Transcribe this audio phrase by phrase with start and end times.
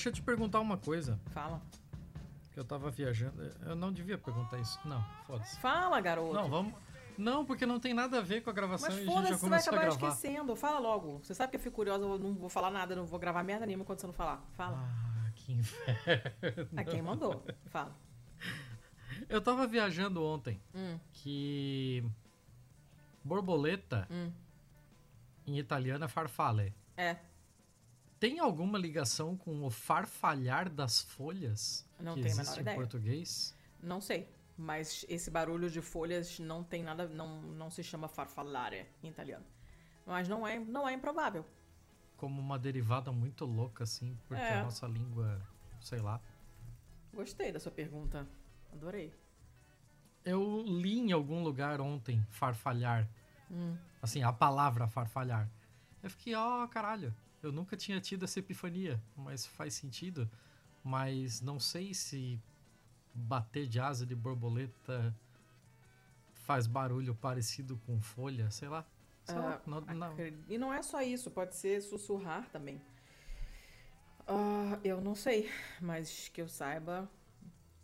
[0.00, 1.20] Deixa eu te perguntar uma coisa.
[1.26, 1.60] Fala.
[2.54, 3.42] Que eu tava viajando.
[3.66, 4.80] Eu não devia perguntar isso.
[4.82, 5.60] Não, foda-se.
[5.60, 6.32] Fala, garoto.
[6.32, 6.74] Não, vamos.
[7.18, 9.20] Não, porque não tem nada a ver com a gravação Mas e a gente já
[9.20, 10.56] foda-se, você vai acabar esquecendo.
[10.56, 11.18] Fala logo.
[11.18, 13.66] Você sabe que eu fico curiosa, eu não vou falar nada, não vou gravar merda
[13.66, 14.42] nenhuma quando você não falar.
[14.54, 14.78] Fala.
[14.78, 16.68] Ah, que inferno.
[16.78, 17.44] A quem mandou?
[17.66, 17.94] Fala.
[19.28, 22.02] Eu tava viajando ontem Hum, que
[23.22, 24.32] borboleta hum.
[25.46, 26.72] em italiano é farfalle.
[26.96, 27.16] É.
[28.20, 32.62] Tem alguma ligação com o farfalhar das folhas Não que tenho a menor existe em
[32.62, 32.76] ideia.
[32.76, 33.56] português?
[33.82, 34.28] Não sei.
[34.58, 37.08] Mas esse barulho de folhas não tem nada.
[37.08, 39.44] Não, não se chama farfallare em italiano.
[40.06, 41.46] Mas não é, não é improvável.
[42.18, 44.58] Como uma derivada muito louca, assim, porque É.
[44.58, 45.40] a nossa língua,
[45.80, 46.20] sei lá.
[47.14, 48.28] Gostei da sua pergunta.
[48.70, 49.14] Adorei.
[50.22, 53.08] Eu li em algum lugar ontem farfalhar.
[53.50, 53.74] Hum.
[54.02, 55.48] Assim, a palavra farfalhar.
[56.02, 57.14] Eu fiquei, ó, caralho.
[57.42, 60.28] Eu nunca tinha tido essa epifania, mas faz sentido.
[60.84, 62.40] Mas não sei se
[63.14, 65.14] bater de asa de borboleta
[66.32, 68.84] faz barulho parecido com folha, sei lá.
[69.24, 70.16] Sei lá, Ah, não- não-
[70.48, 72.80] E não é só isso, pode ser sussurrar também.
[74.26, 77.08] Ah, eu não sei, mas que eu saiba,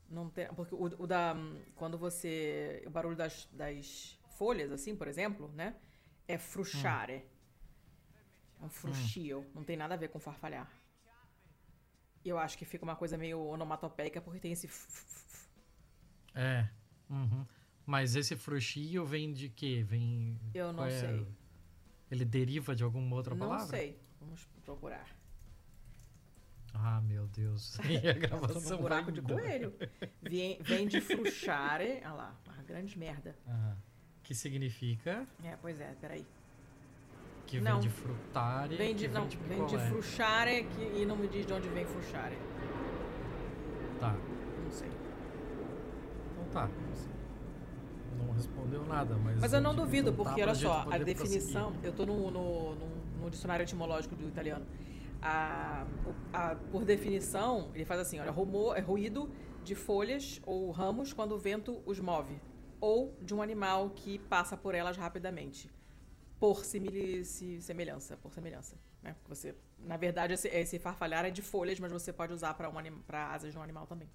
[0.09, 0.47] não tem.
[0.55, 1.35] Porque o, o da.
[1.75, 2.83] Quando você.
[2.87, 5.75] O barulho das, das folhas, assim, por exemplo, né?
[6.29, 7.25] É frusciare.
[8.61, 9.47] É um frustio.
[9.55, 10.71] Não tem nada a ver com farfalhar.
[12.25, 14.67] Eu acho que fica uma coisa meio onomatopeica porque tem esse.
[14.67, 15.49] f- f- f-
[16.35, 16.69] É.
[17.09, 17.47] uhum.
[17.85, 19.85] Mas esse fruxio vem de quê?
[19.87, 20.41] Vem.
[20.53, 20.91] Eu não é?
[20.91, 21.27] sei.
[22.11, 23.67] Ele deriva de alguma outra Não palavra?
[23.77, 24.01] sei.
[24.21, 25.07] Vamos procurar.
[26.75, 27.79] Ah, meu Deus.
[27.89, 29.73] E a gravação no buraco de coelho.
[30.23, 31.99] Vem, vem de fruchare.
[32.05, 33.37] Olha lá, uma grande merda.
[33.47, 33.77] Ah,
[34.25, 36.27] que significa É, pois é, peraí.
[37.47, 37.73] Que Não.
[37.73, 38.77] vem de frutare.
[38.77, 39.89] Vem de, não, de vem de picolé.
[39.89, 42.37] fruchare que, e não me diz de onde vem fruchare.
[44.01, 44.15] Tá,
[44.65, 44.89] Não sei.
[46.33, 46.67] então tá.
[46.67, 47.11] Não sei.
[48.19, 49.41] Não respondeu nada, mas.
[49.41, 51.67] Mas eu não duvido, porque olha só, a definição.
[51.73, 51.87] prosseguir.
[51.89, 52.87] Eu tô no, no, no,
[53.23, 54.67] no dicionário etimológico do italiano.
[55.23, 55.87] A,
[56.33, 59.31] a- por definição, ele faz assim: olha, rumo, é ruído
[59.65, 62.41] de folhas ou ramos quando o vento os move.
[62.81, 65.71] Ou de um animal que passa por elas rapidamente.
[66.39, 68.77] Por semelhança, por semelhança.
[69.03, 69.17] Né?
[69.29, 72.75] Você, na verdade, esse, esse farfalhar é de folhas, mas você pode usar para um,
[73.11, 74.09] asas de um animal também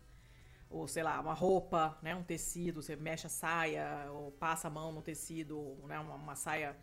[0.71, 4.71] ou sei lá, uma roupa, né, um tecido, você mexe a saia, ou passa a
[4.71, 6.77] mão no tecido, né, uma, uma saia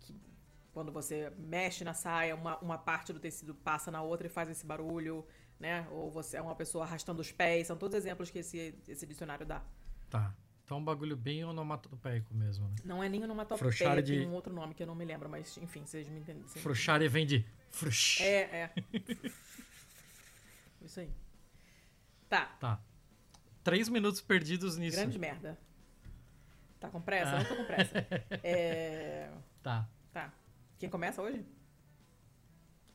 [0.00, 0.18] que
[0.72, 4.48] quando você mexe na saia, uma, uma parte do tecido passa na outra e faz
[4.48, 5.26] esse barulho,
[5.58, 9.04] né, ou você é uma pessoa arrastando os pés, são todos exemplos que esse, esse
[9.04, 9.62] dicionário dá.
[10.08, 10.32] Tá.
[10.64, 12.74] Então um bagulho bem onomatopeico mesmo, né?
[12.84, 15.28] Não é nem onomatopeia, Frouxare tem de- um outro nome que eu não me lembro,
[15.28, 16.42] mas enfim, vocês me entendem.
[16.44, 18.20] Fruxare vem de frush.
[18.22, 18.70] É, é.
[20.80, 21.10] Isso aí.
[22.28, 22.80] Tá, Tá.
[23.62, 24.96] Três minutos perdidos nisso.
[24.96, 25.58] grande merda.
[26.80, 27.32] Tá com pressa?
[27.36, 28.06] Eu Não tô com pressa.
[28.44, 29.30] É...
[29.62, 29.88] Tá.
[30.12, 30.32] Tá.
[30.78, 31.44] Quem começa hoje?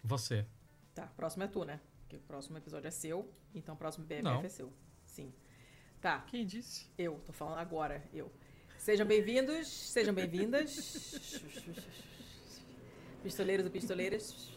[0.04, 0.46] Você.
[0.94, 1.80] Tá, próximo é tu, né?
[2.02, 4.42] Porque o próximo episódio é seu, então o próximo BMF Não.
[4.44, 4.72] é seu.
[5.06, 5.34] Sim.
[6.02, 6.88] Tá, Quem disse?
[6.98, 8.32] eu, tô falando agora, eu.
[8.78, 11.42] Sejam bem-vindos, sejam bem-vindas,
[13.22, 14.50] pistoleiros e pistoleiras,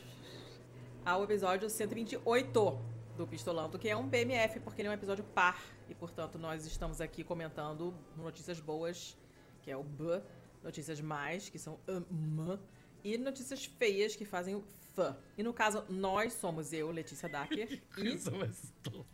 [1.05, 2.79] ao episódio 128
[3.17, 6.65] do Pistolando, que é um BMF, porque ele é um episódio par, e portanto nós
[6.65, 9.17] estamos aqui comentando notícias boas,
[9.63, 10.23] que é o B,
[10.63, 12.59] notícias mais, que são M,
[13.03, 14.65] e notícias feias, que fazem o
[14.97, 15.17] F.
[15.37, 18.15] E no caso, nós somos eu, Letícia Dacker, e...
[18.15, 19.05] Isso, mas tô-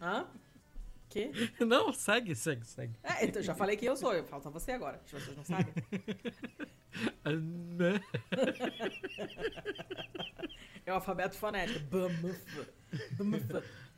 [0.00, 0.26] Hã?
[1.14, 1.30] Que?
[1.64, 2.98] Não, segue, segue, segue.
[3.04, 5.72] É, então já falei que eu sou, falta você agora, as pessoas não sabem.
[7.24, 8.00] Ah, né?
[10.86, 11.80] É o alfabeto fonético.
[11.86, 12.66] Bamuf.
[13.12, 13.44] Bamuf.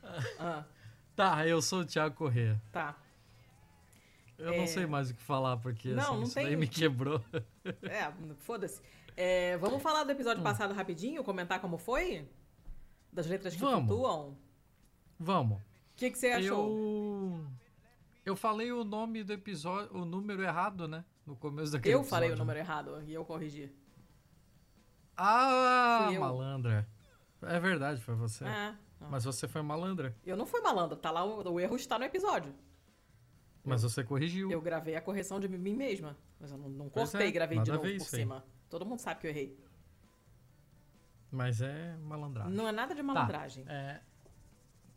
[0.39, 0.63] Ah,
[1.15, 2.61] Tá, eu sou o Thiago Corrêa.
[2.71, 2.95] tá.
[4.37, 4.57] Eu É.
[4.59, 7.19] não sei mais o que falar, porque Não, assim, não isso tem- daí me quebrou.
[7.81, 8.79] É, foda-se.
[9.15, 11.23] É, vamos falar do episódio passado rapidinho?
[11.23, 12.27] Comentar como foi?
[13.11, 13.87] Das letras que Vamos.
[13.87, 14.37] flutuam?
[15.19, 15.59] Vamos.
[15.97, 16.69] O que, que você achou?
[16.69, 17.47] Eu.
[18.23, 21.03] Eu falei o nome do episódio, o número errado, né?
[21.25, 22.43] No começo daquele Eu falei o episódio.
[22.45, 23.73] número errado e eu corrigi.
[25.17, 26.21] Ah, eu.
[26.21, 26.87] malandra.
[27.41, 28.43] É verdade, foi você.
[28.43, 29.09] Não.
[29.09, 30.15] Mas você foi malandra.
[30.23, 32.53] Eu não fui malandro, tá lá, o, o erro está no episódio.
[33.63, 34.51] Mas você corrigiu.
[34.51, 36.15] Eu gravei a correção de mim mesma.
[36.39, 38.21] Mas eu não, não Pois cortei é, gravei de novo por isso aí.
[38.21, 38.45] cima.
[38.69, 39.57] Todo mundo sabe que eu errei.
[41.31, 42.53] Mas é malandragem.
[42.53, 43.65] Não é nada de Tá, malandragem.
[43.67, 43.99] é...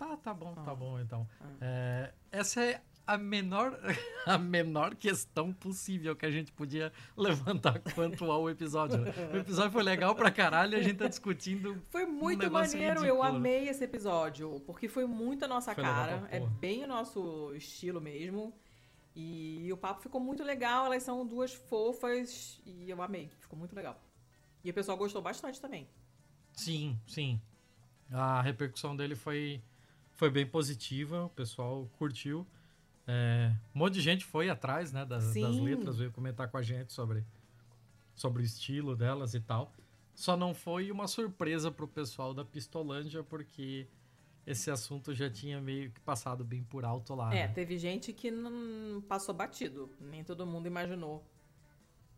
[0.01, 0.75] Tá, tá bom, tá Ah.
[0.75, 1.29] bom então.
[1.41, 1.45] Ah.
[1.61, 3.79] É, Essa é a menor,
[4.27, 8.99] a menor questão possível que a gente podia levantar quanto ao episódio.
[9.33, 11.83] O episódio foi legal pra caralho e a gente tá discutindo.
[11.91, 13.23] Foi muito um maneiro, eu ridículo.
[13.23, 18.01] amei esse episódio, porque foi muito a nossa Foi cara, é bem o nosso estilo
[18.01, 18.55] mesmo.
[19.15, 23.75] E o papo ficou muito legal, elas são duas fofas e eu amei, ficou muito
[23.77, 24.01] legal.
[24.65, 25.87] E o pessoal gostou bastante também.
[26.55, 27.41] Sim, sim.
[28.13, 29.61] A repercussão dele foi,
[30.21, 32.47] foi bem positiva, o pessoal curtiu.
[33.07, 36.63] É, um monte de gente foi atrás né, das, das letras, veio comentar com a
[36.63, 37.25] gente sobre,
[38.15, 39.73] sobre o estilo delas e tal.
[40.15, 43.89] Só não foi uma surpresa pro pessoal da Pistolândia, porque
[44.47, 47.35] esse assunto já tinha meio que passado bem por alto lá.
[47.35, 47.55] É, né?
[47.55, 49.89] teve gente que não passou batido.
[49.99, 51.25] Nem todo mundo imaginou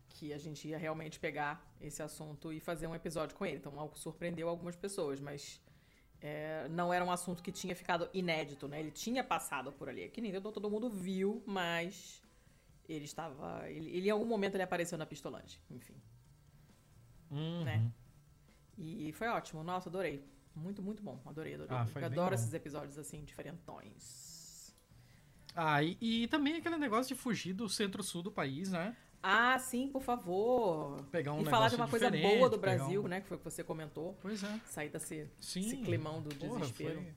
[0.09, 3.59] que a gente ia realmente pegar esse assunto e fazer um episódio com ele.
[3.59, 5.61] Então, algo surpreendeu algumas pessoas, mas
[6.25, 8.79] é, não era um assunto que tinha ficado inédito, né?
[8.79, 10.07] Ele tinha passado por ali.
[10.07, 12.23] Que nem todo mundo viu, mas
[12.87, 13.69] ele estava.
[13.69, 15.61] Ele, ele, em algum momento ele apareceu na Pistolante.
[15.69, 15.95] Enfim.
[17.29, 17.65] Uhum.
[17.65, 17.91] né?
[18.77, 19.65] E foi ótimo.
[19.65, 20.23] Nossa, adorei.
[20.55, 21.19] Muito, muito bom.
[21.25, 21.75] Adorei, adorei.
[21.75, 22.35] Ah, Eu adoro bom.
[22.35, 24.73] esses episódios assim, diferentões.
[25.53, 28.95] Ah, e, e também aquele negócio de fugir do centro-sul do país, né?
[29.25, 31.01] Ah, sim, por favor.
[31.09, 33.21] Pegar um e falar de uma coisa boa do Brasil, um- né?
[33.21, 34.17] Que foi o que você comentou.
[34.21, 34.59] Pois é.
[34.65, 35.81] Sair desse, Sim.
[35.83, 36.95] climão do Porra, desespero.
[37.01, 37.13] foi,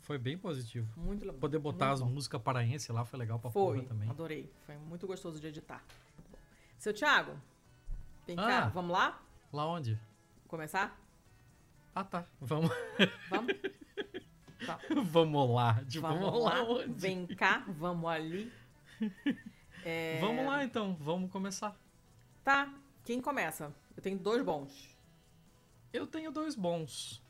[0.00, 0.88] foi bem positivo.
[0.96, 1.38] Muito legal.
[1.38, 4.10] Poder botar muito as músicas paraense lá foi legal pra Foi, porra também.
[4.10, 4.52] adorei.
[4.66, 5.84] Foi muito gostoso de editar.
[6.78, 7.36] Seu Thiago,
[8.26, 8.46] vem Ah.
[8.46, 9.22] cá, vamos lá?
[9.52, 9.96] Lá onde?
[10.48, 10.98] Começar?
[11.94, 12.24] Ah, tá.
[12.40, 12.70] Vamos,
[13.28, 13.54] Vamos?
[14.66, 14.78] Tá.
[15.06, 15.82] vamos lá.
[15.88, 16.92] Tipo, Vamos lá, onde?
[16.92, 18.52] vem cá, vamos ali.
[19.84, 21.76] É, Vamos lá então, vamos começar.
[22.44, 22.72] Tá,
[23.04, 23.74] quem começa?
[23.96, 24.96] Eu tenho dois bons.
[25.92, 27.22] Eu tenho dois bons.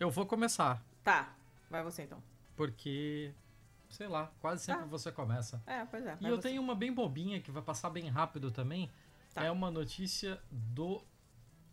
[0.00, 1.34] Eu vou começar, Tá,
[1.70, 2.22] vai você então.
[2.56, 3.32] porque,
[3.88, 4.86] sei lá, quase sempre Tá.
[4.88, 5.62] você começa.
[5.66, 6.16] É, pois é.
[6.20, 6.48] E eu você.
[6.48, 8.90] tenho uma bem bobinha que vai passar bem rápido também.
[9.32, 9.44] Tá.
[9.44, 11.02] É uma notícia do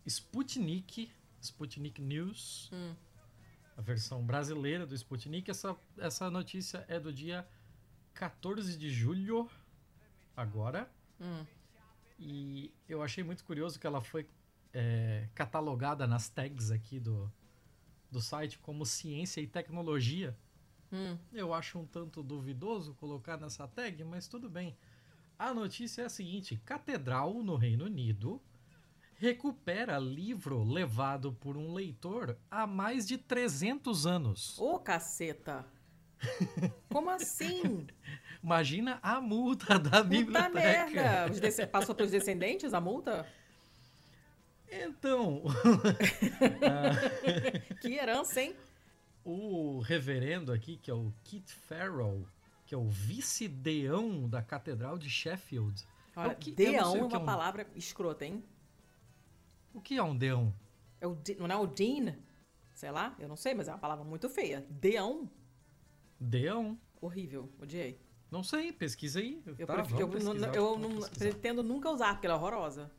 [0.06, 1.10] Sputnik,
[1.40, 2.94] Sputnik News, Hum.
[3.76, 5.50] a versão brasileira do Sputnik.
[5.50, 7.46] Essa, essa notícia é do dia
[8.14, 9.48] 14 de julho,
[10.36, 10.90] agora.
[11.20, 11.44] Hum.
[12.18, 14.26] E eu achei muito curioso que ela foi
[14.72, 17.30] é, catalogada nas tags aqui do,
[18.10, 20.36] do site como ciência e tecnologia.
[20.92, 21.16] Hum.
[21.32, 24.76] Eu acho um tanto duvidoso colocar nessa tag, mas tudo bem.
[25.38, 28.40] A notícia é a seguinte: Catedral no Reino Unido
[29.14, 34.58] recupera livro levado por um leitor há mais de 300 anos.
[34.58, 35.64] Ô, caceta!
[36.90, 37.86] Como assim?
[38.42, 40.50] Imagina a multa da Puta biblioteca.
[40.52, 41.30] merda!
[41.30, 43.26] Os Passou pros descendentes a multa?
[44.70, 45.42] Então,
[47.80, 48.56] Que herança, hein?
[49.24, 52.26] o reverendo aqui, que é o Kit Farrell,
[52.66, 55.84] que é o vice-deão da Catedral de Sheffield.
[56.16, 58.42] Olha, o que- deão é que uma é um- palavra escrota, hein?
[59.72, 60.52] O que é um deão?
[61.00, 62.16] É o, de- não é o dean?
[62.74, 64.66] Sei lá, eu não sei, mas é uma palavra muito feia.
[64.68, 65.30] Deão?
[66.18, 66.76] Deão?
[67.00, 68.00] Horrível, odiei.
[68.32, 69.42] Não sei, pesquisa aí.
[69.46, 72.90] Eu, Tá, prefiro- eu, não- eu não pretendo nunca usar, porque ela é horrorosa.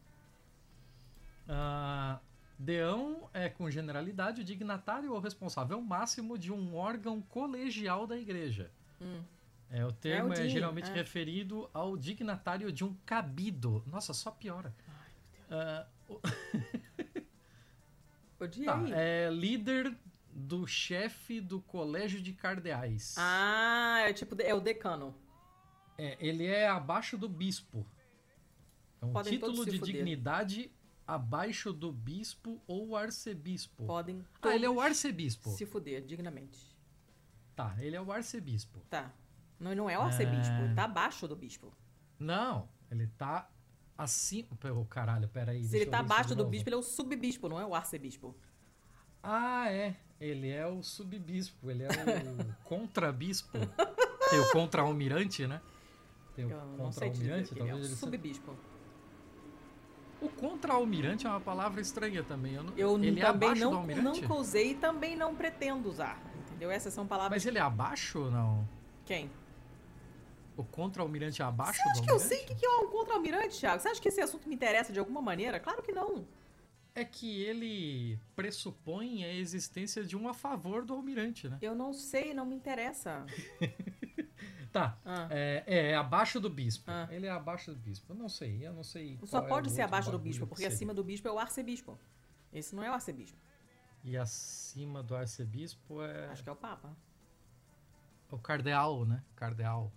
[1.49, 2.19] Ah,
[2.57, 8.69] deão é, com generalidade, o dignatário ou responsável máximo de um órgão colegial da igreja.
[9.01, 9.23] Hum.
[9.71, 10.93] É, o termo é, dean, geralmente é.
[10.93, 13.83] referido ao dignatário de um cabido.
[13.87, 14.71] Nossa, só piora.
[15.49, 16.19] Ah, o-
[18.39, 19.95] tá, é líder
[20.31, 23.15] do chefe do colégio de cardeais.
[23.17, 25.15] Ah, é tipo, é o decano.
[25.97, 27.85] É, ele é abaixo do bispo.
[29.01, 30.71] É um Podem título de dignidade
[31.05, 33.85] abaixo do bispo ou arcebispo.
[33.85, 35.50] Podem Ah, ele é o arcebispo.
[35.51, 36.73] se fuder, dignamente.
[37.55, 38.79] Tá, ele é o arcebispo.
[38.89, 39.13] Tá.
[39.59, 40.65] Não, não é o arcebispo, É.
[40.65, 41.71] ele tá abaixo do bispo.
[42.17, 43.50] Não, ele tá
[43.97, 44.47] acima.
[44.59, 45.63] Pô, caralho, peraí.
[45.63, 48.35] Se ele tá abaixo do bispo, ele é o subbispo, não é o arcebispo.
[49.21, 49.95] Ah, é.
[50.19, 51.89] Ele é o subbispo, ele é o
[52.63, 53.51] contrabispo.
[54.29, 55.62] Tem o contra-almirante, né?
[56.35, 58.55] Tem o contra-almirante, é talvez ele subbispo.
[60.21, 62.53] O contra-almirante é uma palavra estranha também.
[62.53, 66.17] Eu, não- Eu ele é também do não, nunca usei e também não pretendo usar.
[66.47, 66.71] Entendeu?
[66.71, 67.35] Essas são palavras.
[67.35, 68.67] Mas ele é abaixo ou não?
[69.05, 69.29] Quem?
[70.55, 72.87] O contra-almirante é abaixo Você do acha que eu sei o que que é um
[72.87, 73.81] contra-almirante, Thiago?
[73.81, 75.59] Você acha que esse assunto me interessa de alguma maneira?
[75.59, 76.25] Claro que não.
[76.95, 81.57] É que ele pressupõe a existência de um a favor do almirante, né?
[81.59, 83.25] Eu não sei, não me interessa.
[84.73, 84.97] Tá.
[85.05, 85.27] Ah.
[85.29, 86.89] É, é, é abaixo do bispo.
[86.89, 87.07] Ah.
[87.11, 88.11] Ele é abaixo do bispo.
[88.11, 89.19] Eu não sei, eu não sei.
[89.23, 91.37] Só é pode o ser abaixo do bispo, que porque acima do bispo é o
[91.37, 91.97] arcebispo.
[92.51, 93.37] Esse não é o arcebispo.
[94.03, 96.27] E acima do arcebispo é.
[96.29, 96.89] Acho que é o Papa.
[98.31, 99.23] O cardeal, né?
[99.35, 99.91] Cardeal.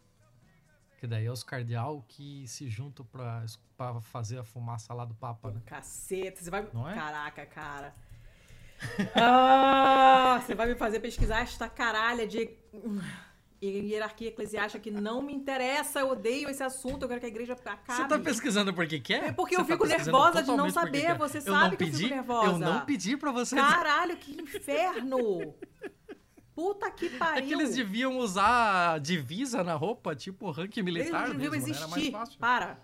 [1.01, 3.45] Que daí é os cardeal que se juntam pra,
[3.79, 5.63] pra fazer a fumaça lá do Papa, né?
[5.65, 6.69] Caceta, você vai.
[6.73, 6.95] Não é?
[6.95, 7.95] Caraca, cara.
[9.17, 12.51] ah, você vai me fazer pesquisar esta caralha de
[13.63, 17.55] hierarquia eclesiástica que não me interessa, eu odeio esse assunto, eu quero que a igreja
[17.55, 17.81] acabe.
[18.03, 19.25] Você tá pesquisando porque quer?
[19.29, 21.19] É porque Você eu tá fico nervosa de não saber, quer.
[21.19, 22.47] você Eu sabe que eu pedi, fico nervosa.
[22.53, 25.55] Eu não pedi pra você Caralho, que inferno!
[26.55, 27.45] Puta que pariu!
[27.45, 31.69] É que eles deviam usar divisa na roupa, tipo ranking Eles militar não deviam mesmo,
[31.69, 31.77] né?
[31.77, 32.13] Era mais existir.
[32.13, 32.39] fácil.
[32.39, 32.79] Para.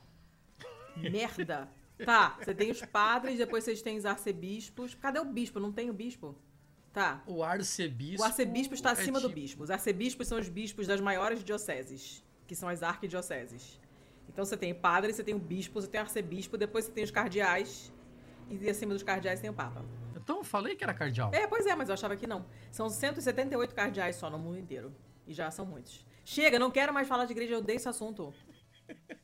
[0.96, 1.68] Merda.
[2.04, 4.94] Tá, você tem os padres, depois vocês têm os arcebispos.
[4.94, 5.60] Cadê o bispo?
[5.60, 6.36] Não tem o bispo?
[6.92, 7.22] Tá.
[7.26, 8.22] O arcebispo...
[8.22, 9.62] O arcebispo está é acima do tipo- bispo.
[9.62, 13.80] Os arcebispos são os bispos das maiores dioceses, que são as arquidioceses.
[14.28, 17.04] Então você tem padre, você tem o bispo, você tem o arcebispo, depois você tem
[17.04, 17.92] os cardeais,
[18.50, 19.84] e acima dos cardeais tem o papa.
[20.16, 21.30] Então eu falei que era cardeal.
[21.32, 22.44] É, pois é, mas eu achava que não.
[22.70, 24.94] São 178 cardeais só no mundo inteiro.
[25.26, 26.04] E já são muitos.
[26.24, 28.32] Chega, não quero mais falar de igreja, eu odeio esse assunto.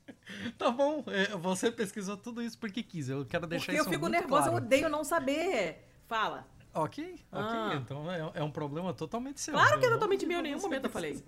[0.59, 3.09] Tá bom, é, você pesquisou tudo isso porque quis.
[3.09, 4.59] Eu quero deixar Porque eu isso fico muito nervosa, claro.
[4.59, 5.89] eu odeio não saber.
[6.07, 6.47] Fala.
[6.83, 7.35] Ok, ok.
[7.59, 7.73] Ah.
[7.75, 9.55] Então é, é um problema totalmente seu.
[9.55, 11.23] Claro que é totalmente meu, em nenhum momento eu falei.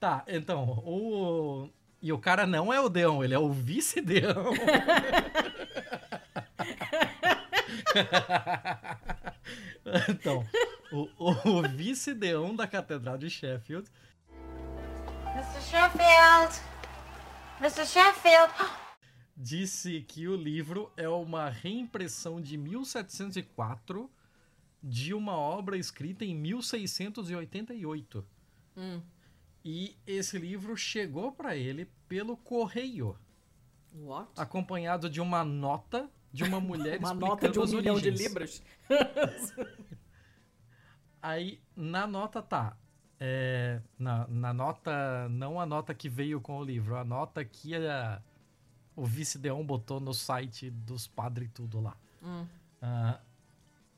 [0.00, 1.70] Tá, então, o.
[2.02, 4.52] E o cara não é o Deão, ele é o vice-deão.
[10.10, 10.44] então,
[10.92, 13.88] o, o, o vice-deão da Catedral de Sheffield
[15.34, 15.60] Mr.
[15.62, 16.60] Sheffield!
[17.60, 17.86] Mr.
[17.86, 18.52] Sheffield!
[19.36, 24.10] disse que o livro é uma reimpressão de 1704
[24.82, 28.24] de uma obra escrita em 1688.
[28.76, 29.00] Hum.
[29.64, 33.16] E esse livro chegou para ele pelo correio,
[33.94, 34.30] What?
[34.36, 38.08] acompanhado de uma nota de uma mulher Uma explicando nota de um as milhão de
[38.08, 38.20] origens.
[38.28, 38.62] libras?
[41.22, 42.76] Aí na nota tá.
[43.18, 47.74] é, na, na nota, não a nota que veio com o livro, a nota que
[47.74, 48.20] a-
[48.96, 51.96] o vice-deão botou no site dos padres tudo lá.
[52.22, 52.46] Hum.
[52.80, 53.20] Ah,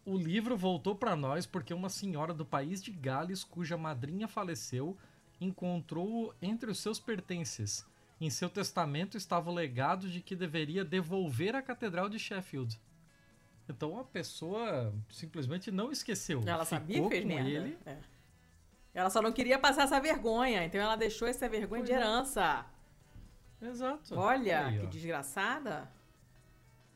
[0.05, 4.97] o livro voltou para nós porque uma senhora do país de Gales, cuja madrinha faleceu,
[5.41, 7.85] encontrou entre os seus pertences.
[8.21, 12.81] Em seu testamento estava o legado de que deveria devolver a Catedral de Sheffield.
[13.69, 16.43] Então a pessoa simplesmente não esqueceu.
[16.47, 17.51] Ela sabia que fez com merda.
[17.51, 17.79] ele.
[17.85, 17.99] É.
[18.95, 22.65] Ela só não queria passar essa vergonha, então ela deixou essa vergonha de Pois é.
[23.61, 24.15] Exato.
[24.15, 24.89] Olha, Aí, que ó.
[24.89, 25.91] desgraçada.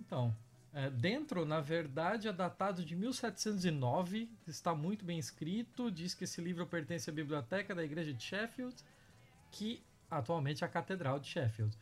[0.01, 0.35] Então,
[0.73, 6.41] é, dentro, na verdade, é datado de 1709, está muito bem escrito, diz que esse
[6.41, 8.77] livro pertence à biblioteca da igreja de Sheffield,
[9.51, 11.77] que atualmente é a catedral de Sheffield.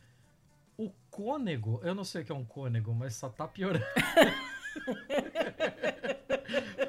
[0.77, 3.85] O cônego, eu não sei o que é um cônego, mas só tá piorando.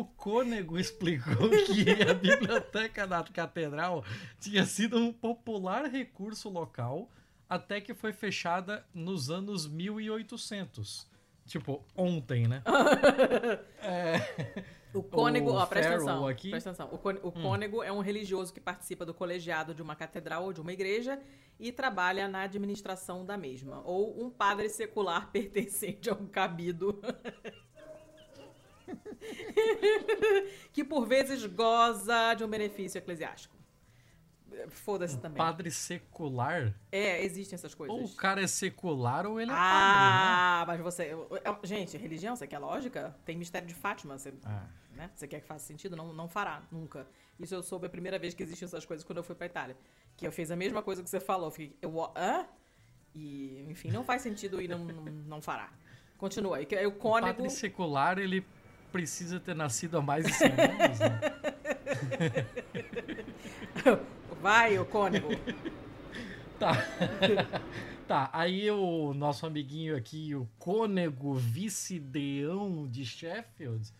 [0.00, 4.04] o, cônego explicou que a biblioteca da catedral
[4.40, 7.10] tinha sido um popular recurso local
[7.48, 11.08] até que foi fechada nos anos 1800.
[11.46, 12.62] Tipo, ontem, né?
[14.94, 16.26] O cônego, O ó, presta atenção.
[16.28, 16.50] aqui- Hum.
[16.52, 16.88] Presta atenção.
[16.92, 20.60] O, o cônego é um religioso que participa do colegiado de uma catedral ou de
[20.60, 21.20] uma igreja
[21.58, 23.82] e trabalha na administração da mesma.
[23.84, 27.02] Ou um padre secular pertencente a um cabido.
[30.72, 33.54] que por vezes goza de um benefício eclesiástico.
[34.68, 35.36] Foda-se também.
[35.38, 36.72] Padre secular?
[36.92, 37.96] É, existem essas coisas.
[37.96, 41.12] Ou o cara é secular ou ele é Ah, mas você.
[41.12, 43.16] eu- eu- Gente, religião, você quer lógica?
[43.24, 44.16] Tem mistério de Fátima.
[44.16, 44.68] Você, padre, né?
[44.96, 45.10] né?
[45.14, 45.96] Você quer que faça sentido?
[45.96, 47.04] Não, não fará, nunca.
[47.40, 49.76] Isso eu soube a primeira vez que existiam essas coisas quando eu fui pra Itália.
[50.16, 51.48] Que eu fiz a mesma coisa que você falou.
[51.48, 52.46] Eu fiquei, eu, hã?
[53.12, 55.72] E, enfim, não faz sentido e não, não, não fará.
[56.16, 56.60] Continua.
[56.62, 57.34] E aí o Ah, o cônego.
[57.38, 58.46] padre secular, ele
[58.94, 61.20] precisa ter nascido há mais de 100 anos, né?
[64.40, 65.30] Vai, o cônego.
[66.60, 66.74] Tá.
[68.06, 73.92] tá, aí o nosso amiguinho aqui, o cônego vice-deão de Sheffield,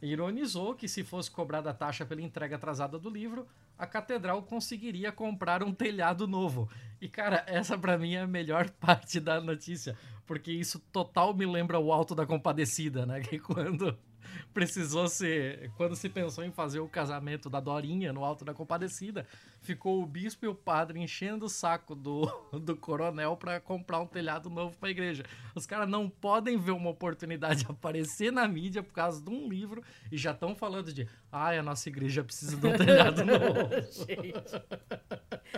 [0.00, 5.10] ironizou que se fosse cobrada a taxa pela entrega atrasada do livro, a catedral conseguiria
[5.10, 6.70] comprar um telhado novo.
[7.00, 11.46] E cara, essa pra mim é a melhor parte da notícia, porque isso total me
[11.46, 13.20] lembra o Alto da Compadecida, né?
[13.22, 13.98] Que quando
[14.54, 19.26] precisou ser, quando se pensou em fazer o casamento da Dorinha no Alto da Compadecida,
[19.60, 22.26] ficou o bispo e o padre enchendo o saco do,
[22.60, 25.24] do coronel pra comprar um telhado novo pra igreja.
[25.54, 29.48] Os caras não podem ver uma oportunidade de aparecer na mídia por causa de um
[29.48, 33.70] livro e já estão falando de, ai, a nossa igreja precisa de um telhado novo.
[34.06, 34.62] Gente.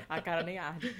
[0.09, 0.95] A cara nem arde.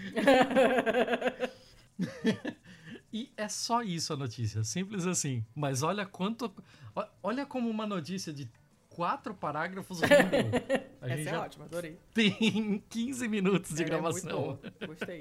[3.13, 5.45] E é só isso a notícia, simples assim.
[5.55, 6.53] Mas olha quanto.
[7.23, 8.49] Olha como uma notícia de
[8.89, 10.01] quatro parágrafos.
[11.03, 11.99] A Essa gente é ótima, adorei.
[12.15, 14.41] tem 15 minutos de Ela é gravação.
[14.41, 15.21] boa, Gostei.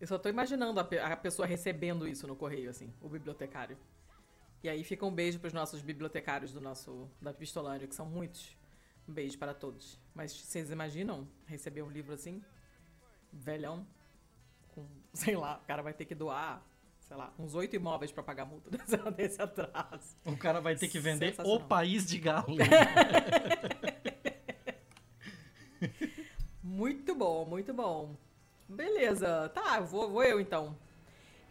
[0.00, 3.76] Eu só tô imaginando a, pe- a pessoa recebendo isso no correio, assim, o bibliotecário.
[4.62, 8.56] E aí fica um beijo pros nossos bibliotecários do nosso da Pistolândia, que são muitos.
[9.08, 9.98] Um beijo para todos.
[10.14, 12.40] Mas vocês imaginam receber um livro assim,
[13.32, 13.84] velhão,
[14.68, 16.62] com, sei lá, o cara vai ter que doar,
[17.06, 20.16] sei lá, uns oito imóveis pra pagar a multa desse, desse atraso.
[20.24, 22.56] O cara vai ter que vender o país de galo.
[26.62, 28.16] Muito bom, muito bom.
[28.68, 30.76] Beleza, tá, vou, vou eu então.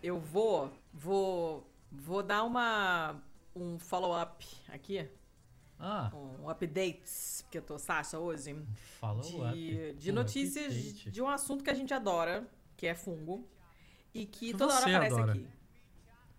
[0.03, 3.19] Eu vou, vou, vou dar uma
[3.55, 5.09] um follow-up aqui,
[5.79, 7.09] ah, um update,
[7.43, 8.53] porque eu tô Sasha hoje,
[9.01, 13.47] o de, notícias de um assunto que a gente adora, que é fungo,
[14.15, 15.31] e que toda hora aparece adora.
[15.34, 15.48] aqui.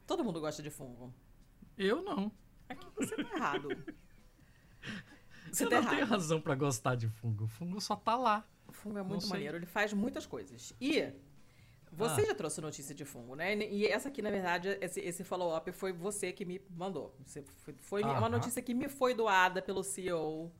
[0.06, 1.12] Todo mundo gosta de fungo.
[1.76, 2.32] Eu não.
[2.68, 3.68] Aqui você tá errado.
[5.52, 5.94] Você eu tá não errado.
[5.94, 7.44] tenho razão pra gostar de fungo.
[7.44, 8.46] O fungo só tá lá.
[8.66, 10.72] O fungo é muito maneiro, ele faz muitas coisas.
[10.80, 11.12] E
[11.92, 12.26] você Ah.
[12.26, 13.56] já trouxe notícia de fungo, né?
[13.56, 17.16] E essa aqui, na verdade, esse, esse follow-up foi você que me mandou.
[17.24, 18.28] Você foi, foi uma Aham.
[18.30, 20.52] notícia que me foi doada pelo CEO,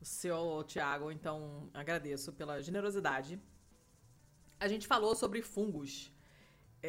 [0.00, 3.40] o CEO Thiago, então agradeço pela generosidade.
[4.58, 6.12] A gente falou sobre fungos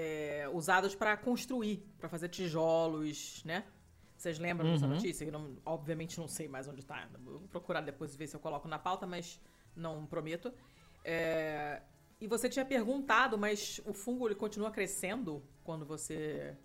[0.01, 3.63] é, usados para construir, para fazer tijolos, né?
[4.17, 4.93] Vocês lembram dessa Uhum.
[4.95, 5.23] notícia?
[5.25, 7.07] Eu não- obviamente não sei mais onde tá.
[7.13, 9.39] Eu vou procurar depois ver se eu coloco na pauta, mas
[9.75, 10.53] não prometo.
[11.03, 11.81] É,
[12.19, 16.55] e você tinha perguntado, mas o fungo ele continua crescendo quando você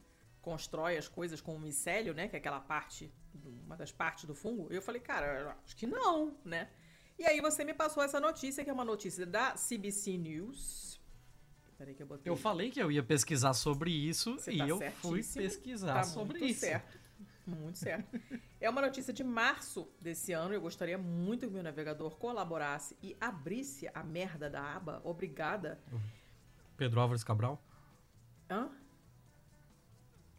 [0.43, 2.27] constrói as coisas com o micélio, né?
[2.29, 3.13] Que é aquela parte,
[3.67, 4.73] uma das partes do fungo.
[4.73, 6.69] E eu falei, cara, acho que não, né?
[7.19, 10.90] E aí você me passou essa notícia, que é uma notícia da CBC News.
[11.81, 12.31] Peraí que eu botei.
[12.31, 16.03] Eu falei que eu ia pesquisar sobre isso Você e tá eu fui pesquisar Tá
[16.05, 16.61] sobre muito isso.
[16.61, 17.01] certo.
[17.47, 18.21] Muito certo.
[18.61, 20.53] É uma notícia de março desse ano.
[20.53, 25.01] Eu gostaria muito que meu navegador colaborasse e abrisse a merda da aba.
[25.05, 25.81] Obrigada.
[26.77, 27.59] Pedro Álvares Cabral?
[28.51, 28.69] Hã?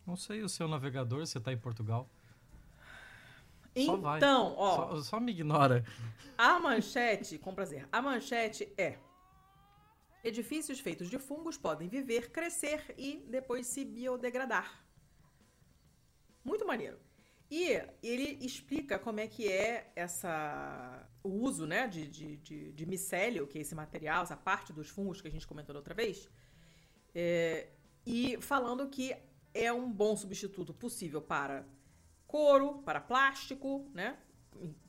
[0.06, 2.08] Não sei o seu navegador, você tá em Portugal.
[3.84, 4.18] Só vai.
[4.20, 5.84] Então, ó, Só, só me ignora.
[6.38, 9.00] a manchete, com prazer, a manchete é:
[10.24, 14.86] Edifícios feitos de fungos podem viver, crescer e depois se biodegradar.
[16.44, 17.00] Muito maneiro.
[17.50, 22.86] E ele explica como é que é essa o uso né, de, de, de, de
[22.86, 25.94] micélio, que é esse material, essa parte dos fungos que a gente comentou da outra
[25.94, 26.30] vez,
[27.14, 27.68] é,
[28.06, 29.14] e falando que
[29.54, 31.66] é um bom substituto possível para
[32.26, 34.18] couro, para plástico, né?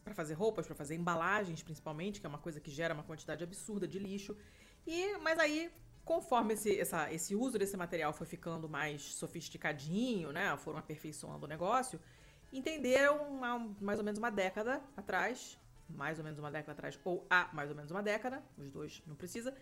[0.04, 3.42] Para fazer roupas, para fazer embalagens, principalmente, que é uma coisa que gera uma quantidade
[3.42, 4.36] absurda de lixo.
[4.86, 5.70] E mas aí,
[6.04, 10.56] conforme esse, essa, esse uso desse material foi ficando mais sofisticadinho, né?
[10.56, 12.00] Foram aperfeiçoando o negócio,
[12.52, 17.26] entenderam há mais ou menos uma década atrás, mais ou menos uma década atrás, ou
[17.30, 19.54] há mais ou menos uma década, os dois não precisa,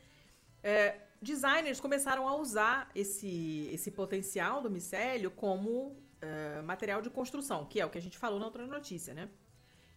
[0.62, 7.64] é, designers começaram a usar esse, esse potencial do micélio como é, material de construção,
[7.66, 9.28] que é o que a gente falou na outra notícia, né?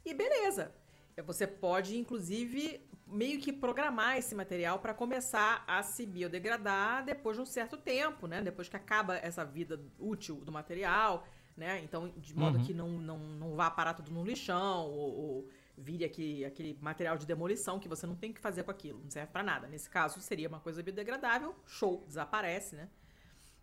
[0.05, 0.73] E beleza.
[1.21, 7.43] Você pode, inclusive, meio que programar esse material para começar a se biodegradar depois de
[7.43, 8.41] um certo tempo, né?
[8.41, 11.79] Depois que acaba essa vida útil do material, né?
[11.83, 12.63] Então, de modo Uhum.
[12.63, 17.17] que não, não, não vá parar tudo no lixão ou, ou vire aquele, aquele material
[17.17, 19.67] de demolição que você não tem o que fazer com aquilo, não serve para nada.
[19.67, 22.89] Nesse caso, seria uma coisa biodegradável, show, desaparece, né?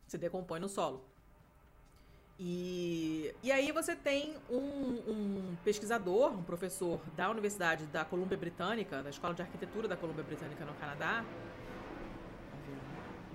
[0.06, 1.09] Se decompõe no solo.
[2.42, 9.02] E, e aí você tem um, um pesquisador, um professor da Universidade da Colômbia Britânica,
[9.02, 11.22] da Escola de Arquitetura da Colômbia Britânica no Canadá.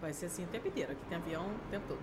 [0.01, 2.01] Vai ser assim o tempo inteiro, aqui tem avião o tempo todo.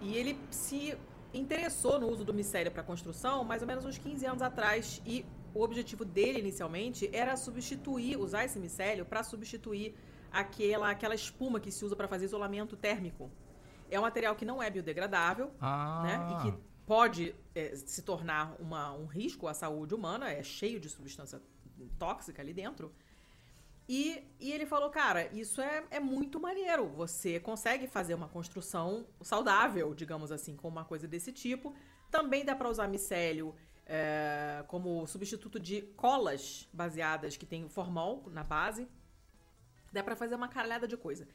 [0.00, 0.96] E ele se
[1.34, 5.26] interessou no uso do micélio para construção mais ou menos uns 15 anos atrás e
[5.52, 9.94] o objetivo dele inicialmente era substituir, usar esse micélio para substituir
[10.32, 13.30] aquela, aquela espuma que se usa para fazer isolamento térmico.
[13.94, 16.28] É um material que não é biodegradável, Ah, né?
[16.32, 20.88] E que pode é, se tornar uma, um risco à saúde humana, é cheio de
[20.88, 21.40] substância
[21.98, 22.92] tóxica ali dentro.
[23.88, 26.88] E, e ele falou, cara, isso é, é muito maneiro.
[26.88, 31.74] Você consegue fazer uma construção saudável, digamos assim, com uma coisa desse tipo.
[32.10, 33.54] Também dá para usar micélio
[33.86, 38.88] é, como substituto de colas baseadas que tem formol na base.
[39.92, 41.28] Dá para fazer uma caralhada de coisa.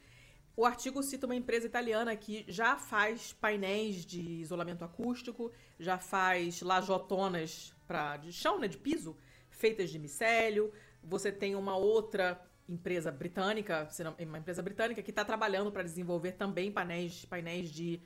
[0.60, 6.60] O artigo cita uma empresa italiana que já faz painéis de isolamento acústico, já faz
[6.60, 9.16] lajotonas pra, de chão, né, de piso,
[9.48, 10.70] feitas de micélio.
[11.02, 16.32] Você tem uma outra empresa britânica, não- uma empresa britânica que está trabalhando para desenvolver
[16.32, 17.98] também painéis, painéis de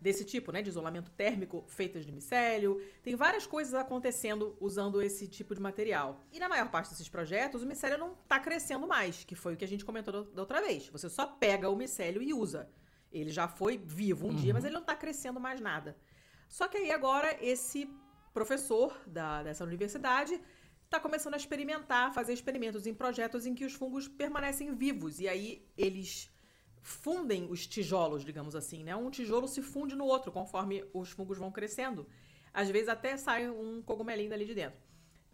[0.00, 2.80] desse tipo, né, de isolamento térmico feitas de micélio.
[3.02, 6.24] Tem várias coisas acontecendo usando esse tipo de material.
[6.32, 9.56] E na maior parte desses projetos, o micélio não está crescendo mais, que foi o
[9.56, 10.88] que a gente comentou da outra vez.
[10.88, 12.70] Você só pega o micélio e usa.
[13.10, 14.36] Ele já foi vivo um uhum.
[14.36, 15.96] dia, mas ele não está crescendo mais nada.
[16.48, 17.90] Só que aí agora esse
[18.32, 20.38] professor da, dessa universidade
[20.84, 25.18] está começando a experimentar, fazer experimentos em projetos em que os fungos permanecem vivos.
[25.20, 26.30] E aí eles
[26.86, 28.94] fundem os tijolos, digamos assim, né?
[28.94, 32.06] Um tijolo se funde no outro conforme os fungos vão crescendo.
[32.54, 34.78] Às vezes até sai um cogumelinho dali de dentro.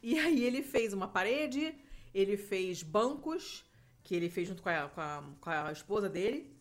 [0.02, 1.74] E aí ele fez uma parede,
[2.14, 3.66] ele fez bancos,
[4.02, 6.56] que ele fez junto com a, com a, com a esposa dele.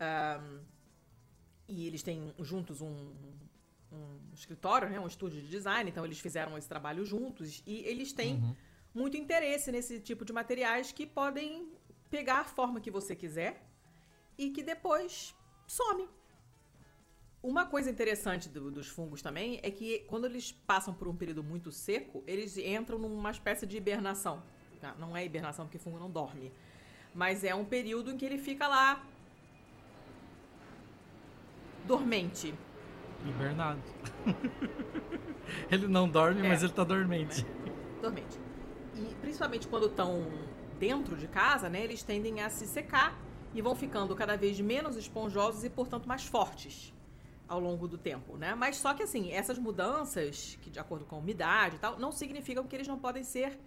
[0.00, 0.60] Um,
[1.66, 3.12] e eles têm juntos um,
[3.92, 7.60] um, escritório, né, um estúdio de design, então eles fizeram esse trabalho juntos.
[7.66, 8.54] E eles têm uhum.
[8.94, 11.72] muito interesse nesse tipo de materiais que podem
[12.08, 13.67] pegar a forma que você quiser
[14.38, 15.34] e que depois
[15.66, 16.08] some.
[17.42, 21.42] Uma coisa interessante do, dos fungos também é que quando eles passam por um período
[21.42, 24.42] muito seco, eles entram numa espécie de hibernação.
[24.80, 24.94] Tá?
[24.98, 26.52] Não é hibernação porque fungo não dorme,
[27.14, 29.04] mas é um período em que ele fica lá
[31.84, 32.54] dormente.
[33.26, 33.82] Hibernado.
[35.70, 36.48] ele não dorme, é.
[36.48, 37.44] mas ele tá dormente.
[38.00, 38.38] Dormente.
[38.94, 40.24] E principalmente quando estão
[40.78, 43.18] dentro de casa, né, eles tendem a se secar
[43.58, 46.94] e vão ficando cada vez menos esponjosos e, portanto, mais fortes
[47.48, 48.54] ao longo do tempo, né?
[48.54, 52.12] Mas só que assim, essas mudanças, que de acordo com a umidade e tal, não
[52.12, 53.58] significam que eles não podem ser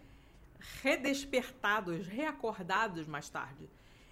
[0.82, 3.69] redespertados, reacordados mais tarde.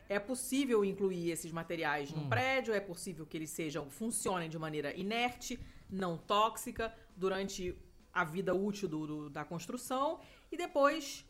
[0.09, 2.23] É possível incluir esses materiais hum.
[2.23, 5.57] no prédio, é possível que eles sejam funcionem de maneira inerte,
[5.89, 7.73] não tóxica durante
[8.11, 10.19] a vida útil do, do, da construção
[10.51, 11.25] e depois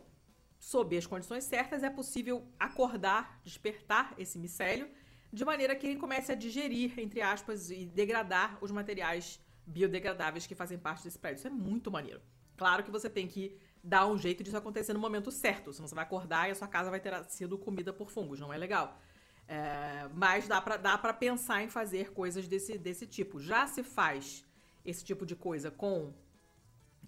[0.60, 4.90] sob as condições certas, é possível acordar, despertar esse micélio,
[5.32, 10.54] de maneira que ele comece a digerir, entre aspas, e degradar os materiais biodegradáveis que
[10.54, 11.40] fazem parte desse prédio.
[11.40, 12.22] Isso é muito maneiro.
[12.58, 15.96] Claro que você tem que dar um jeito disso acontecer no momento certo, senão você
[15.96, 19.00] vai acordar e a sua casa vai ter sido comida por fungos, não é legal.
[19.48, 23.40] É, mas dá pra, dá pra pensar em fazer coisas desse, desse tipo.
[23.40, 24.46] Já se faz
[24.84, 26.14] esse tipo de coisa com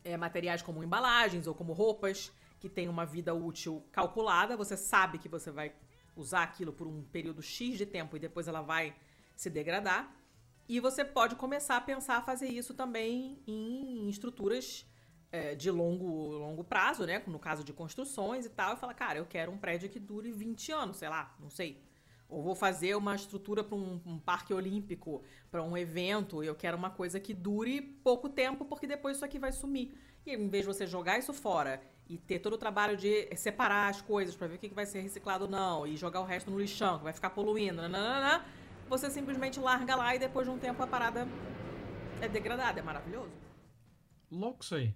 [0.03, 2.31] é, materiais como embalagens ou como roupas
[2.61, 5.73] que tem uma vida útil calculada, você sabe que você vai
[6.15, 8.95] usar aquilo por um período X de tempo e depois ela vai
[9.35, 10.15] se degradar.
[10.69, 14.85] E você pode começar a pensar a fazer isso também em estruturas
[15.31, 17.23] é, de longo, longo prazo, né?
[17.25, 20.31] No caso de construções e tal, e falar, cara, eu quero um prédio que dure
[20.31, 21.81] 20 anos, sei lá, não sei.
[22.29, 26.77] Ou vou fazer uma estrutura para um, um, parque olímpico, para um evento, eu quero
[26.77, 29.97] uma coisa que dure pouco tempo, porque depois isso aqui vai sumir.
[30.25, 33.89] E em vez de você jogar isso fora e ter todo o trabalho de separar
[33.89, 36.51] as coisas para ver o que vai ser reciclado ou não, e jogar o resto
[36.51, 38.43] no lixão, que vai ficar poluindo, nananana,
[38.89, 41.25] você simplesmente larga lá e depois de um tempo a parada
[42.19, 42.81] é degradada.
[42.81, 43.31] É maravilhoso.
[44.29, 44.93] Louco isso aí.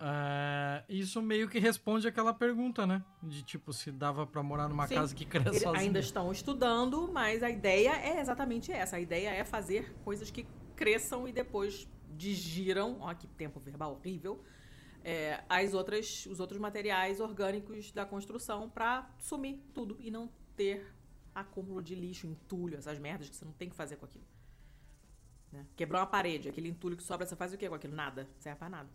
[0.00, 3.04] Uh, isso meio que responde aquela pergunta, né?
[3.22, 5.84] De tipo, se dava para morar numa Sim, casa que cresce sozinha.
[5.84, 8.96] Ainda estão estudando, mas a ideia é exatamente essa.
[8.96, 12.96] A ideia é fazer coisas que cresçam e depois digiram.
[12.98, 14.42] Ó, que tempo verbal horrível
[15.04, 20.86] é, as outras, os outros materiais orgânicos da construção para sumir tudo e não ter
[21.34, 24.24] acúmulo de lixo, entulho, essas merdas que você não tem que fazer com aquilo.
[25.50, 25.66] Né?
[25.76, 27.94] Quebrou uma parede, aquele entulho que sobra, você faz o que com aquilo?
[27.94, 28.28] Nada.
[28.38, 28.88] Serve pra nada.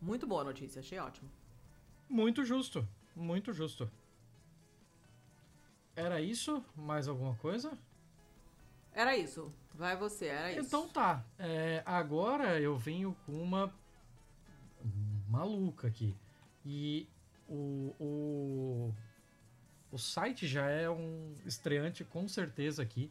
[0.00, 1.30] Muito boa notícia, achei ótimo.
[2.08, 3.90] Muito justo, muito justo.
[5.94, 6.64] Era isso?
[6.74, 7.78] Mais alguma coisa?
[8.92, 9.52] Era isso.
[9.74, 10.60] Vai você, era isso.
[10.60, 11.24] Então tá.
[11.38, 13.72] É, agora eu venho com uma
[15.32, 16.14] maluca aqui.
[16.64, 17.08] E
[17.48, 18.94] o, o,
[19.90, 23.10] o site já é um estreante com certeza aqui,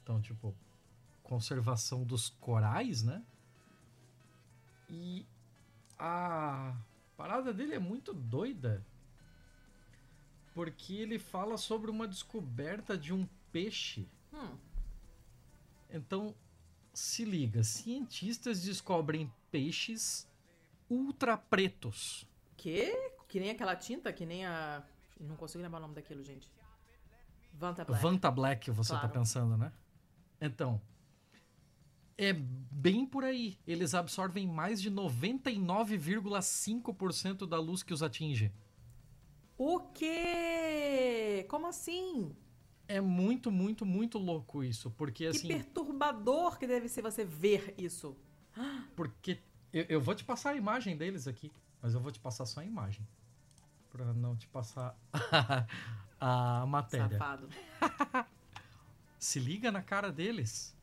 [0.02, 0.52] Então, tipo,
[1.22, 3.22] conservação dos corais, né?
[4.90, 5.24] E
[5.98, 6.76] a
[7.16, 8.84] parada dele é muito doida.
[10.52, 14.06] Porque ele fala sobre uma descoberta de um peixe.
[14.32, 14.63] Hum
[15.94, 16.34] então,
[16.92, 20.28] se liga, cientistas descobrem peixes
[20.90, 22.28] ultra pretos.
[22.56, 22.92] Que?
[23.28, 24.82] Que nem aquela tinta, que nem a.
[25.20, 26.50] Não consigo lembrar o nome daquilo, gente.
[27.52, 28.02] Vanta Black.
[28.02, 29.12] Vanta Black, você tá claro.
[29.12, 29.72] tá pensando, né?
[30.40, 30.80] Então,
[32.18, 33.56] é bem por aí.
[33.64, 38.52] Eles absorvem mais de 99,5% da luz que os atinge.
[39.56, 41.46] O quê?
[41.48, 42.34] Como assim?
[42.86, 45.48] É muito, muito, muito louco isso, porque assim...
[45.48, 48.16] Que perturbador que deve ser você ver isso.
[48.94, 49.38] Porque
[49.72, 52.60] eu, eu vou te passar a imagem deles aqui, mas eu vou te passar só
[52.60, 53.06] a imagem.
[53.90, 54.94] pra não te passar
[56.20, 57.08] a matéria.
[57.18, 57.48] Safado.
[59.18, 60.76] Se liga na cara deles.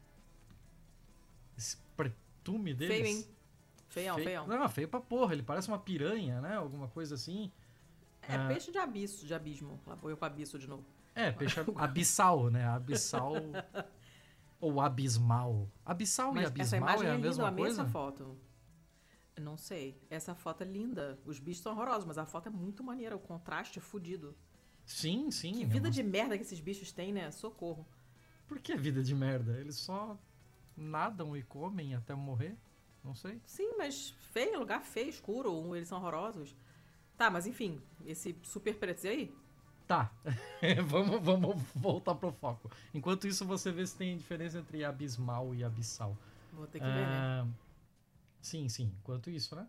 [1.58, 2.96] Esse pretume deles.
[2.98, 3.28] Feio, hein?
[3.90, 4.48] Feião, Feio- feião.
[4.48, 5.34] Não, feio pra porra.
[5.34, 6.56] Ele parece uma piranha, né?
[6.56, 7.52] Alguma coisa assim.
[8.24, 8.48] É Ah.
[8.48, 9.80] peixe de abismo, de abismo.
[9.86, 10.84] Lá vou eu com abismo de novo.
[11.15, 12.65] É, peixe abissal, né?
[12.67, 13.34] Abissal
[14.60, 15.69] ou abismal.
[15.86, 17.82] Abissal e Mas essa abismal imagem é é a eu mesma coisa?
[17.82, 18.38] essa foto.
[19.39, 20.00] Não sei.
[20.10, 21.19] Essa foto é linda.
[21.26, 23.15] Os bichos são horrorosos, mas a foto é muito maneira.
[23.15, 24.36] O contraste é fudido.
[24.86, 25.54] Sim, sim.
[25.54, 27.32] Que é vida uma- de merda que esses bichos têm, né?
[27.32, 27.88] Socorro.
[28.47, 29.58] Por que vida de merda?
[29.60, 30.17] Eles só
[30.76, 32.56] nadam e comem até morrer?
[33.04, 33.41] Não sei.
[33.45, 35.76] Sim, mas feio, lugar feio, escuro.
[35.76, 36.56] Eles são horrorosos.
[37.17, 37.82] Tá, mas enfim.
[38.06, 39.06] Esse super preto.
[39.06, 39.36] E aí?
[39.92, 40.10] Tá,
[40.88, 42.72] vamos, vamos voltar pro foco.
[42.94, 46.16] Enquanto isso, você vê se tem diferença entre abismal e abissal.
[46.54, 47.18] Vou ter que ver, né?
[47.18, 47.46] Ah,
[48.42, 48.90] Sim, sim.
[49.02, 49.68] Enquanto isso, né?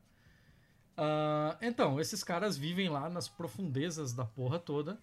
[0.96, 4.96] Ah, então, esses caras vivem lá nas profundezas da porra toda.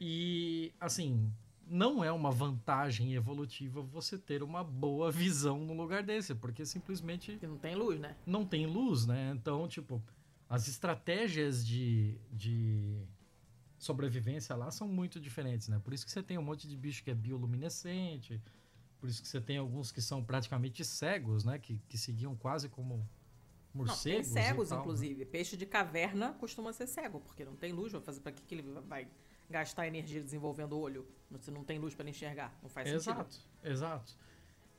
[0.00, 1.28] E, assim,
[1.66, 7.36] não é uma vantagem evolutiva você ter uma boa visão num lugar desse, porque simplesmente
[7.36, 8.14] Que não tem luz, né?
[8.24, 9.32] não tem luz, né?
[9.34, 10.00] Então, tipo,
[10.48, 13.02] as estratégias de, de
[13.82, 15.80] sobrevivência lá são muito diferentes, né?
[15.82, 18.40] Por isso que você tem um monte de bicho que é bioluminescente,
[19.00, 21.58] por isso que você tem alguns que são praticamente cegos, né?
[21.58, 24.26] Que, que seguiam quase como Não, tem morcegos.
[24.28, 24.84] cegos, tal, né?
[24.84, 25.24] inclusive.
[25.24, 27.90] Peixe de caverna costuma ser cego, porque não tem luz.
[27.90, 29.08] Vai fazer pra que, que ele vai
[29.50, 31.04] gastar energia desenvolvendo o olho?
[31.40, 32.56] Se não tem luz ele enxergar.
[32.62, 33.10] Não faz sentido.
[33.10, 34.16] Exato, exato.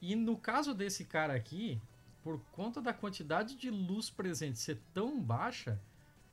[0.01, 1.81] E no caso desse cara aqui,
[2.23, 5.77] por conta da quantidade de luz presente ser tão baixa,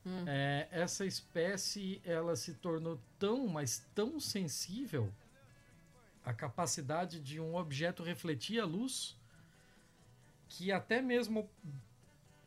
[0.04, 0.24] Hum.
[0.26, 5.12] é, essa espécie ela se tornou tão, mas tão sensível
[6.24, 9.16] à capacidade de um objeto refletir a luz
[10.48, 11.48] que até mesmo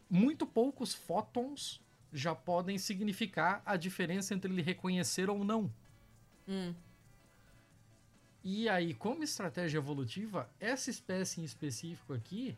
[0.10, 5.74] muito poucos fótons já podem significar a diferença entre ele reconhecer ou não.
[6.48, 6.74] Hum.
[8.44, 12.58] E aí, como estratégia evolutiva, essa espécie em específico aqui.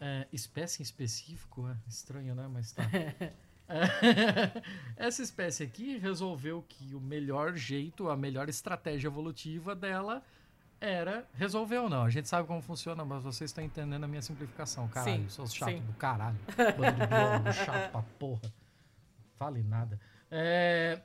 [0.00, 1.68] é, espécie em específico?
[1.68, 2.48] É estranho, né?
[2.52, 2.82] Mas tá.
[4.96, 10.22] Essa espécie aqui resolveu que o melhor jeito, a melhor estratégia evolutiva dela
[10.80, 12.02] era resolver ou não.
[12.04, 14.86] A gente sabe como funciona, mas vocês estão entendendo a minha simplificação.
[14.88, 15.80] Caralho, Sim, seus chatos sim.
[15.80, 16.38] do caralho.
[16.76, 18.52] Bando de biólogo chato pra porra.
[19.36, 19.98] Fale nada.
[20.30, 21.00] É,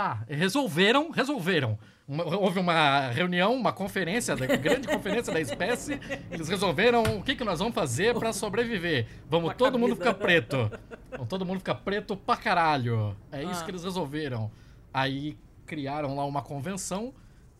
[0.00, 1.78] Tá, resolveram, resolveram.
[2.08, 6.00] Uma- houve uma reunião, uma conferência, da grande conferência da espécie.
[6.30, 9.06] Eles resolveram o que, que nós vamos fazer pra sobreviver.
[9.28, 10.12] Vamos Uma todo mundo cabida.
[10.14, 10.70] ficar preto.
[11.10, 13.14] Vamos todo mundo ficar preto pra caralho.
[13.30, 13.64] É isso Ah.
[13.66, 14.50] que eles resolveram.
[14.92, 15.36] Aí
[15.66, 17.12] criaram lá uma convenção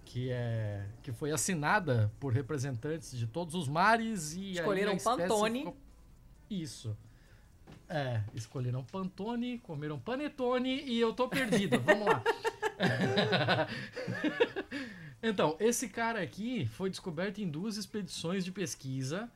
[0.07, 5.59] que é que foi assinada por representantes de todos os mares e Escolheram Pantone.
[5.59, 5.76] ficou-
[6.50, 6.96] Isso.
[7.88, 11.78] É, escolheram Pantone, comeram Panetone e eu tô perdido.
[11.80, 12.22] Vamos lá.
[15.22, 19.30] então, esse cara aqui foi descoberto em duas expedições de pesquisa,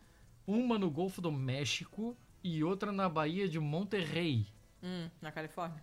[0.46, 4.46] uma no Golfo do México e outra na Baía de Monterrey,
[4.82, 5.82] Hum, na Califórnia.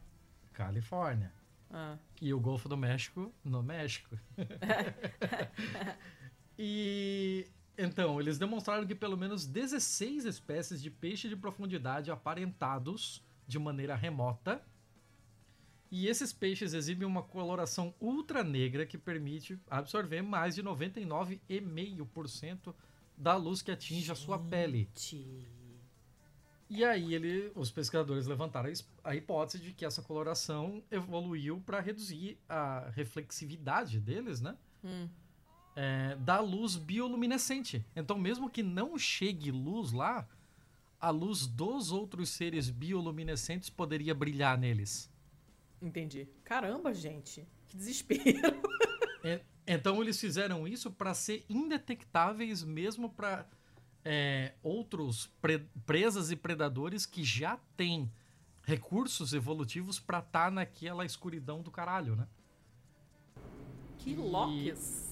[0.53, 1.31] Califórnia.
[1.71, 1.97] Ah.
[2.21, 4.15] E o Golfo do México no México.
[6.57, 7.47] e
[7.81, 13.95] então, eles demonstraram que pelo menos 16 espécies de peixe de profundidade aparentados de maneira
[13.95, 14.63] remota.
[15.89, 22.73] E esses peixes exibem uma coloração ultra negra que permite absorver mais de 99,5%
[23.17, 24.87] da luz que atinge a sua pele.
[24.95, 25.47] Gente.
[26.69, 28.71] E aí ele, os pesquisadores levantaram
[29.03, 34.55] a hipótese de que essa coloração evoluiu para reduzir a reflexividade deles, né?
[34.83, 35.09] Hum.
[35.75, 37.85] É, da luz bioluminescente.
[37.95, 40.27] Então, mesmo que não chegue luz lá,
[40.99, 45.09] a luz dos outros seres bioluminescentes poderia brilhar neles.
[45.81, 46.27] Entendi.
[46.43, 47.47] Caramba, gente.
[47.69, 48.21] Que desespero.
[49.23, 53.47] E- então, eles fizeram isso para ser indetectáveis mesmo para
[54.61, 58.11] outros pre- presas e predadores que já têm
[58.63, 62.27] recursos evolutivos para estar naquela escuridão do caralho, né?
[63.99, 65.10] Que E- loques.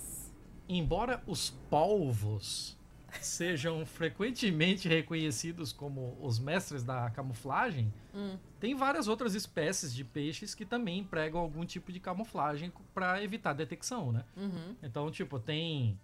[0.70, 2.78] Embora os polvos
[3.20, 8.38] sejam frequentemente reconhecidos como os mestres da camuflagem, Hum.
[8.60, 13.54] tem várias outras espécies de peixes que também empregam algum tipo de camuflagem para evitar
[13.54, 14.24] detecção, né?
[14.38, 14.76] Uhum.
[14.84, 16.00] Então, tipo, tem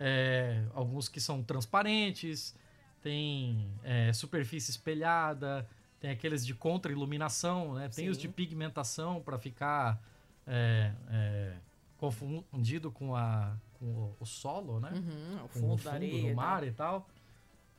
[0.00, 2.56] é, alguns que são transparentes,
[3.00, 5.68] tem é, superfície espelhada,
[6.00, 7.88] tem aqueles de contra-iluminação, né?
[7.88, 8.32] Tem os de Sim.
[8.32, 10.02] pigmentação para ficar
[10.44, 11.52] é, é,
[11.98, 14.92] confundido com, a, com o, o solo, né?
[14.94, 15.36] Uhum.
[15.44, 16.30] O com fundo o da fundo areia.
[16.30, 17.08] do mar e tal.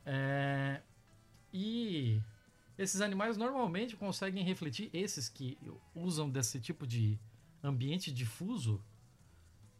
[0.04, 0.82] É,
[1.52, 2.20] e
[2.76, 5.56] Esses animais normalmente conseguem refletir, esses que
[5.94, 7.18] usam desse tipo de
[7.62, 8.82] ambiente difuso,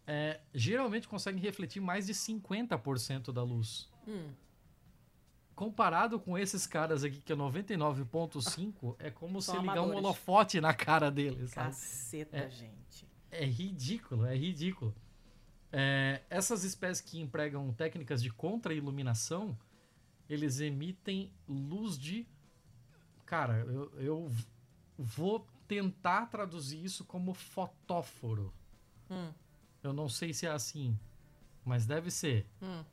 [0.07, 3.91] é, geralmente conseguem refletir mais de 50% da luz.
[4.09, 4.31] Hum.
[5.55, 9.99] Comparado com esses caras aqui, que é 99,5, é como São se ligar um amadores.
[10.05, 11.69] holofote na cara deles, sabe?
[11.69, 12.51] Caceta, É.
[12.51, 13.07] gente.
[13.31, 14.95] É ridículo, é ridículo.
[15.77, 19.59] É, essas espécies que empregam técnicas de contra-iluminação,
[20.31, 22.29] eles emitem luz de.
[23.27, 24.33] Cara, eu, eu
[24.97, 28.55] vou tentar traduzir isso como fotóforo.
[29.11, 29.33] Hum.
[29.83, 30.97] Eu não sei se é assim,
[31.65, 32.47] mas deve ser.
[32.63, 32.85] Hum.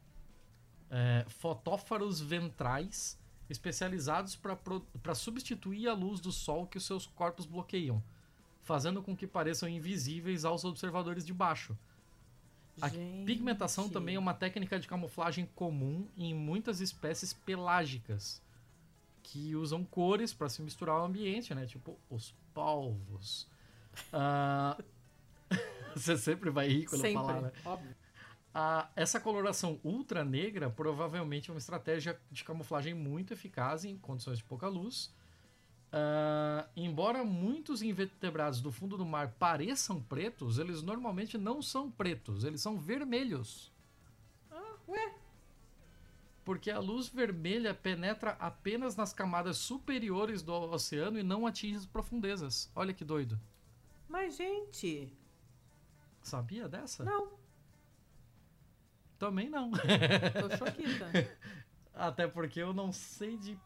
[0.90, 3.16] É, fotóforos ventrais
[3.48, 8.04] especializados para substituir a luz do sol que os seus corpos bloqueiam,
[8.64, 11.78] fazendo com que pareçam invisíveis aos observadores de baixo.
[12.80, 13.26] A Gente.
[13.26, 18.42] pigmentação também é uma técnica de camuflagem comum em muitas espécies pelágicas,
[19.24, 21.66] que usam cores para se misturar ao ambiente, né?
[21.66, 23.48] Tipo os polvos.
[24.12, 24.78] Ah,
[25.96, 27.52] Você sempre vai rir quando eu Sempre, falar, né?
[27.66, 27.96] óbvio.
[28.54, 34.38] Ah, essa coloração ultra negra provavelmente é uma estratégia de camuflagem muito eficaz em condições
[34.40, 35.14] de pouca luz.
[35.94, 42.44] Ah, embora muitos invertebrados do fundo do mar pareçam pretos, eles normalmente não são pretos,
[42.46, 43.72] eles são vermelhos.
[44.50, 45.16] Ah, ué.
[46.46, 51.86] Porque a luz vermelha penetra apenas nas camadas superiores do oceano e não atinge as
[51.86, 52.72] profundezas.
[52.76, 53.40] Olha que doido.
[54.08, 55.14] Mas, gente.
[56.22, 57.04] Sabia dessa?
[57.04, 57.30] Não,
[59.20, 59.72] Também não.
[59.72, 61.06] tô choquita.
[61.94, 63.58] Até porque eu não sei de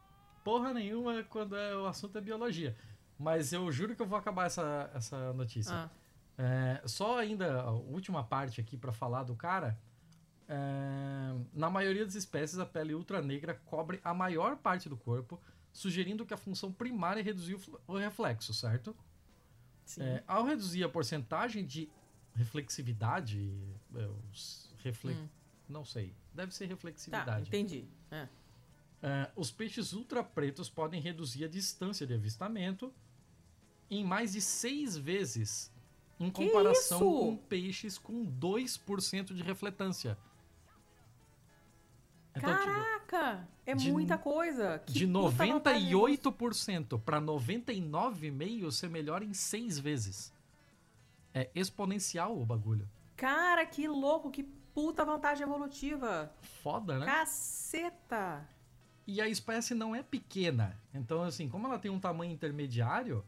[0.46, 2.78] porra nenhuma quando é- o assunto é biologia.
[3.18, 5.74] Mas eu juro que eu vou acabar essa, essa notícia.
[5.76, 5.90] Ah,
[6.38, 9.78] É, só ainda a última parte aqui pra falar do cara.
[10.50, 15.42] É, na maioria das espécies, a pele ultra negra cobre a maior parte do corpo,
[15.72, 18.94] sugerindo que a função primária é reduzir o fl- o reflexo, certo?
[19.98, 21.90] É, ao reduzir a porcentagem de
[22.36, 23.40] reflexividade,
[24.84, 25.14] refle...
[25.14, 25.28] Hum.
[25.70, 27.48] não sei, deve ser Tá, reflexividade.
[27.48, 27.88] entendi.
[28.12, 28.28] É.
[29.08, 32.92] É, os peixes ultra pretos podem reduzir a distância de avistamento
[33.88, 35.72] em mais de seis vezes
[36.20, 37.20] em Que comparação isso?
[37.20, 40.18] com peixes com 2% de refletância.
[42.36, 43.48] Então, tipo, Caraca!
[43.64, 44.80] É de- muita coisa.
[44.80, 50.34] Que de puta vantagem 98% para 99,5% ser melhor em seis vezes.
[51.32, 52.90] É exponencial o bagulho.
[53.16, 56.34] Cara, que louco, que puta vantagem evolutiva.
[56.64, 57.06] Foda, né?
[57.06, 58.48] Caceta!
[59.08, 60.76] E a espécie não é pequena.
[60.94, 63.24] Então, assim, como ela tem um tamanho intermediário,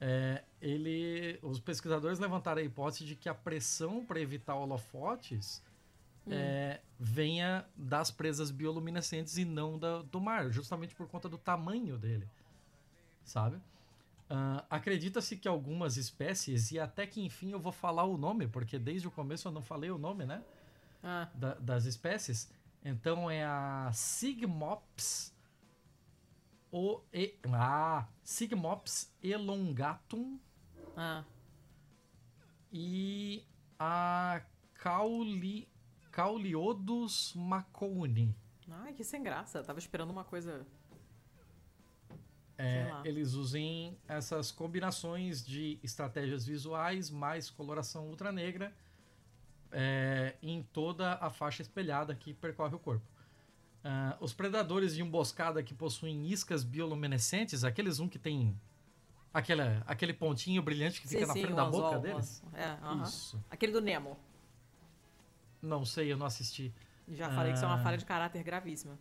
[0.00, 5.62] é, ele, os pesquisadores levantaram a hipótese de que a pressão para evitar holofotes
[6.30, 11.98] é, venha das presas bioluminescentes e não da- do mar, justamente por conta do tamanho
[11.98, 12.28] dele.
[13.24, 13.58] Sabe?
[14.30, 18.78] Ah, Acredita-se que algumas espécies, e até que enfim eu vou falar o nome, porque
[18.78, 20.42] desde o começo eu não falei o nome, né?
[21.02, 22.48] Ah, da- das espécies.
[22.84, 25.32] Então é a Sigmops
[26.72, 30.40] o e, ah, Sigmops elongatum
[30.96, 31.22] ah.
[32.72, 33.44] e
[33.78, 34.42] a
[34.74, 35.68] Cauli,
[36.10, 38.34] Cauliodos maconi.
[38.70, 39.62] Ai, que sem graça.
[39.62, 40.66] Tava esperando uma coisa.
[42.56, 48.74] É, eles usem essas combinações de estratégias visuais mais coloração ultra negra
[49.72, 53.04] é, em toda a faixa espelhada que percorre o corpo.
[53.84, 58.56] Ah, os predadores de emboscada que possuem iscas bioluminescentes, aqueles um que tem
[59.34, 62.42] aquela, aquele pontinho brilhante que fica Sim, na frente da boca deles.
[62.54, 63.02] É, aham.
[63.02, 63.42] Isso.
[63.50, 64.16] Aquele do Nemo.
[65.60, 66.72] Não sei, eu não assisti.
[67.08, 67.82] Já falei que isso é uma Ah.
[67.82, 68.96] falha de caráter gravíssima.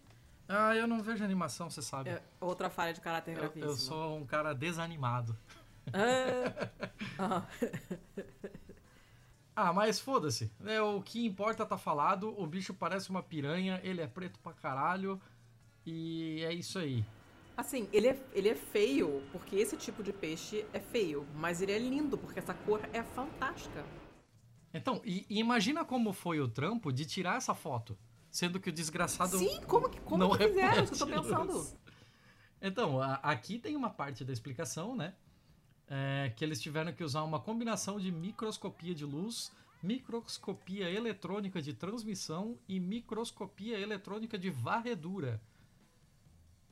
[0.50, 2.10] Ah, eu não vejo animação, você sabe.
[2.10, 3.66] É outra falha de caráter eu, gravíssima.
[3.72, 5.38] eu sou um cara desanimado.
[5.94, 6.70] Ah.
[7.20, 7.44] Ah.
[9.64, 10.52] Ah, mas foda-se.
[10.66, 12.34] É, o que importa tá falado.
[12.36, 15.22] O bicho parece uma piranha, ele é preto pra caralho.
[15.86, 17.06] E é isso aí.
[17.56, 21.28] Assim, ele é, ele é feio, porque esse tipo de peixe é feio.
[21.36, 23.86] Mas ele é lindo, porque essa cor é fantástica.
[24.74, 27.96] Então, e, e imagina como foi o trampo de tirar essa foto.
[28.32, 29.38] Sendo que o desgraçado.
[29.38, 30.84] Sim, como que, como não que fizeram?
[30.86, 31.68] Isso que eu tô pensando.
[32.60, 35.14] Então, a- aqui tem uma parte da explicação, né?
[35.94, 39.52] É, que eles tiveram que usar uma combinação de microscopia de luz,
[39.83, 45.42] microscopia eletrônica de transmissão e microscopia eletrônica de varredura.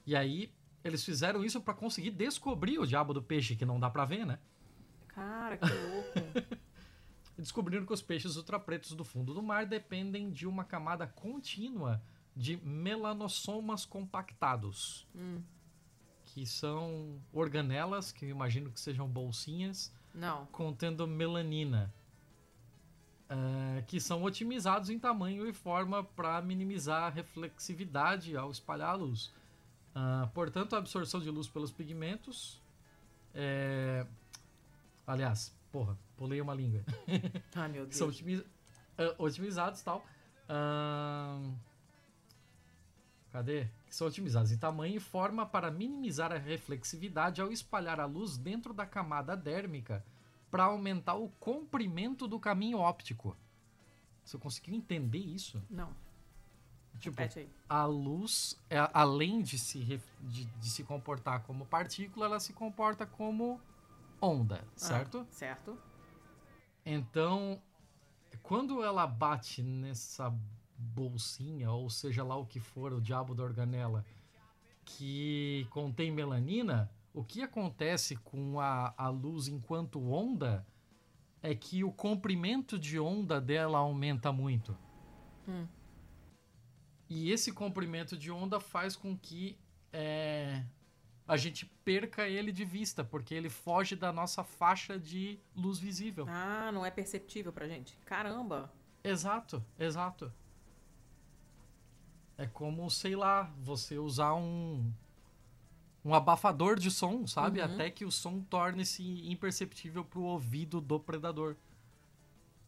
[0.05, 0.53] E aí,
[0.85, 4.25] eles fizeram isso para conseguir descobrir o diabo do peixe, que não dá pra ver,
[4.25, 4.39] né?
[5.09, 6.59] Cara, que louco.
[7.37, 12.01] Descobriram que os peixes ultrapretos do fundo do mar dependem de uma camada contínua
[12.33, 15.05] de melanossomas compactados.
[16.39, 20.45] Que são organelas, que eu imagino que sejam bolsinhas, Não.
[20.53, 21.93] contendo melanina,
[23.29, 28.93] eh, que são otimizados em tamanho e forma para minimizar a reflexividade ao espalhar a
[28.93, 29.33] luz.
[29.93, 32.61] Ah, portanto, a absorção de luz pelos pigmentos.
[33.33, 34.05] é,
[35.05, 36.81] Aliás, porra, pulei uma língua.
[37.53, 37.97] Ai, meu Deus.
[37.97, 38.45] são otimi-
[38.97, 40.05] ah, otimizados tal.
[40.47, 41.53] Ahn,
[43.33, 43.67] Cadê?
[43.89, 48.73] São otimizados em tamanho e forma para minimizar a reflexividade ao espalhar a luz dentro
[48.73, 50.05] da camada dérmica
[50.51, 53.35] para aumentar o comprimento do caminho óptico.
[54.23, 55.61] Você conseguiu entender isso?
[55.69, 55.93] Não.
[56.99, 57.21] Tipo,
[57.67, 63.05] a luz, é, além de se, de, de se comportar como partícula, ela se comporta
[63.05, 63.59] como
[64.21, 65.19] onda, certo?
[65.19, 65.77] Ah, certo.
[66.85, 67.61] Então,
[68.43, 70.33] quando ela bate nessa
[70.79, 74.05] bolsinha, ou seja lá o que for, o diabo da organela,
[74.85, 80.65] que contém melanina, o que acontece com a, a luz enquanto onda
[81.41, 84.77] é que o comprimento de onda dela aumenta muito.
[85.47, 85.67] Hum.
[87.09, 89.57] E esse comprimento de onda faz com que
[89.91, 90.63] é,
[91.27, 96.25] a gente perca ele de vista, porque ele foge da nossa faixa de luz visível.
[96.29, 97.97] Ah, não é perceptível pra gente.
[98.05, 98.71] Caramba.
[99.03, 100.31] Exato, exato.
[102.39, 104.89] É como, sei lá, você usar um
[106.05, 107.59] um abafador de som, sabe?
[107.59, 107.65] Uhum.
[107.65, 111.57] Até que o som torne-se imperceptível pro ouvido do predador.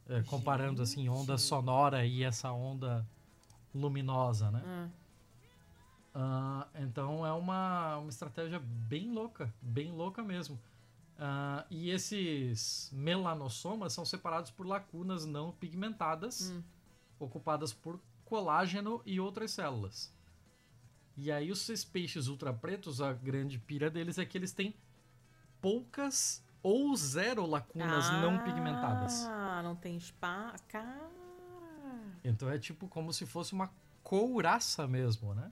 [0.10, 3.08] É, comparando assim, onda sonora e essa onda
[3.74, 4.62] luminosa, né?
[4.66, 4.90] Hum.
[6.14, 10.60] Ah, então é uma, uma estratégia bem louca, bem louca mesmo.
[11.18, 16.62] Ah, e esses melanossomas são separados por lacunas não pigmentadas, Hum.
[17.18, 17.98] ocupadas por
[18.32, 20.10] colágeno e outras células.
[21.18, 24.74] E aí os peixes ultrapretos, a grande pira deles é que eles têm
[25.60, 29.26] poucas ou zero lacunas não pigmentadas.
[29.26, 30.56] Ah, não tem spa.
[30.70, 31.12] Cara.
[32.24, 33.70] Então é tipo como se fosse uma
[34.02, 35.52] couraça mesmo, né?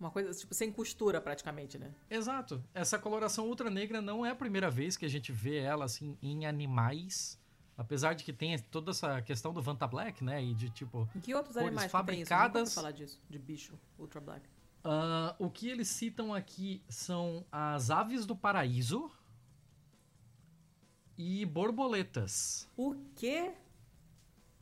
[0.00, 1.94] Uma coisa, tipo, sem costura praticamente, né?
[2.10, 2.64] Exato.
[2.74, 6.18] Essa coloração ultra negra não é a primeira vez que a gente vê ela assim
[6.20, 7.38] em animais.
[7.78, 10.42] Apesar de que tem toda essa questão do Vanta Black, né?
[10.42, 11.08] E de tipo.
[11.14, 14.48] Em que outros Cores animais fabricadas- falar disso, de bicho ultra black.
[14.82, 19.10] ah, o que eles citam aqui são as aves do paraíso
[21.18, 22.68] e borboletas.
[22.76, 23.52] O quê?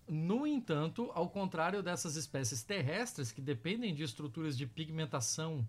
[0.09, 5.67] No entanto, ao contrário dessas espécies terrestres que dependem de estruturas de pigmentação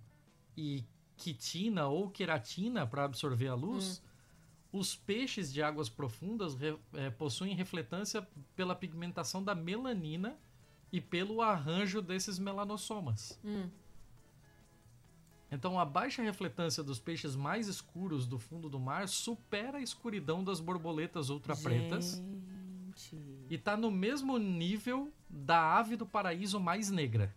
[0.57, 0.83] e
[1.15, 4.01] quitina ou queratina para absorver a luz,
[4.77, 10.37] os peixes de águas profundas re- eh, possuem refletância pela pigmentação da melanina
[10.91, 13.39] e pelo arranjo desses melanossomas.
[13.43, 13.69] Hum.
[15.51, 20.43] Então, a baixa refletância dos peixes mais escuros do fundo do mar supera a escuridão
[20.43, 22.21] das borboletas ultrapretas.
[23.49, 27.33] E tá no mesmo nível da ave do paraíso mais negra.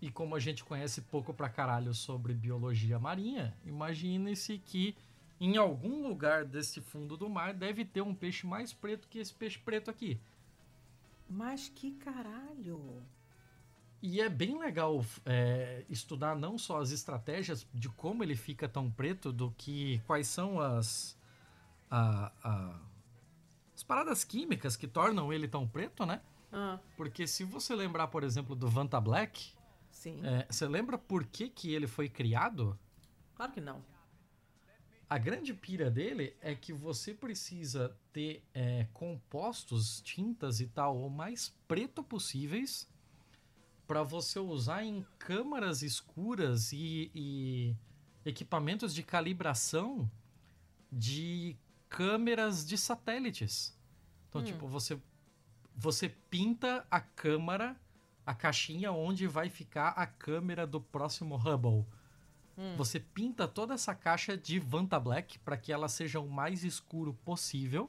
[0.00, 4.94] E como a gente conhece pouco pra caralho sobre biologia marinha, imagine-se que
[5.40, 9.32] em algum lugar desse fundo do mar deve ter um peixe mais preto que esse
[9.32, 10.20] peixe preto aqui.
[11.28, 13.02] Mas que caralho.
[14.00, 18.90] E é bem legal é, estudar não só as estratégias de como ele fica tão
[18.90, 21.16] preto, do que quais são as,
[21.90, 22.80] a- a-
[23.74, 26.20] as paradas químicas que tornam ele tão preto, né?
[26.52, 29.52] Ah, Porque se você lembrar, por exemplo, do Vanta Black,
[29.90, 30.20] sim.
[30.24, 32.78] é, você lembra por que, que ele foi criado?
[33.34, 33.82] Claro que não.
[35.10, 41.08] A grande pira dele é que você precisa ter é, compostos, tintas e tal, o
[41.08, 42.86] mais preto possíveis
[43.86, 47.74] para você usar em câmaras escuras e, e
[48.22, 50.10] equipamentos de calibração
[50.92, 51.56] de
[51.88, 53.74] câmeras de satélites.
[54.28, 54.44] Então, Hum.
[54.44, 55.00] tipo, você,
[55.74, 57.74] você pinta a câmara,
[58.26, 61.86] a caixinha onde vai ficar a câmera do próximo Hubble.
[62.58, 62.74] Hum.
[62.76, 67.14] Você pinta toda essa caixa de Vanta Black para que ela seja o mais escuro
[67.24, 67.88] possível,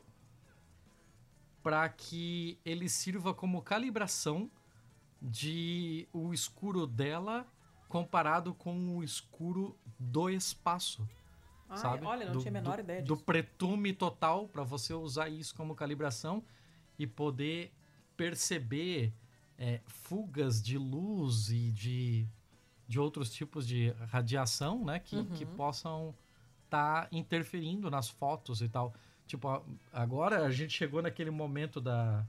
[1.63, 4.49] para que ele sirva como calibração
[5.21, 7.45] de o escuro dela
[7.87, 11.07] comparado com o escuro do espaço,
[11.67, 12.05] Ai, sabe?
[12.05, 13.25] Olha, não do, tinha a menor do- ideia Do disso.
[13.25, 16.43] pretume total para você usar isso como calibração
[16.97, 17.73] e poder
[18.15, 19.11] perceber
[19.57, 22.27] é, fugas de luz e de,
[22.89, 24.97] de outros tipos de radiação, né?
[24.99, 25.25] Que, Uhum.
[25.27, 26.13] que possam
[26.65, 28.93] estar interferindo nas fotos e tal.
[29.27, 29.63] Tipo,
[29.93, 32.25] agora a gente chegou naquele momento da...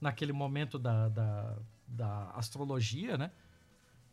[0.00, 1.56] Naquele momento da, da,
[1.86, 3.30] da astrologia, né?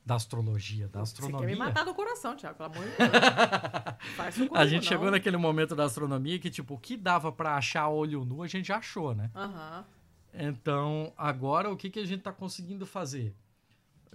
[0.05, 1.55] Da astrologia, da Você quer me astronomia.
[1.57, 3.09] matar do coração, Thiago, pelo amor de Deus.
[4.17, 4.89] Faz isso A comigo, gente não.
[4.89, 8.47] chegou naquele momento da astronomia que, tipo, o que dava pra achar olho nu, a
[8.47, 9.31] gente já achou, né?
[9.33, 9.85] Aham.
[10.33, 13.33] Então, agora o que, que a gente está conseguindo fazer?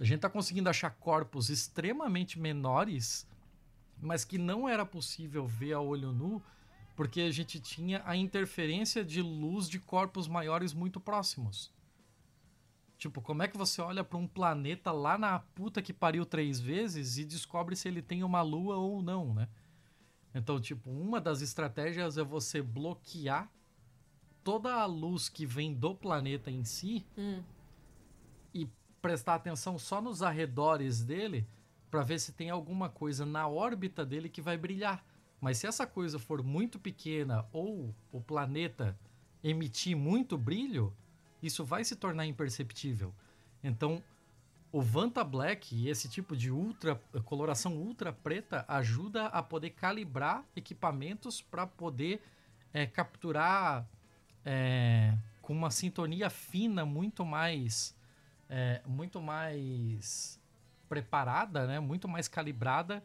[0.01, 3.27] A gente está conseguindo achar corpos extremamente menores,
[4.01, 6.41] mas que não era possível ver a olho nu,
[6.95, 11.71] porque a gente tinha a interferência de luz de corpos maiores muito próximos.
[12.97, 16.59] Tipo, como é que você olha para um planeta lá na puta que pariu três
[16.59, 19.47] vezes e descobre se ele tem uma lua ou não, né?
[20.33, 23.51] Então, tipo, uma das estratégias é você bloquear
[24.43, 27.43] toda a luz que vem do planeta em si Hum.
[29.01, 31.47] Prestar atenção só nos arredores dele
[31.89, 35.03] para ver se tem alguma coisa na órbita dele que vai brilhar.
[35.41, 38.97] Mas se essa coisa for muito pequena ou o planeta
[39.43, 40.93] emitir muito brilho,
[41.41, 43.13] isso vai se tornar imperceptível.
[43.63, 44.01] Então,
[44.71, 46.95] o Vanta Black e esse tipo de ultra
[47.25, 52.21] coloração ultra preta ajuda a poder calibrar equipamentos para poder
[52.71, 53.85] é, capturar
[54.45, 57.93] é, com uma sintonia fina muito mais
[58.51, 60.39] é, muito mais
[60.87, 61.79] preparada, né?
[61.79, 63.01] Muito mais calibrada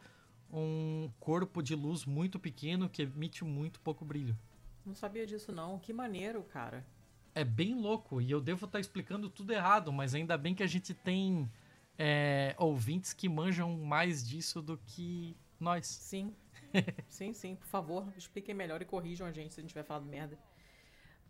[0.52, 4.36] um corpo de luz muito pequeno que emite muito pouco brilho.
[4.84, 5.78] Não sabia disso, não.
[5.78, 6.86] Que maneiro, cara.
[7.34, 10.66] É bem louco e eu devo estar explicando tudo errado, mas ainda bem que a
[10.66, 11.50] gente tem
[11.98, 15.86] é, ouvintes que manjam mais disso do que nós.
[15.86, 16.34] Sim.
[17.08, 17.56] sim, sim.
[17.56, 20.38] Por favor, expliquem melhor e corrijam a gente se a gente tiver falado merda.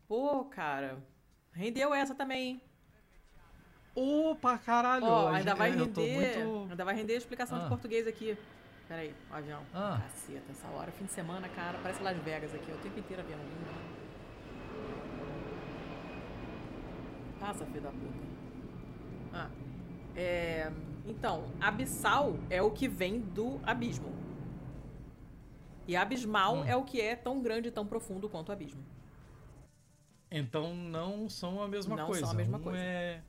[0.06, 1.02] Pô, cara.
[1.52, 2.62] Rendeu essa também, hein?
[3.96, 5.06] Opa, caralho!
[5.06, 6.36] Ó, ainda vai tô render.
[6.38, 7.68] muito- Ainda vai render a explicação de Ah.
[7.68, 8.36] português aqui.
[8.86, 9.62] Pera aí, o avião.
[9.74, 10.00] Ah.
[10.02, 11.78] Caceta, essa hora, fim de semana, cara.
[11.82, 12.70] Parece Las Vegas aqui.
[12.70, 13.96] O tempo inteiro avião lindo.
[17.40, 18.26] Passa, filho da puta.
[19.32, 19.50] Ah.
[20.14, 20.70] É,
[21.06, 24.14] então, abissal é o que vem do abismo.
[25.86, 26.64] E abismal Hum.
[26.64, 28.82] é o que é tão grande e tão profundo quanto o abismo.
[30.30, 32.22] Então não são a mesma Não coisa.
[32.22, 32.78] são a mesma Um coisa.
[32.78, 33.22] É...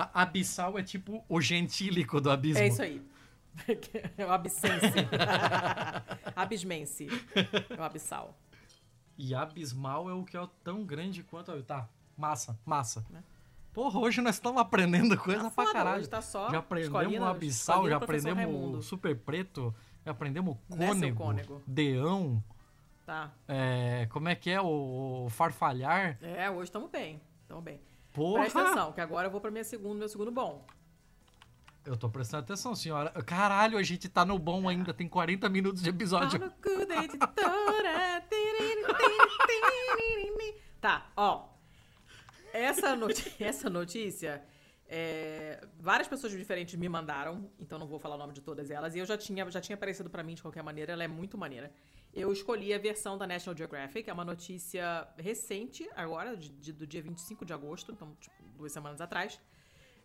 [0.00, 2.62] A abissal é tipo o gentílico do abismo.
[2.62, 3.02] É isso aí.
[4.16, 4.94] É o abscense.
[6.36, 7.08] Abismense.
[7.70, 8.38] É o abissal.
[9.16, 11.60] E abismal é o que é tão grande quanto.
[11.64, 13.04] Tá, massa, massa.
[13.10, 13.22] Né?
[13.72, 15.98] Porra, hoje nós estamos aprendendo coisa Tá pra foda, caralho.
[15.98, 19.74] hoje tá só já aprendemos o abissal, já aprendemos o super preto,
[20.04, 21.62] já aprendemos o cônego, cônego?
[21.66, 22.42] deão,
[23.04, 23.30] Tá.
[23.48, 26.16] é, como é que é o, o farfalhar.
[26.22, 27.20] É, hoje estamos bem.
[27.42, 27.80] Estamos bem.
[28.18, 28.40] Porra!
[28.42, 30.66] Presta atenção, que agora eu vou para minha segundo, meu segundo bom.
[31.84, 33.10] Eu tô prestando atenção, senhora.
[33.22, 36.38] Caralho, a gente tá no bom ainda, tem 40 minutos de episódio.
[36.38, 38.24] Pau no cu da editora.
[40.80, 41.48] Tá, ó.
[42.52, 44.42] Essa, noti- essa notícia,
[44.88, 48.94] é, várias pessoas diferentes me mandaram, então não vou falar o nome de todas elas,
[48.94, 51.36] e eu já tinha, já tinha aparecido pra mim de qualquer maneira, ela é muito
[51.36, 51.70] maneira.
[52.20, 56.84] Eu escolhi a versão da National Geographic, é uma notícia recente, agora, de- de- do
[56.86, 59.40] dia 25 de agosto, então, tipo, duas semanas atrás,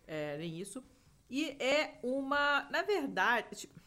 [0.05, 0.83] é, nem isso.
[1.29, 3.81] E é uma, na verdade, tipo,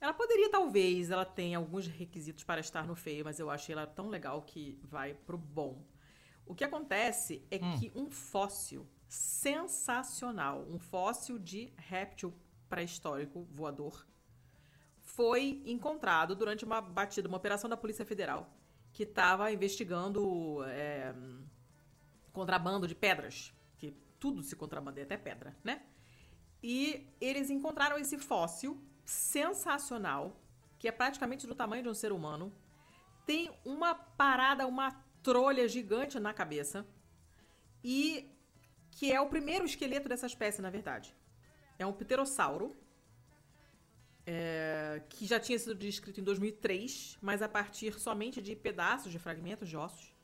[0.00, 3.86] ela poderia, talvez, ela tenha alguns requisitos para estar no feio, mas eu achei ela
[3.86, 5.84] tão legal que vai pro bom.
[6.46, 7.76] O que acontece é Hum.
[7.78, 12.32] que um fóssil sensacional, um fóssil de réptil
[12.68, 14.06] pré-histórico voador,
[15.18, 18.48] foi encontrado durante uma batida, uma operação da Polícia Federal,
[18.92, 21.12] que estava investigando é,
[22.32, 23.90] contrabando de pedras, que
[24.20, 25.82] tudo se contrabandeia, até pedra, né?
[26.62, 30.40] E eles encontraram esse fóssil sensacional,
[30.78, 32.52] que é praticamente do tamanho de um ser humano.
[33.26, 36.86] Tem uma parada, uma trolha gigante na cabeça.
[37.82, 38.30] E
[38.92, 41.12] que é o primeiro esqueleto dessa espécie, na verdade.
[41.76, 42.76] É um pterossauro.
[44.30, 49.18] É, que já tinha sido descrito em 2003, mas a partir somente de pedaços, de
[49.18, 50.14] fragmentos de ossos.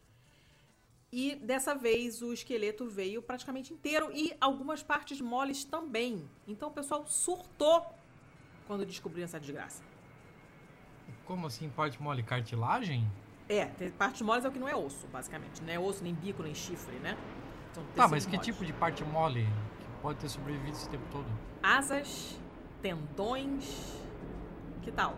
[1.11, 6.29] E dessa vez o esqueleto veio praticamente inteiro e algumas partes moles também.
[6.47, 7.87] Então o pessoal surtou
[8.67, 9.83] quando descobriu essa desgraça.
[11.25, 12.23] Como assim, parte mole?
[12.23, 13.11] Cartilagem?
[13.49, 15.63] É, tem partes moles é o que não é osso, basicamente.
[15.63, 17.17] Não é osso, nem bico, nem chifre, né?
[17.73, 18.45] São Tá, mas que moles.
[18.47, 19.45] tipo de parte mole
[19.79, 21.27] que pode ter sobrevivido esse tempo todo?
[21.63, 22.39] Asas,
[22.89, 23.97] tendões.
[24.83, 25.17] Que tal?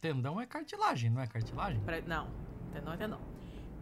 [0.00, 1.78] Tendão é cartilagem, não é cartilagem?
[1.82, 2.26] Pra- Não,
[2.72, 3.20] tendão é tendão.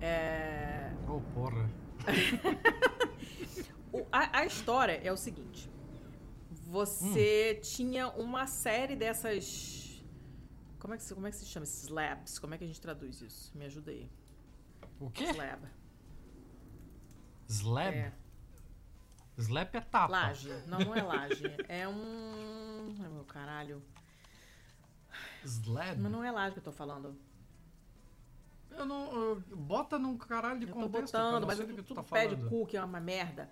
[0.00, 0.92] É...
[1.08, 1.70] Ô, porra.
[3.92, 5.68] O- a, a história é o seguinte:
[6.68, 7.60] você Hum.
[7.60, 10.04] tinha uma série dessas.
[10.78, 11.64] Como é, que se, como é que se chama?
[11.64, 12.38] Esses labs?
[12.38, 13.50] Como é que a gente traduz isso?
[13.58, 14.08] Me ajuda aí.
[15.00, 15.24] O quê?
[15.24, 15.62] Slab.
[17.48, 17.94] Slab?
[17.96, 18.12] É.
[19.40, 20.12] Slap é tapa.
[20.12, 20.48] Laje.
[20.66, 21.42] Não, não é laje.
[21.68, 22.96] É um.
[23.02, 23.82] Ai, meu caralho.
[25.44, 25.98] Slab?
[25.98, 27.16] Mas não é laje que eu tô falando.
[28.70, 29.12] Eu não.
[29.12, 31.14] eu- bota num caralho de Eu tô contexto.
[31.14, 32.48] eu botando, não mas sei tudo, do que tu tá pé de falando.
[32.50, 33.50] cu, que é uma merda.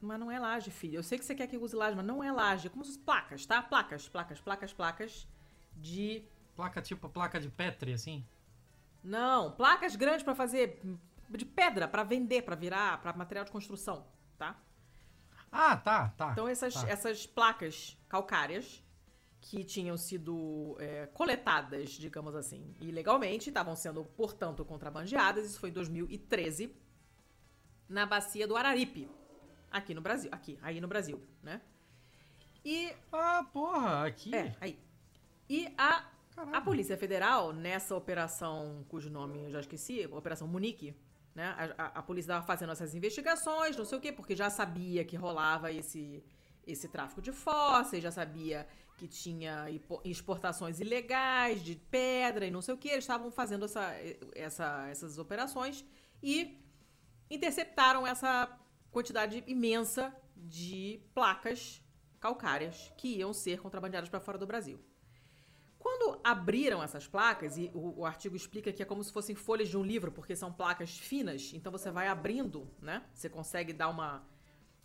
[0.00, 0.96] Mas não é laje, filho.
[0.96, 2.66] Eu sei que você quer que eu use laje, mas não é laje.
[2.66, 3.62] É como se fosse placas, tá?
[3.62, 5.26] Placas, placas, placas, placas
[5.74, 6.22] de.
[6.54, 8.24] Placa tipo placa de Petri, assim?
[9.02, 10.80] Não, placas grandes pra fazer.
[11.30, 14.06] De pedra, pra vender, pra virar, pra material de construção,
[14.38, 14.60] tá?
[15.50, 16.32] Ah, tá, tá.
[16.32, 16.88] Então essas, tá.
[16.88, 18.82] essas placas calcárias
[19.40, 25.46] que tinham sido é, coletadas, digamos assim, ilegalmente, estavam sendo, portanto, contrabandeadas.
[25.46, 26.74] Isso foi em 2013,
[27.88, 29.08] na bacia do Araripe,
[29.70, 31.60] aqui no Brasil, aqui, aí no Brasil, né?
[32.64, 34.34] E Ah, porra, aqui.
[34.34, 34.78] é, aí.
[35.48, 36.04] E a
[36.34, 36.56] Caralho.
[36.56, 40.92] a Polícia Federal, nessa operação, cujo nome eu já esqueci, Operação Munique,
[41.36, 41.54] né?
[41.76, 45.16] A, a- polícia estava fazendo essas investigações, não sei o quê, porque já sabia que
[45.16, 46.24] rolava esse,
[46.66, 48.66] esse tráfico de fósseis, já sabia
[48.98, 49.66] que tinha
[50.04, 52.88] exportações ilegais de pedra e não sei o quê.
[52.88, 53.84] Eles estavam fazendo essa,
[54.34, 55.84] essa- essas operações
[56.22, 56.58] e
[57.30, 58.48] interceptaram essa
[58.90, 61.82] quantidade imensa de placas
[62.18, 64.78] calcárias que iam ser contrabandeadas para fora do Brasil.
[65.86, 69.68] Quando abriram essas placas, e o, o artigo explica que é como se fossem folhas
[69.68, 73.04] de um livro, porque são placas finas, então você vai abrindo, né?
[73.14, 74.26] Você consegue dar uma,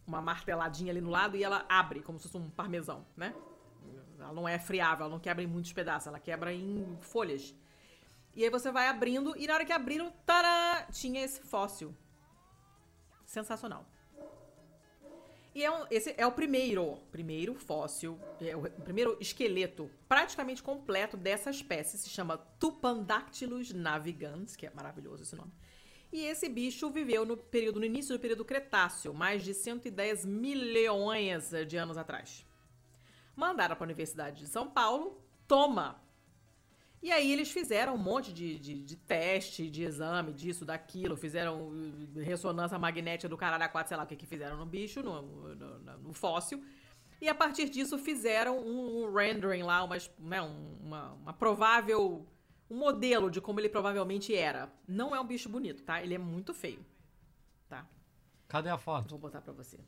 [0.06, 3.34] uma marteladinha ali no lado e ela abre, como se fosse um parmesão, né?
[4.20, 7.56] Ela não é friável, ela não quebra em muitos pedaços, ela quebra em folhas.
[8.36, 11.98] E aí você vai abrindo, e na hora que abriram, tará, tinha esse fóssil.
[13.26, 13.88] Sensacional.
[15.54, 21.18] E é um- esse é o primeiro, primeiro fóssil, é o primeiro esqueleto praticamente completo
[21.18, 21.98] dessa espécie.
[21.98, 25.52] Se chama Tupandactylus navigans, que é maravilhoso esse nome.
[26.12, 31.52] E esse bicho viveu no período no início do período Cretáceo, mais de 110 milhões
[31.68, 32.46] de anos atrás.
[33.36, 36.02] Mandaram para a Universidade de São Paulo, toma!
[37.02, 41.70] E aí eles fizeram um monte de, de, de teste, de exame, disso, daquilo, fizeram
[41.70, 45.02] uh, ressonância magnética do caralho a quatro, sei lá o que que fizeram no bicho,
[45.02, 45.22] no,
[45.56, 46.64] no, no- fóssil.
[47.20, 52.28] E a partir disso fizeram um, um rendering lá, umas, né, um- uma, uma provável.
[52.70, 54.72] um modelo de como ele provavelmente era.
[54.88, 56.02] Não é um bicho bonito, tá?
[56.04, 56.86] Ele é muito feio.
[57.68, 57.88] Tá?
[58.48, 59.10] Cadê a foto?
[59.10, 59.80] Vou botar pra você.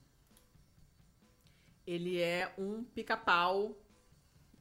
[1.85, 3.77] Ele é um pica-pau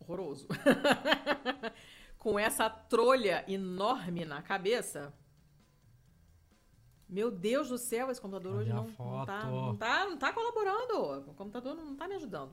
[0.01, 0.47] horroroso.
[2.23, 5.13] Com essa trolha enorme na cabeça.
[7.09, 10.33] Meu Deus do céu, esse computador Olha hoje não, não, tá, não, tá, não tá
[10.33, 11.31] colaborando.
[11.31, 12.53] O computador não tá me ajudando.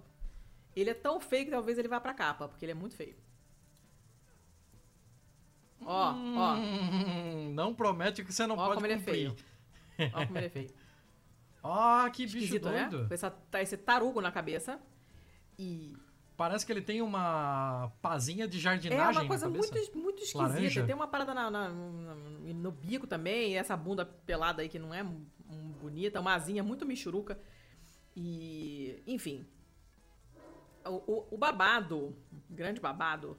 [0.75, 3.15] Ele é tão feio que talvez ele vá pra capa, porque ele é muito feio.
[5.85, 6.55] Ó, ó.
[6.55, 9.13] Hum, não promete que você não Ó pode como ele é cumprir.
[9.13, 9.35] feio.
[10.13, 10.69] Ó como ele é feio.
[11.61, 12.87] Ah, que bicho Esquisito, né?
[12.87, 13.07] doido.
[13.09, 14.79] Com essa, tá esse tarugo na cabeça.
[15.57, 15.93] E
[16.39, 20.37] Parece que ele tem uma pazinha de jardinagem É uma coisa muito, muito esquisita.
[20.41, 20.85] Laranja?
[20.85, 24.93] Tem uma parada na- na- no, no bico também, essa bunda pelada aí que não
[24.93, 25.03] é
[25.81, 27.37] bonita, uma asinha muito michuruca.
[28.15, 29.45] E, enfim.
[30.85, 32.15] O, o- o babado, o
[32.49, 33.37] grande babado,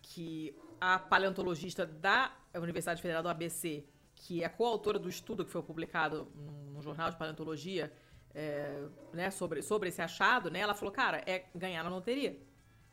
[0.00, 5.62] que a paleontologista da Universidade Federal do ABC, que é coautora do estudo que foi
[5.62, 7.92] publicado num, num jornal de paleontologia,
[8.34, 12.38] é, né, sobre, sobre esse achado, né, ela falou, cara, é ganhar na loteria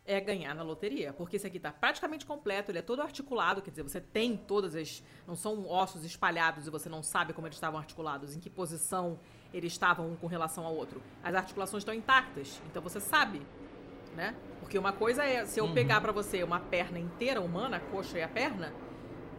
[0.06, 1.14] é ganhar na loteria.
[1.14, 4.76] Porque esse aqui tá praticamente completo, ele é todo articulado, quer dizer, você tem todas
[4.76, 5.04] as.
[5.28, 9.20] Não são ossos espalhados e você não sabe como eles estavam articulados, em que posição
[9.54, 11.00] eles estavam um com relação ao outro.
[11.24, 13.46] As articulações estão intactas, então você sabe,
[14.16, 14.36] né?
[14.60, 15.74] Porque uma coisa é se eu Uhum.
[15.76, 18.74] pegar pra você uma perna inteira humana, a coxa e a perna.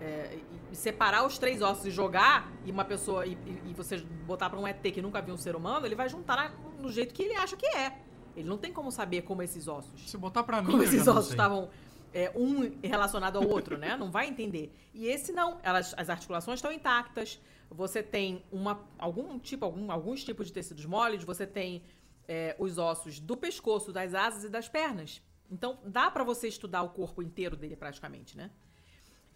[0.01, 0.38] É,
[0.72, 3.32] separar os três ossos e jogar, e uma pessoa, e,
[3.66, 6.53] e- você botar pra um ET que nunca viu um ser humano, ele vai juntar
[6.78, 7.98] no jeito que ele acha que é.
[8.36, 11.30] Ele não tem como saber como esses ossos Se botar pra mim, como esses ossos
[11.30, 11.68] estavam
[12.14, 13.96] é, um relacionado ao outro, né?
[13.96, 14.74] Não vai entender.
[14.94, 17.40] E esse não, elas, as articulações estão intactas.
[17.70, 21.22] Você tem uma, algum tipo, algum, alguns tipos de tecidos moles.
[21.24, 21.82] Você tem
[22.26, 25.22] é, os ossos do pescoço, das asas e das pernas.
[25.51, 28.51] Então dá pra você estudar o corpo inteiro dele praticamente, né?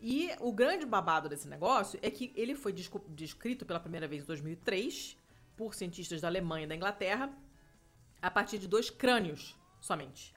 [0.07, 2.75] E o grande babado desse negócio é que ele foi
[3.09, 5.17] descrito pela primeira vez em 2003
[5.57, 7.33] por cientistas da Alemanha e da Inglaterra
[8.21, 10.35] a partir de dois crânios somente.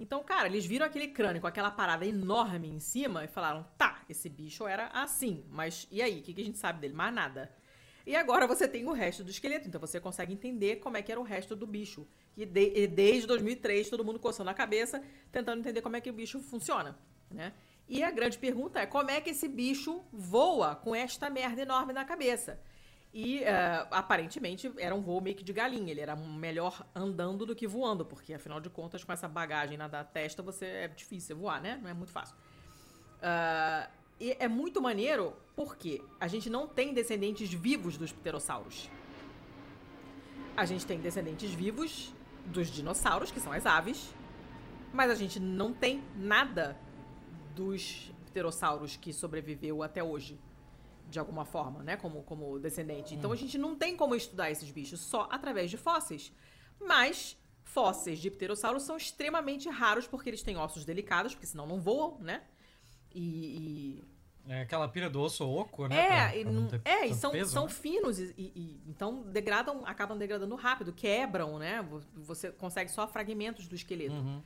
[0.00, 4.02] Então, cara, eles viram aquele crânio com aquela parada enorme em cima e falaram: tá,
[4.08, 6.20] esse bicho era assim, mas e aí?
[6.20, 6.94] O que que a gente sabe dele?
[6.94, 7.52] Mais nada.
[8.06, 11.12] E agora você tem o resto do esqueleto, então você consegue entender como é que
[11.12, 12.06] era o resto do bicho.
[12.38, 16.08] E, de- e desde 2003, todo mundo coçando a cabeça, tentando entender como é que
[16.08, 16.98] o bicho funciona,
[17.30, 17.52] né?
[17.88, 21.92] E a grande pergunta é como é que esse bicho voa com esta merda enorme
[21.92, 22.58] na cabeça?
[23.12, 25.92] E uh, aparentemente era um voo meio que de galinha.
[25.92, 29.88] Ele era melhor andando do que voando, porque afinal de contas, com essa bagagem na
[30.02, 31.78] testa, você é difícil voar, né?
[31.80, 32.34] Não é muito fácil.
[33.18, 38.90] Uh, e é muito maneiro porque a gente não tem descendentes vivos dos pterossauros.
[40.56, 42.12] A gente tem descendentes vivos
[42.46, 44.14] dos dinossauros, que são as aves,
[44.92, 46.76] mas a gente não tem nada
[47.54, 50.38] dos pterossauros que sobreviveu até hoje,
[51.08, 51.96] de alguma forma, né?
[51.96, 53.14] Como, como descendente.
[53.14, 56.32] Então a gente não tem como estudar esses bichos só através de fósseis.
[56.80, 61.80] Mas fósseis de pterossauros são extremamente raros porque eles têm ossos delicados, porque senão não
[61.80, 62.42] voam, né?
[63.14, 64.04] E, e
[64.46, 65.96] é aquela pira do osso oco, né?
[65.96, 67.70] É, pra, pra não é e são, peso, são né?
[67.70, 71.86] finos e, e, então degradam, acabam degradando rápido, quebram, né?
[72.16, 74.14] Você consegue só fragmentos do esqueleto.
[74.14, 74.42] Uhum.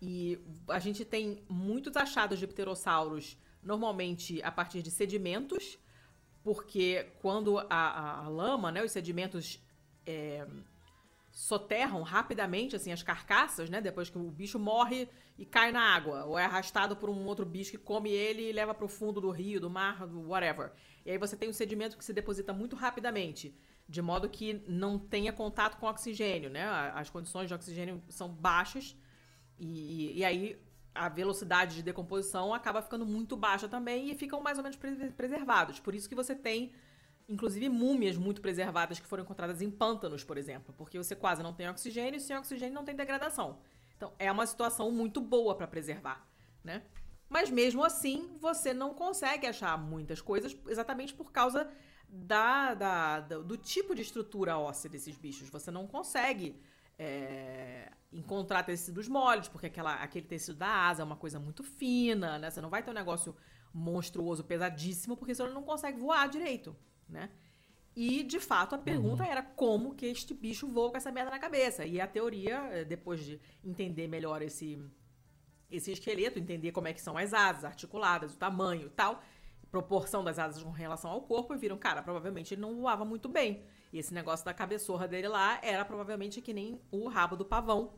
[0.00, 0.38] E
[0.68, 5.78] a gente tem muitos achados de pterossauros, normalmente a partir de sedimentos,
[6.42, 9.62] porque quando a, a, a lama, né, os sedimentos
[10.06, 10.46] é,
[11.30, 13.80] soterram rapidamente assim as carcaças, né?
[13.80, 17.46] Depois que o bicho morre e cai na água, ou é arrastado por um outro
[17.46, 20.72] bicho que come ele e leva para o fundo do rio, do mar, do whatever.
[21.04, 23.54] E aí você tem um sedimento que se deposita muito rapidamente,
[23.88, 26.64] de modo que não tenha contato com oxigênio, né?
[26.94, 28.96] As condições de oxigênio são baixas
[29.60, 30.60] e, e aí
[30.94, 34.78] a velocidade de decomposição acaba ficando muito baixa também e ficam mais ou menos
[35.16, 35.78] preservados.
[35.78, 36.72] Por isso que você tem
[37.28, 41.52] inclusive múmias muito preservadas que foram encontradas em pântanos, por exemplo, porque você quase não
[41.52, 43.60] tem oxigênio e sem oxigênio não tem degradação.
[43.96, 46.26] Então é uma situação muito boa para preservar,
[46.64, 46.82] né?
[47.28, 51.70] Mas mesmo assim, você não consegue achar muitas coisas exatamente por causa
[52.08, 55.48] da, da, da do tipo de estrutura óssea desses bichos.
[55.48, 56.60] Você não consegue
[57.02, 62.38] é, encontrar tecidos moles, porque aquela, aquele tecido da asa é uma coisa muito fina,
[62.38, 62.50] né?
[62.50, 63.34] Você não vai ter um negócio
[63.72, 66.76] monstruoso, pesadíssimo, porque você não consegue voar direito
[67.10, 67.30] né?
[67.94, 69.30] E, de fato, a pergunta uhum.
[69.30, 71.84] era como que este bicho voa com essa merda na cabeça.
[71.84, 74.80] E a teoria, eh, depois de entender melhor esse,
[75.68, 79.20] esse esqueleto, entender como é que são as asas articuladas, o tamanho e tal,
[79.70, 83.64] proporção das asas com relação ao corpo, viram, cara, provavelmente ele não voava muito bem.
[83.92, 87.94] E esse negócio da cabeçorra dele lá era provavelmente que nem o rabo do pavão,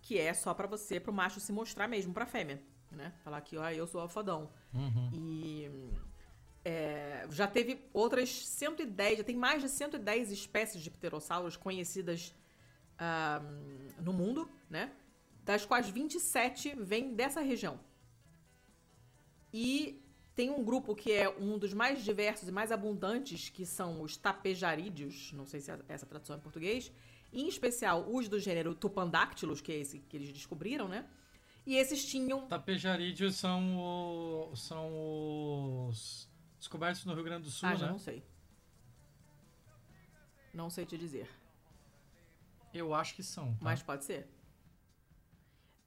[0.00, 3.12] que é só para você, pro macho se mostrar mesmo pra fêmea, né?
[3.22, 4.50] Falar que, ó, eu sou alfadão.
[4.72, 5.10] Uhum.
[5.12, 5.70] E
[6.64, 12.34] é, já teve outras 110, já tem mais de 110 espécies de pterossauros conhecidas
[12.94, 14.92] uh, no mundo, né?
[15.44, 17.78] Das quais 27 vêm dessa região.
[19.52, 20.03] E
[20.34, 24.16] tem um grupo que é um dos mais diversos e mais abundantes, que são os
[24.16, 26.92] tapejarídeos, não sei se é essa tradução em português,
[27.32, 31.06] em especial os do gênero Tupandactylus, que é esse que eles descobriram, né?
[31.66, 32.46] E esses tinham.
[32.46, 36.28] Tapejarídeos são, o, são os
[36.64, 37.86] Descobertos no Rio Grande do Sul, ah, né?
[37.86, 38.24] não sei.
[40.54, 41.28] Não sei te dizer.
[42.72, 43.52] Eu acho que são.
[43.52, 43.58] Tá?
[43.60, 44.26] Mas pode ser.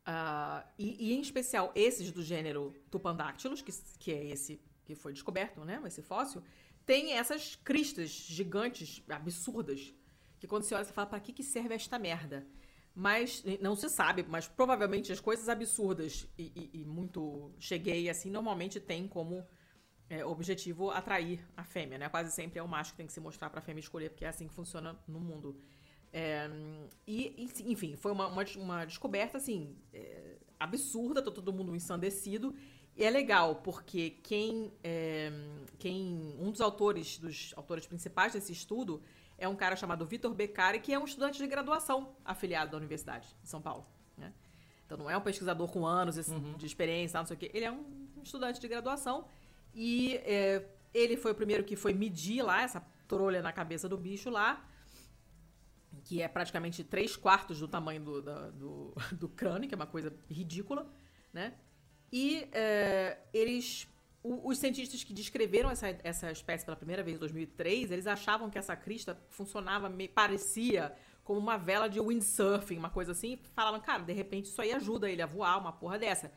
[0.08, 5.12] Uh, e, e, em especial esses do gênero Tupandactylus, que, que é esse que foi
[5.12, 5.82] descoberto, né?
[5.86, 6.41] Esse fóssil,
[6.86, 9.93] tem essas cristas gigantes, absurdas,
[10.39, 12.47] que quando você olha, você fala, para que, que serve esta merda?
[12.95, 18.32] Mas não se sabe, mas provavelmente as coisas absurdas e, e, e muito cheguei assim,
[18.32, 19.45] normalmente tem como
[20.10, 22.08] é, objetivo atrair a fêmea, né?
[22.08, 24.24] Quase sempre é o macho que tem que se mostrar para a fêmea escolher, porque
[24.24, 25.60] é assim que funciona no mundo.
[26.12, 26.49] É,
[27.05, 32.53] e, enfim, foi uma, uma, uma descoberta, assim, é, absurda, tá todo mundo ensandecido.
[32.95, 35.32] E é legal, porque quem, é,
[35.78, 36.36] quem.
[36.39, 39.01] Um dos autores, dos autores principais desse estudo
[39.38, 43.28] é um cara chamado Vitor Beccari, que é um estudante de graduação afiliado da Universidade
[43.41, 43.86] de São Paulo.
[44.18, 44.34] Né?
[44.86, 46.53] Então não é um pesquisador com anos uhum.
[46.58, 47.51] de experiência, não sei o quê.
[47.53, 47.86] Ele é um
[48.24, 49.26] estudante de graduação
[49.76, 53.95] e é, ele foi o primeiro que foi medir lá essa trolha na cabeça do
[53.95, 54.66] bicho lá,
[56.08, 60.16] que é praticamente três quartos do tamanho do, do, do crânio, que é uma coisa
[60.30, 60.89] ridícula,
[61.34, 61.53] né?
[62.12, 63.86] E é, eles
[64.24, 68.58] os cientistas que descreveram essa, essa espécie pela primeira vez em 2003, eles achavam que
[68.58, 70.93] essa crista funcionava, me parecia
[71.24, 73.38] como uma vela de windsurfing, uma coisa assim.
[73.53, 76.32] Falavam, cara, de repente isso aí ajuda ele a voar, uma porra dessa.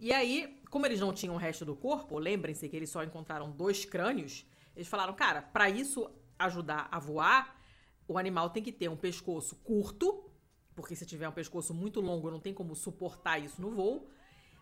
[0.00, 3.50] E aí, como eles não tinham o resto do corpo, lembrem-se que eles só encontraram
[3.50, 7.57] dois crânios, eles falaram, cara, para isso ajudar a voar,
[8.08, 10.24] o animal tem que ter um pescoço curto,
[10.74, 14.08] porque se tiver um pescoço muito longo, não tem como suportar isso no voo.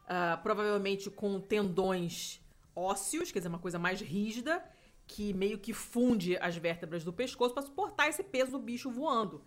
[0.04, 2.40] Uh, provavelmente com tendões
[2.74, 4.62] ósseos, quer dizer, uma coisa mais rígida,
[5.06, 9.42] que meio que funde as vértebras do pescoço para suportar esse peso do bicho voando.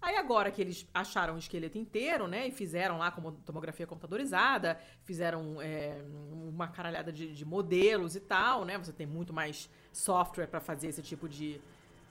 [0.00, 4.80] Aí agora que eles acharam o esqueleto inteiro, né, e fizeram lá como tomografia computadorizada,
[5.04, 10.48] fizeram é, uma caralhada de, de, modelos e tal, né, você tem muito mais software
[10.48, 11.60] para fazer esse tipo de,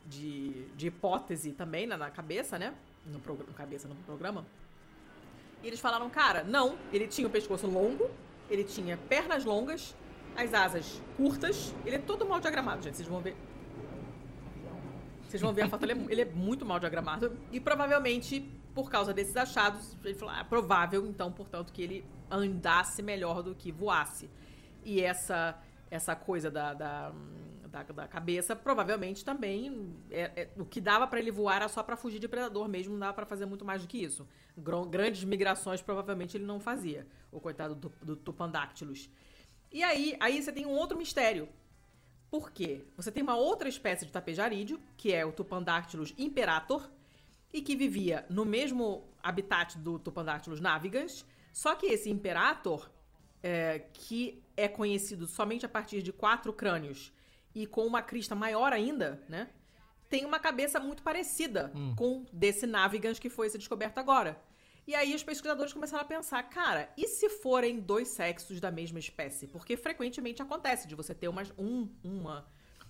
[0.05, 2.73] de, de hipótese também na, na cabeça, né?
[3.05, 4.45] No, prog- no cabeça, no programa.
[5.63, 8.09] E eles falaram, cara, não, ele tinha o pescoço longo,
[8.49, 9.95] ele tinha pernas longas,
[10.35, 13.35] as asas curtas, ele é todo mal diagramado, gente, vocês vão ver.
[15.27, 17.37] Vocês vão ver a foto, ele é, ele é muito mal diagramado.
[17.51, 18.41] E provavelmente,
[18.75, 23.41] por causa desses achados, ele falou, ah, é provável, então, portanto, que ele andasse melhor
[23.41, 24.29] do que voasse.
[24.83, 25.57] E essa,
[25.89, 27.13] essa coisa da, da,
[27.71, 31.81] da, da cabeça, provavelmente também, é, é- o que dava pra ele voar era só
[31.81, 34.27] pra fugir de predador mesmo, não dava pra fazer muito mais do que isso.
[34.57, 39.09] Gro- grandes migrações, provavelmente, ele não fazia, o coitado do, do Tupandactylus.
[39.71, 41.47] E aí, aí você tem um outro mistério.
[42.29, 42.83] Por quê?
[42.97, 46.89] Você tem uma outra espécie de tapejarídeo, que é o Tupandactylus imperator,
[47.53, 52.89] e que vivia no mesmo habitat do Tupandactylus navigans, só que esse imperator,
[53.43, 57.11] é, que é conhecido somente a partir de quatro crânios
[57.53, 59.49] e com uma crista maior ainda, né?
[60.09, 64.41] Tem uma cabeça muito parecida com desse navigans que foi descoberto agora.
[64.85, 68.99] E aí os pesquisadores começaram a pensar, cara, e se forem dois sexos da mesma
[68.99, 69.47] espécie?
[69.47, 72.47] Porque frequentemente acontece de você ter umas, um, uma,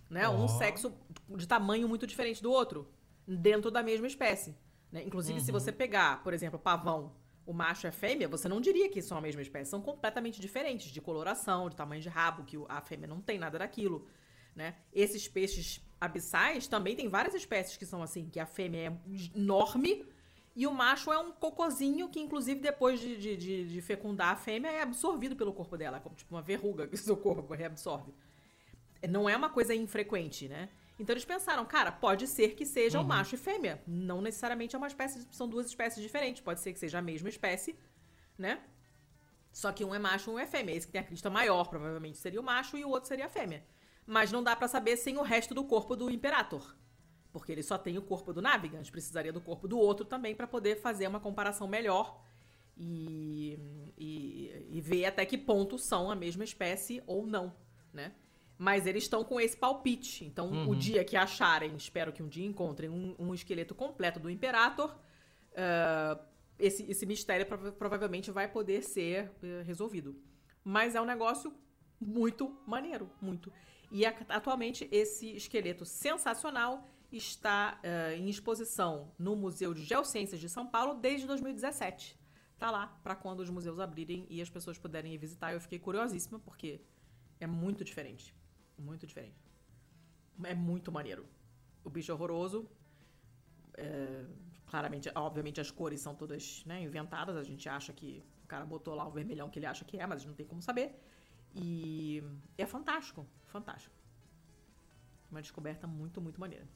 [0.09, 0.47] né, um Ó.
[0.47, 0.93] sexo
[1.30, 2.89] de tamanho muito diferente do outro
[3.28, 4.55] dentro da mesma espécie.
[4.91, 5.03] né?
[5.03, 7.14] Inclusive, se você pegar, por exemplo, pavão,
[7.45, 9.70] o macho e a fêmea, você não diria que são a mesma espécie.
[9.70, 13.59] São completamente diferentes de coloração, de tamanho de rabo, que a fêmea não tem nada
[13.59, 14.07] daquilo.
[14.56, 14.76] Né?
[14.93, 20.06] Esses peixes abissais também tem várias espécies que são assim, que a fêmea é enorme
[20.56, 24.36] e o macho é um cocozinho que, inclusive, depois de, de, de- de fecundar a
[24.36, 28.14] fêmea, é absorvido pelo corpo dela, como tipo uma verruga que o seu corpo reabsorve.
[29.10, 30.70] Não é uma coisa infrequente, né?
[30.99, 33.82] Então eles pensaram, cara, pode ser que seja um macho e fêmea.
[33.88, 36.41] Não necessariamente é uma espécie, são duas espécies diferentes.
[36.41, 37.76] Pode ser que seja a mesma espécie,
[38.38, 38.62] né?
[39.52, 40.76] Só que um é macho e um é fêmea.
[40.76, 43.30] Esse que tem a crista maior, provavelmente, seria o macho e o outro seria a
[43.30, 43.64] fêmea.
[44.06, 46.76] Mas não dá pra saber sem o resto do corpo do Imperator.
[47.32, 50.45] Porque ele só tem o corpo do Navigans, precisaria do corpo do outro também pra
[50.45, 52.22] poder fazer uma comparação melhor
[52.76, 53.58] e,
[53.97, 57.56] e, e ver até que ponto são a mesma espécie ou não,
[57.93, 58.14] né?
[58.58, 60.26] Mas eles estão com esse palpite.
[60.26, 64.30] Então, o dia que acharem, espero que um dia encontrem um, um esqueleto completo do
[64.30, 64.95] Imperator,
[65.56, 66.20] ah,
[66.60, 70.16] esse, esse mistério prova- provavelmente vai poder ser eh, resolvido.
[70.64, 71.52] Mas é um negócio
[71.99, 73.52] muito maneiro, muito.
[73.92, 80.66] E atualmente esse esqueleto sensacional está eh, em exposição no Museu de Geociências de São
[80.66, 82.18] Paulo desde 2017.
[82.58, 85.52] Tá lá para quando os museus abrirem e as pessoas puderem ir visitar.
[85.52, 86.80] Eu fiquei curiosíssima porque
[87.39, 88.34] é muito diferente,
[88.78, 89.44] muito diferente.
[90.44, 91.26] É muito maneiro.
[91.84, 92.70] O bicho é horroroso.
[93.74, 94.26] É,
[94.68, 97.36] claramente, obviamente as cores são todas né, inventadas.
[97.36, 100.08] A gente acha que o cara botou lá o vermelhão que ele acha que é,
[100.08, 100.98] mas a gente não tem como saber.
[101.56, 102.24] E
[102.58, 103.95] é fantástico, fantástico.
[105.30, 106.68] Uma descoberta muito, muito maneira.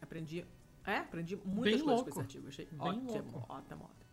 [0.00, 0.44] Aprendi.
[0.84, 2.04] É, aprendi muitas Bem coisas louco.
[2.04, 2.48] com esse artigo.
[2.48, 3.52] Achei Bem ótimo, louco.
[3.52, 4.06] ótimo, ótimo.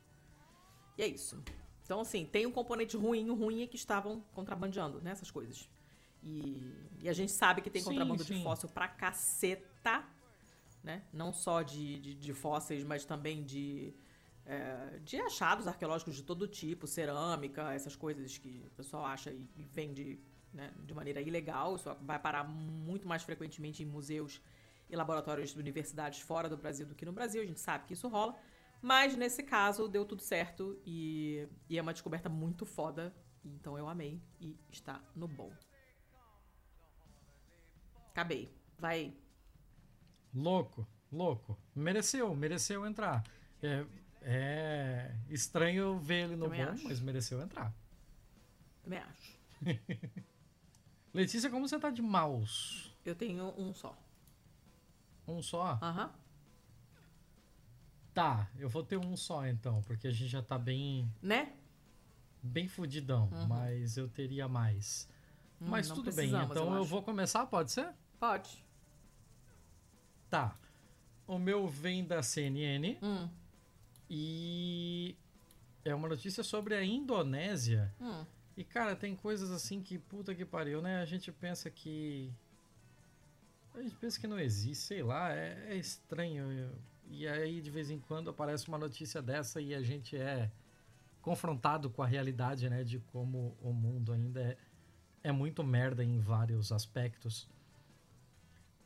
[0.98, 1.42] E é isso.
[1.84, 5.12] Então, assim, tem um componente ruim, o ruim é que estavam contrabandeando, né?
[5.12, 5.68] Essas coisas.
[6.22, 6.72] E,
[7.02, 8.36] e a gente sabe que tem Sim, contrabando sim.
[8.36, 10.06] de fóssil pra caceta,
[10.84, 11.04] né?
[11.12, 13.94] Não só de, de, de fósseis, mas também de,
[14.50, 19.48] é, de achados arqueológicos de todo tipo, cerâmica, essas coisas que o pessoal acha e,
[19.72, 20.20] vende
[20.52, 21.76] né, de maneira ilegal.
[21.76, 24.42] Isso vai parar muito mais frequentemente em museus
[24.90, 27.44] e laboratórios de universidades fora do Brasil do que no Brasil.
[27.44, 28.36] A gente sabe que isso rola.
[28.82, 33.14] Mas nesse caso deu tudo certo e, e é uma descoberta muito foda.
[33.46, 35.52] Então eu amei e está no bom.
[38.08, 38.52] Acabei.
[38.80, 39.14] Vai.
[40.34, 41.56] Louco, louco.
[41.76, 43.24] Mereceu, mereceu entrar.
[43.62, 43.86] É,
[44.22, 46.84] é estranho ver ele no Também bom, acho.
[46.84, 47.74] mas mereceu entrar.
[48.84, 49.40] Também acho.
[51.14, 52.92] Letícia, como você tá de mouse?
[53.04, 53.98] Eu tenho um só.
[55.28, 55.78] Um só?
[55.82, 56.12] Aham.
[58.14, 61.54] Tá, eu vou ter um só então, porque a gente já tá bem, Né?
[62.42, 65.08] bem fudidão, mas eu teria mais.
[65.62, 67.90] Hum, mas tudo bem, então eu eu vou começar, pode ser?
[68.20, 68.66] Pode.
[70.30, 70.58] Tá.
[71.28, 73.30] O meu vem da CNN Hum.
[74.10, 75.16] E
[75.86, 77.94] é uma notícia sobre a Indonésia.
[78.02, 78.26] Hum.
[78.58, 81.02] E cara, tem coisas assim que puta que pariu, né?
[81.02, 82.34] A gente pensa que
[83.74, 86.72] a gente pensa que não existe, sei lá, é, é estranho.
[87.08, 90.52] E aí de vez em quando aparece uma notícia dessa e a gente é
[91.22, 94.58] confrontado com a realidade, né, de como o mundo ainda é,
[95.24, 97.48] é muito merda em vários aspectos.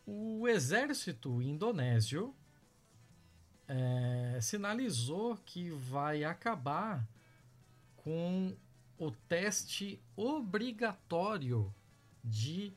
[0.05, 2.36] O exército indonésio
[3.68, 7.07] é, sinalizou que vai acabar
[7.97, 8.55] com
[8.97, 11.74] o teste obrigatório
[12.24, 12.74] de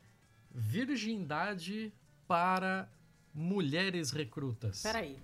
[0.51, 1.93] virgindade
[2.27, 2.89] para
[3.35, 4.83] mulheres recrutas.
[4.83, 5.23] Peraí.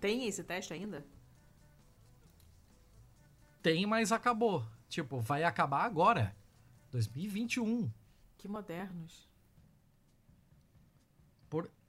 [0.00, 1.04] Tem esse teste ainda?
[3.62, 4.66] Tem, mas acabou.
[4.88, 6.34] Tipo, vai acabar agora.
[6.90, 7.90] 2021.
[8.36, 9.31] Que modernos.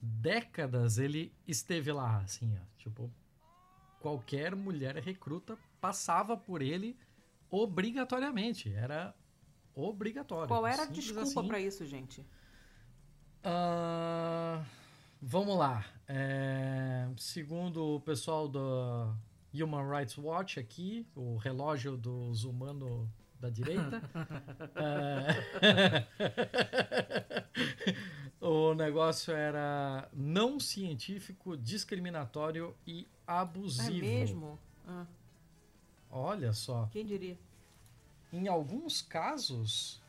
[0.05, 2.65] Décadas ele esteve lá, assim, ó.
[2.77, 3.09] Tipo,
[4.01, 6.97] qualquer mulher recruta passava por ele
[7.49, 8.73] obrigatoriamente.
[8.73, 9.15] Era
[9.73, 10.49] obrigatório.
[10.49, 11.47] Qual era a desculpa assim.
[11.47, 12.21] pra isso, gente?
[13.45, 14.61] Ah,
[15.21, 15.85] vamos lá.
[16.05, 19.15] É, segundo o pessoal do
[19.53, 23.07] Human Rights Watch aqui, o relógio dos humanos
[23.39, 24.01] da direita,
[24.75, 26.07] é,
[28.43, 34.05] o negócio era não científico, discriminatório e abusivo.
[34.05, 34.59] É mesmo?
[34.85, 35.05] Ah,
[36.11, 36.89] Olha só.
[36.91, 37.39] quem diria?
[38.33, 40.01] Em alguns casos,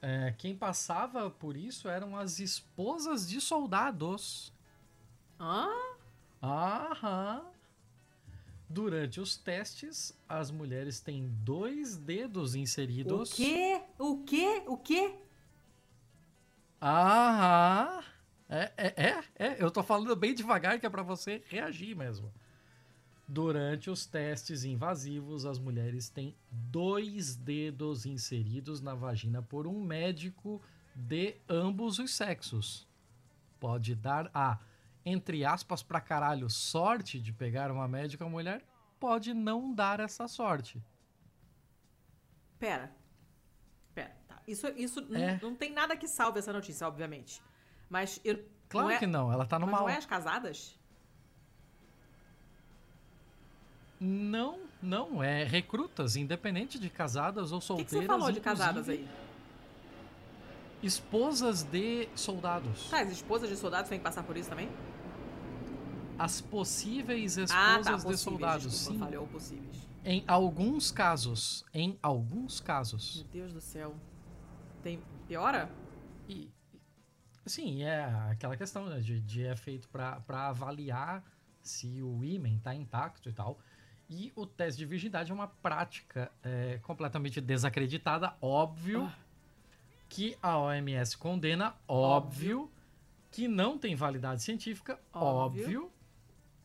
[0.00, 4.50] é, quem passava por isso eram as esposas de soldados.
[5.38, 5.68] Hã?
[6.42, 7.44] Aham.
[8.70, 13.32] Durante os testes, as mulheres têm dois dedos inseridos.
[13.32, 13.82] O quê?
[13.98, 14.62] O quê?
[14.66, 15.14] O quê?
[16.80, 18.02] Aham.
[18.48, 19.62] É, é, é, é.
[19.62, 22.32] Eu tô falando bem devagar que é pra você reagir mesmo.
[23.26, 30.62] Durante os testes invasivos, as mulheres têm dois dedos inseridos na vagina por um médico
[30.94, 32.88] de ambos os sexos.
[33.60, 34.58] Pode dar a,
[35.04, 38.64] entre aspas, pra caralho, sorte de pegar uma médica mulher,
[38.98, 40.82] pode não dar essa sorte.
[42.58, 42.97] Pera.
[44.48, 44.52] Tá.
[44.52, 45.38] Isso, isso É.
[45.42, 47.42] não tem nada que salve essa notícia, obviamente.
[47.90, 48.38] Mas eu,
[48.68, 49.80] Claro não é, que não, ela tá mas numa.
[49.80, 50.78] não é as casadas?
[54.00, 57.92] Não, não, é recrutas, independente de casadas ou O que, solteiras.
[57.92, 59.08] que você falou de casadas aí?
[60.80, 62.88] Esposas de soldados.
[62.88, 64.68] Tá, as esposas de soldados têm que passar por isso também?
[66.16, 68.98] As possíveis ah, esposas tá, de possíveis, soldados, desculpa, sim.
[68.98, 69.76] falhou possíveis.
[70.04, 73.16] Em alguns casos, em alguns casos.
[73.16, 73.94] Meu Deus do céu.
[74.82, 75.02] Tem...
[75.26, 75.70] Piora?
[76.28, 76.50] E,
[77.44, 81.22] sim, é aquela questão né, de, de é feito para avaliar
[81.62, 83.58] se o ímen está intacto e tal.
[84.08, 89.14] E o teste de virgindade é uma prática é, completamente desacreditada, óbvio, Ah.
[90.08, 92.70] que a OMS condena, óbvio,
[93.30, 95.82] que não tem validade científica, Óbvio.
[95.82, 95.92] óbvio,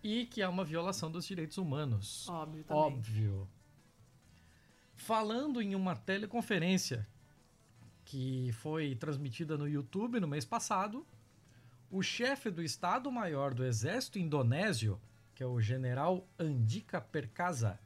[0.01, 2.29] e que é uma violação dos direitos humanos.
[2.29, 2.83] Óbvio também.
[2.83, 3.49] Óbvio.
[4.95, 7.05] Falando em uma teleconferência
[8.05, 11.05] que foi transmitida no YouTube no mês passado,
[11.89, 14.99] o chefe do Estado-Maior do Exército Indonésio,
[15.35, 17.79] que é o general Andika Perkasa,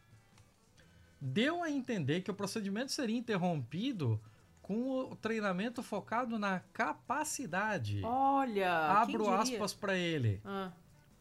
[1.20, 4.20] deu a entender que o procedimento seria interrompido
[4.61, 8.01] com o treinamento focado na capacidade.
[8.03, 10.72] Olha, Abro aspas para ele Ah,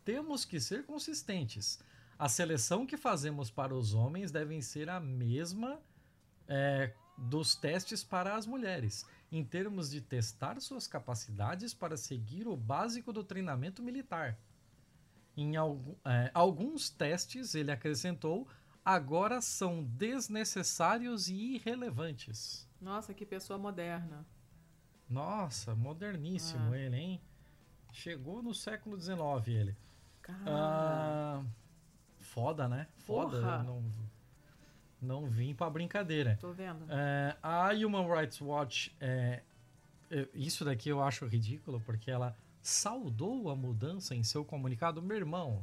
[0.04, 1.78] temos que ser consistentes.
[2.18, 5.78] A seleção que fazemos para os homens devem ser a mesma
[6.48, 12.56] é, dos testes para as mulheres, em termos de testar suas capacidades para seguir o
[12.56, 14.38] básico do treinamento militar.
[15.36, 18.46] Em é, alguns testes, ele acrescentou,
[18.84, 22.66] agora são desnecessários e irrelevantes.
[22.80, 24.24] nossa, que pessoa moderna.
[25.08, 26.78] Nossa, moderníssimo Ah.
[26.78, 27.20] ele, hein?
[27.92, 29.76] Chegou no século XIX ele.
[30.20, 31.44] Cara, Ah,
[32.18, 32.86] foda, né?
[32.98, 33.62] Foda.
[33.62, 33.82] Não,
[35.00, 36.38] não vim pra brincadeira.
[36.40, 36.86] tô vendo.
[36.88, 39.42] É, a Human Rights Watch, é,
[40.10, 45.02] é, isso daqui eu acho ridículo, porque ela saudou a mudança em seu comunicado.
[45.02, 45.62] Meu irmão,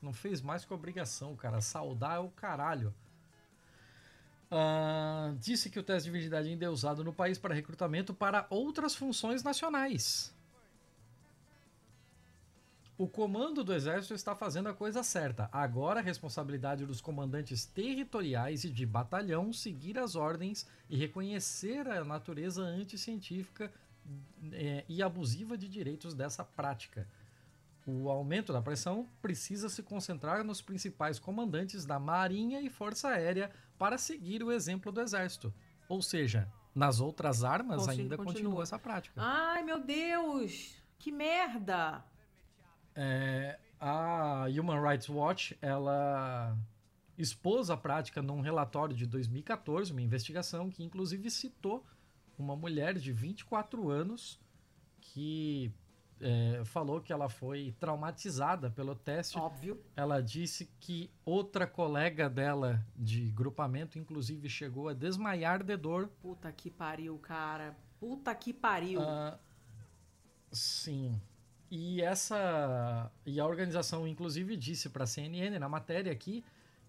[0.00, 1.60] não fez mais que obrigação, cara.
[1.60, 2.94] Saudar é o caralho.
[4.50, 8.46] Ah, disse que o teste de virgindade ainda é usado no país para recrutamento para
[8.48, 10.35] outras funções nacionais.
[12.98, 15.50] O comando do exército está fazendo a coisa certa.
[15.52, 22.02] Agora a responsabilidade dos comandantes territoriais e de batalhão seguir as ordens e reconhecer a
[22.04, 23.70] natureza anticientífica
[24.52, 27.06] eh, e abusiva de direitos dessa prática.
[27.86, 33.50] O aumento da pressão precisa se concentrar nos principais comandantes da Marinha e Força Aérea
[33.78, 35.52] para seguir o exemplo do Exército.
[35.86, 38.34] Ou seja, nas outras armas Consi- ainda continua.
[38.34, 39.20] continua essa prática.
[39.22, 40.74] Ai, meu Deus!
[40.98, 42.02] Que merda!
[42.96, 46.56] É, a Human Rights Watch ela
[47.18, 51.84] expôs a prática num relatório de 2014, uma investigação que inclusive citou
[52.38, 54.40] uma mulher de 24 anos
[55.00, 55.72] que
[56.20, 59.38] é, falou que ela foi traumatizada pelo teste.
[59.38, 59.80] Óbvio.
[59.94, 66.50] Ela disse que outra colega dela de grupamento, inclusive, chegou a desmaiar de dor Puta
[66.52, 67.76] que pariu, cara.
[68.00, 69.00] Puta que pariu.
[69.00, 69.38] Ah,
[70.50, 71.20] sim.
[71.70, 76.44] E essa e a organização inclusive disse para a CNN na matéria aqui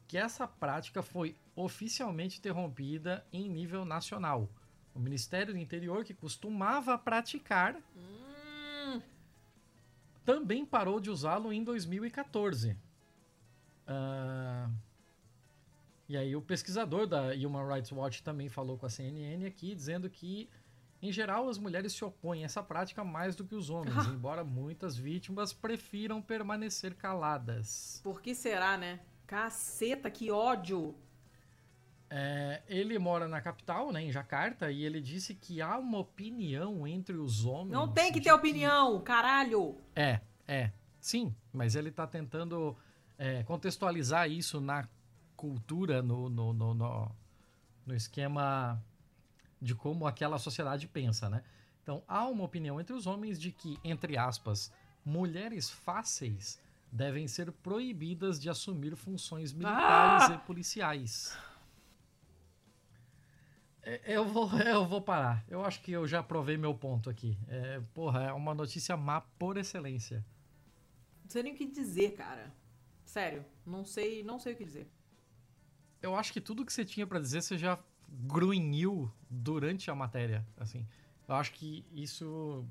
[0.07, 4.49] que essa prática foi oficialmente interrompida em nível nacional.
[4.93, 9.01] O Ministério do Interior, que costumava praticar, Hum,
[10.23, 12.78] também parou de usá-lo em 2014.
[13.86, 14.69] Ah,
[16.09, 20.09] e aí o pesquisador da Human Rights Watch também falou com a CNN aqui, dizendo
[20.09, 20.49] que,
[21.01, 24.43] em geral, as mulheres se opõem a essa prática mais do que os homens, embora
[24.43, 28.01] muitas vítimas prefiram permanecer caladas.
[28.03, 28.99] por que será, né?
[29.25, 30.95] Caceta, que ódio!
[32.09, 36.87] É, ele mora na capital, né, em Jacarta, e ele disse que há uma opinião
[36.87, 37.73] entre os homens.
[37.73, 39.77] Não tem que ter opinião, caralho!
[39.93, 40.71] É, é.
[41.01, 42.77] Sim, mas ele está tentando
[43.17, 44.87] é, contextualizar isso na
[45.35, 47.11] cultura, no, no, no, no,
[47.85, 48.81] no esquema
[49.62, 51.43] de como aquela sociedade pensa, né?
[51.84, 54.72] Então, há uma opinião entre os homens de que, entre aspas,
[55.05, 56.60] mulheres fáceis
[56.91, 60.36] devem ser proibidas de assumir funções militares Ah!
[60.36, 61.38] e policiais.
[63.82, 65.43] É, Eu vou, eu vou parar.
[65.47, 67.38] Eu acho que eu já provei meu ponto aqui.
[67.47, 70.24] É, porra, é uma notícia má por excelência.
[71.24, 72.53] Não sei nem o que dizer, cara.
[73.05, 74.89] Sério, não sei, não sei o que dizer.
[76.01, 80.45] Eu acho que tudo que você tinha pra dizer você já grunhiu durante a matéria,
[80.58, 80.86] assim.
[81.28, 82.66] Eu acho que isso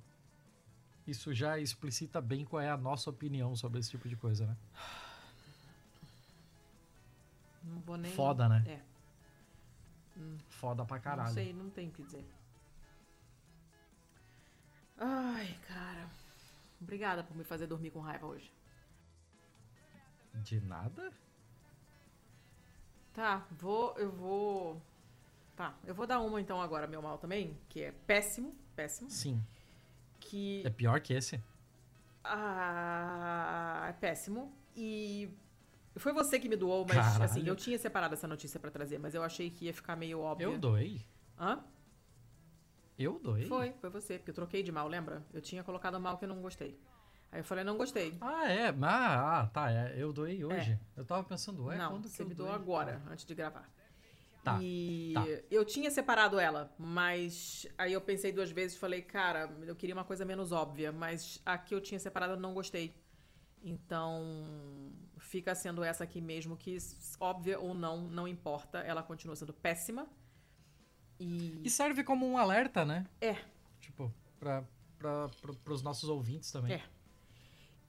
[1.06, 4.56] isso já explicita bem qual é a nossa opinião sobre esse tipo de coisa, né?
[7.62, 8.12] Não vou nem.
[8.12, 8.64] Foda, né?
[8.66, 8.80] É.
[10.48, 11.28] Foda pra caralho.
[11.28, 12.24] Não sei, não tem o que dizer.
[14.98, 16.08] Ai, cara.
[16.80, 18.50] Obrigada por me fazer dormir com raiva hoje.
[20.34, 21.12] De nada?
[23.14, 23.96] Tá, vou.
[23.96, 24.82] Eu vou.
[25.56, 29.08] Tá, eu vou dar uma então agora, meu mal também, que é péssimo, péssimo.
[29.10, 29.42] Sim.
[30.20, 30.62] Que.
[30.66, 31.42] É pior que esse?
[32.22, 34.52] Ah, é péssimo.
[34.76, 35.30] E
[35.96, 37.24] foi você que me doou, mas Caralho.
[37.24, 40.20] assim, eu tinha separado essa notícia pra trazer, mas eu achei que ia ficar meio
[40.20, 40.52] óbvio.
[40.52, 41.00] Eu doei.
[41.38, 41.64] Hã?
[42.98, 43.46] Eu doei?
[43.46, 45.24] Foi, foi você, porque eu troquei de mal, lembra?
[45.32, 46.78] Eu tinha colocado mal que eu não gostei.
[47.32, 48.16] Aí eu falei, não gostei.
[48.20, 48.68] Ah, é.
[48.82, 49.70] Ah, ah, tá.
[49.70, 49.94] É.
[49.96, 50.78] Eu doei hoje.
[50.96, 53.70] Eu tava pensando, ué, não, quando que você eu me doou agora, antes de gravar.
[54.46, 55.26] Tá, E tá.
[55.50, 59.92] eu tinha separado ela, mas aí eu pensei duas vezes e falei, cara, eu queria
[59.92, 62.94] uma coisa menos óbvia, mas a que eu tinha separado eu não gostei.
[63.60, 64.22] Então,
[65.18, 66.78] fica sendo essa aqui mesmo, que
[67.18, 70.06] óbvia ou não, não importa, ela continua sendo péssima.
[71.18, 73.04] E E serve como um alerta, né?
[73.20, 73.36] é,
[73.80, 74.62] Tipo, pra,
[74.96, 75.28] pra,
[75.64, 76.74] pros nossos ouvintes também.
[76.74, 76.82] É.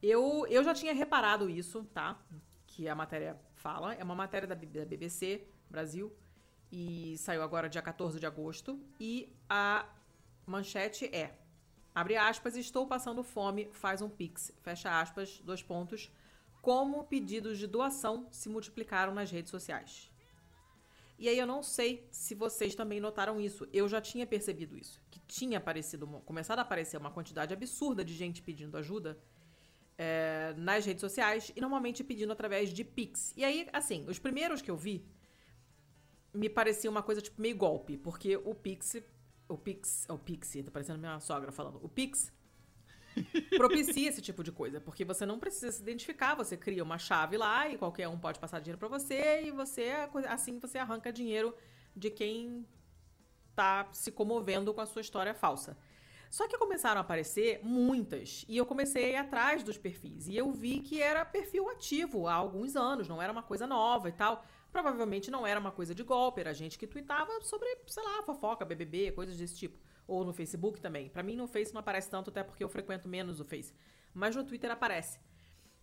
[0.02, 2.20] Eu, eu já tinha reparado isso, tá?
[2.66, 3.94] Que a matéria fala.
[3.94, 6.12] É uma matéria da, da BBC Brasil.
[6.72, 8.80] E saiu agora dia 14 de agosto.
[9.00, 9.88] E a
[10.46, 11.38] manchete é:
[11.94, 14.52] abre aspas, estou passando fome, faz um pix.
[14.62, 16.12] Fecha aspas, dois pontos.
[16.62, 20.12] Como pedidos de doação se multiplicaram nas redes sociais.
[21.20, 23.68] E aí eu não sei se vocês também notaram isso.
[23.74, 25.02] Eu já tinha percebido isso.
[25.10, 29.18] Que tinha aparecido, começado a aparecer uma quantidade absurda de gente pedindo ajuda
[29.98, 33.34] é, nas redes sociais e normalmente pedindo através de Pix.
[33.36, 35.04] E aí, assim, os primeiros que eu vi
[36.38, 38.98] me parecia uma coisa tipo meio golpe, porque o Pix,
[39.50, 42.32] o Pix, o Pix, tá parecendo minha sogra falando, o Pix
[43.58, 47.38] propicia esse tipo de coisa, porque você não precisa se identificar, você cria uma chave
[47.38, 49.92] lá e qualquer um pode passar dinheiro pra você e você
[50.28, 51.56] assim você arranca dinheiro
[51.96, 52.66] de quem
[53.56, 55.76] tá se comovendo com a sua história falsa.
[56.30, 60.82] Só que começaram a aparecer muitas e eu comecei atrás dos perfis e eu vi
[60.82, 64.46] que era perfil ativo há alguns anos, não era uma coisa nova e tal.
[64.72, 68.66] Provavelmente não era uma coisa de golpe, era gente que tweetava sobre, sei lá, fofoca,
[68.66, 69.80] BBB, coisas desse tipo.
[70.08, 71.10] Ou no Facebook também.
[71.10, 73.74] Pra mim no Face não aparece tanto, até porque eu frequento menos o Face.
[74.14, 75.20] Mas no Twitter aparece.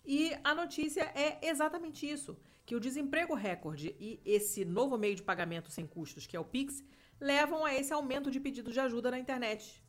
[0.05, 2.37] E a notícia é exatamente isso:
[2.67, 6.45] que o desemprego recorde e esse novo meio de pagamento sem custos, que é o
[6.45, 6.83] Pix,
[7.21, 9.83] levam a esse aumento de pedidos de ajuda na internet.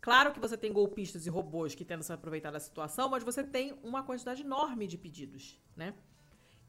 [0.00, 3.44] Claro que você tem golpistas e robôs que tentam se aproveitar da situação, mas você
[3.44, 5.94] tem uma quantidade enorme de pedidos, né?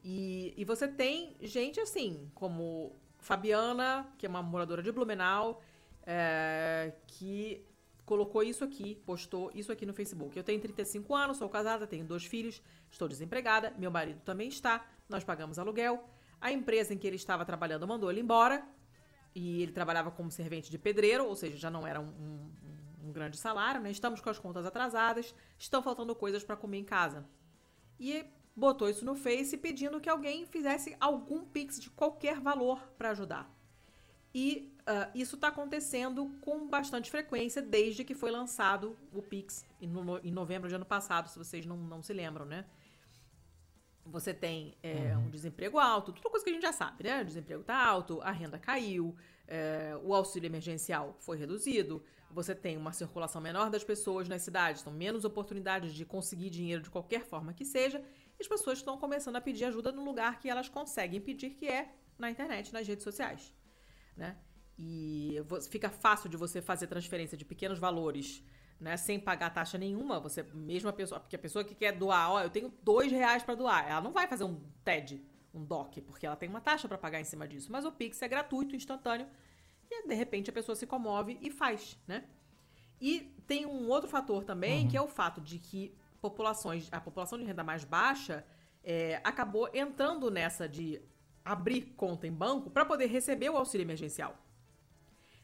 [0.04, 5.62] E, e você tem gente assim, como Fabiana, que é uma moradora de Blumenau,
[6.06, 7.64] é, que
[8.04, 10.36] colocou isso aqui, postou isso aqui no Facebook.
[10.36, 12.60] Eu tenho 35 anos, sou casada, tenho dois filhos,
[12.90, 16.06] estou desempregada, meu marido também está, nós pagamos aluguel.
[16.38, 18.62] A empresa em que ele estava trabalhando mandou ele embora,
[19.34, 22.50] e ele trabalhava como servente de pedreiro, ou seja, já não era um, um-
[23.08, 23.90] um grande salário, né?
[23.90, 27.24] Estamos com as contas atrasadas, estão faltando coisas para comer em casa.
[27.98, 28.24] E
[28.54, 33.52] botou isso no Face pedindo que alguém fizesse algum pix de qualquer valor para ajudar.
[34.34, 39.86] E uh, isso está acontecendo com bastante frequência desde que foi lançado o Pix em,
[39.86, 42.64] no, em novembro de ano passado, se vocês não, não se lembram, né?
[44.06, 47.22] Você tem é, um desemprego alto, tudo coisa que a gente já sabe, né?
[47.22, 49.16] O desemprego está alto, a renda caiu,
[49.46, 54.82] é, o auxílio emergencial foi reduzido, você tem uma circulação menor das pessoas nas cidades,
[54.82, 58.04] então menos oportunidades de conseguir dinheiro de qualquer forma que seja,
[58.38, 61.68] e as pessoas estão começando a pedir ajuda no lugar que elas conseguem pedir, que
[61.68, 63.52] é na internet, nas redes sociais
[64.16, 64.36] né?
[64.78, 65.36] E
[65.70, 68.42] fica fácil de você fazer transferência de pequenos valores,
[68.80, 68.96] né?
[68.96, 70.18] Sem pagar taxa nenhuma.
[70.20, 73.42] Você, mesmo a pessoa, porque a pessoa que quer doar, ó, eu tenho dois reais
[73.42, 76.88] para doar, ela não vai fazer um TED, um DOC, porque ela tem uma taxa
[76.88, 77.70] para pagar em cima disso.
[77.70, 79.28] Mas o Pix é gratuito, instantâneo,
[79.88, 82.24] e de repente a pessoa se comove e faz, né?
[83.00, 84.90] E tem um outro fator também, uhum.
[84.90, 88.46] que é o fato de que populações, a população de renda mais baixa
[88.82, 90.86] é, acabou entrando nessa de
[91.44, 94.34] abrir conta em banco para poder receber o auxílio emergencial.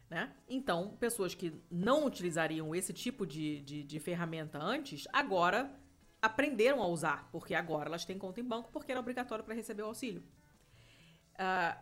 [0.09, 0.35] Né?
[0.49, 5.71] Então, pessoas que não utilizariam esse tipo de, de, de, ferramenta antes, agora
[6.23, 9.83] aprenderam a usar, porque agora elas têm conta em banco porque era obrigatório para receber
[9.83, 10.23] o auxílio.
[11.35, 11.79] Uh,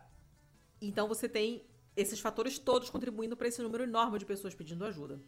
[0.81, 1.65] então, você tem
[1.95, 5.19] esses fatores todos contribuindo para esse número enorme de pessoas pedindo ajuda.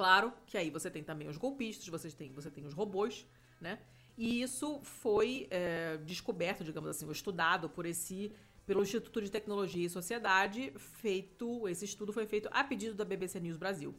[0.00, 3.26] Claro que aí você tem também os golpistas, você tem, você tem os robôs,
[3.60, 3.78] né?
[4.16, 8.32] E isso foi é, descoberto, digamos assim, estudado por esse
[8.64, 13.38] pelo Instituto de Tecnologia e Sociedade, feito esse estudo foi feito a pedido da BBC
[13.40, 13.94] News Brasil.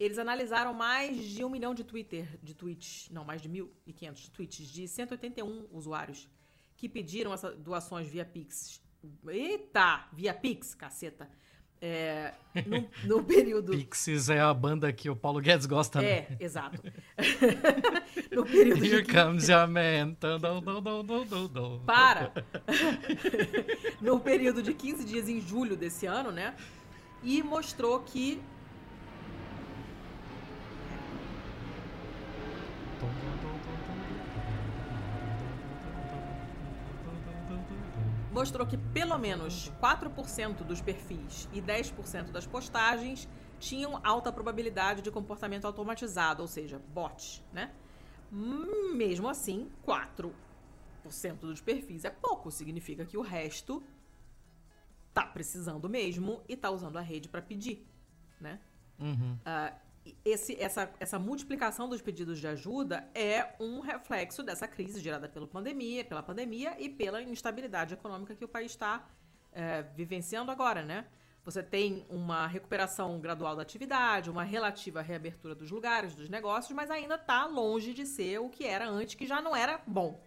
[0.00, 4.66] Eles analisaram mais de um milhão de Twitter, de tweets, não, mais de 1.500 tweets
[4.66, 6.26] de 181 usuários
[6.74, 8.80] que pediram doações via Pix.
[9.28, 11.28] Eita, via Pix, caceta.
[11.86, 12.32] É,
[12.64, 13.72] no, no, período.
[13.76, 16.08] Pixies é a banda que o Paulo Guedes gosta, né?
[16.08, 16.82] É, exato.
[18.32, 19.12] no período Here de...
[19.12, 20.16] comes your man.
[21.84, 22.32] Para!
[24.00, 26.54] no período de 15 dias em julho desse ano, né?
[27.22, 28.40] E mostrou que
[38.34, 43.28] mostrou que pelo menos 4% dos perfis e 10% das postagens
[43.60, 47.72] tinham alta probabilidade de comportamento automatizado, ou seja, bot, né?
[48.32, 50.32] Mesmo assim, 4%
[51.42, 53.80] dos perfis é pouco, significa que o resto
[55.12, 57.86] tá precisando mesmo e tá usando a rede para pedir,
[58.40, 58.58] né?
[58.98, 59.34] Uhum.
[59.34, 59.83] Uh,
[60.24, 65.46] esse, essa, essa multiplicação dos pedidos de ajuda é um reflexo dessa crise gerada pela
[65.46, 69.06] pandemia, pela pandemia e pela instabilidade econômica que o país está
[69.52, 71.06] é, vivenciando agora, né?
[71.44, 76.90] Você tem uma recuperação gradual da atividade, uma relativa reabertura dos lugares, dos negócios, mas
[76.90, 80.20] ainda está longe de ser o que era antes, que já não era bom?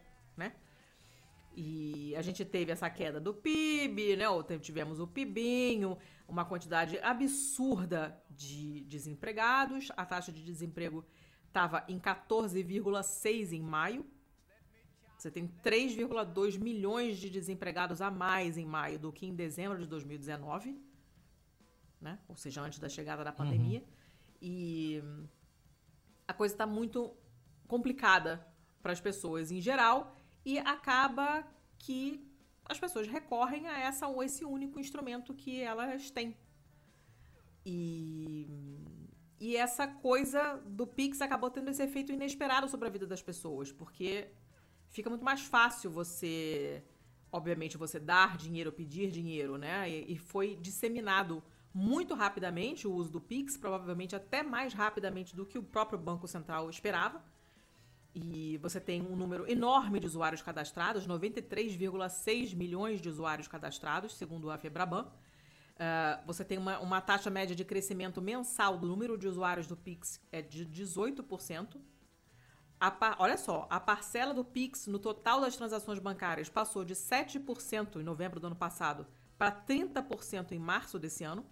[1.60, 4.30] E a gente teve essa queda do PIB, né?
[4.30, 5.98] Ou tivemos o PIBinho,
[6.28, 9.92] uma quantidade absurda de desempregados.
[9.98, 11.04] A taxa de desemprego
[11.48, 14.06] estava em 14,6 em maio.
[15.18, 19.88] Você tem 3,2 milhões de desempregados a mais em maio do que em dezembro de
[19.88, 20.80] 2019,
[22.00, 22.20] né?
[22.28, 23.80] Ou seja, antes da chegada da pandemia.
[23.80, 23.88] Uhum.
[24.44, 25.04] E
[26.28, 27.18] a coisa está muito
[27.68, 28.48] complicada
[28.80, 30.16] para as pessoas em geral
[30.48, 31.46] e acaba
[31.78, 32.26] que
[32.64, 36.38] as pessoas recorrem a essa ou esse único instrumento que elas têm.
[37.66, 38.48] E,
[39.42, 43.74] e essa coisa do Pix acabou tendo esse efeito inesperado sobre a vida das pessoas,
[43.74, 44.30] porque
[44.88, 46.82] fica muito mais fácil você,
[47.30, 49.90] obviamente, você dar dinheiro, pedir dinheiro, né?
[49.90, 51.44] E, e foi disseminado
[51.74, 56.26] muito rapidamente o uso do Pix, provavelmente até mais rapidamente do que o próprio Banco
[56.26, 57.22] Central esperava.
[58.20, 64.50] E você tem um número enorme de usuários cadastrados, 93,6 milhões de usuários cadastrados, segundo
[64.50, 65.04] a Febraban.
[65.04, 69.78] Uh, você tem uma, uma taxa média de crescimento mensal do número de usuários do
[69.78, 71.80] Pix é de 18%.
[72.80, 78.00] A olha só, a parcela do Pix no total das transações bancárias passou de 7%
[78.00, 79.06] em novembro do ano passado
[79.38, 81.46] para 30% em março desse ano.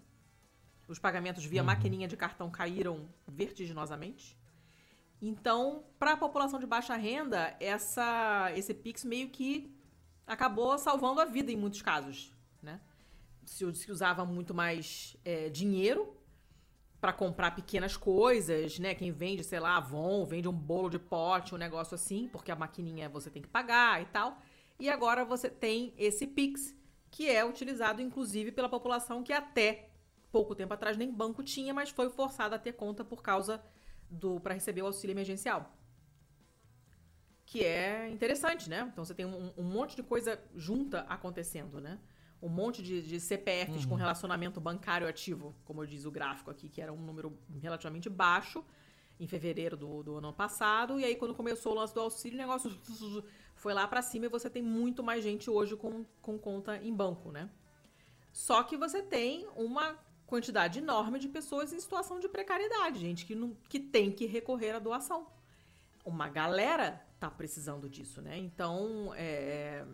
[0.88, 1.66] Os pagamentos via uhum.
[1.66, 4.36] maquininha de cartão caíram vertiginosamente.
[5.20, 9.74] Então, para a população de baixa renda, essa, esse Pix meio que
[10.26, 12.32] acabou salvando a vida em muitos casos,
[12.62, 12.80] né?
[13.44, 16.16] Se, se usava muito mais é, dinheiro
[17.00, 18.94] para comprar pequenas coisas, né?
[18.94, 22.56] Quem vende, sei lá, Avon, vende um bolo de pote, um negócio assim, porque a
[22.56, 24.38] maquininha você tem que pagar e tal.
[24.78, 26.74] E agora você tem esse Pix,
[27.10, 29.88] que é utilizado inclusive pela população que até
[30.30, 33.62] pouco tempo atrás nem banco tinha, mas foi forçada a ter conta por causa
[34.10, 35.72] do para receber o auxílio emergencial.
[37.44, 38.88] Que é interessante, né?
[38.92, 41.98] Então você tem um, um, monte de coisa junta acontecendo, né?
[42.40, 46.80] um monte de, de CPFs com relacionamento bancário ativo, como diz o gráfico aqui, que
[46.80, 48.64] era um número relativamente baixo
[49.18, 51.00] em fevereiro do, do ano passado.
[51.00, 52.70] E aí, quando começou o lance do auxílio, o negócio
[53.54, 56.94] foi lá pra cima e você tem muito mais gente hoje com, com conta em
[56.94, 57.48] banco, né?
[58.32, 63.34] Só que você tem uma quantidade enorme de pessoas em situação de precariedade, gente que,
[63.34, 65.26] não, que tem que recorrer à doação.
[66.04, 68.36] Uma galera tá precisando disso, né?
[68.36, 69.84] Então, é,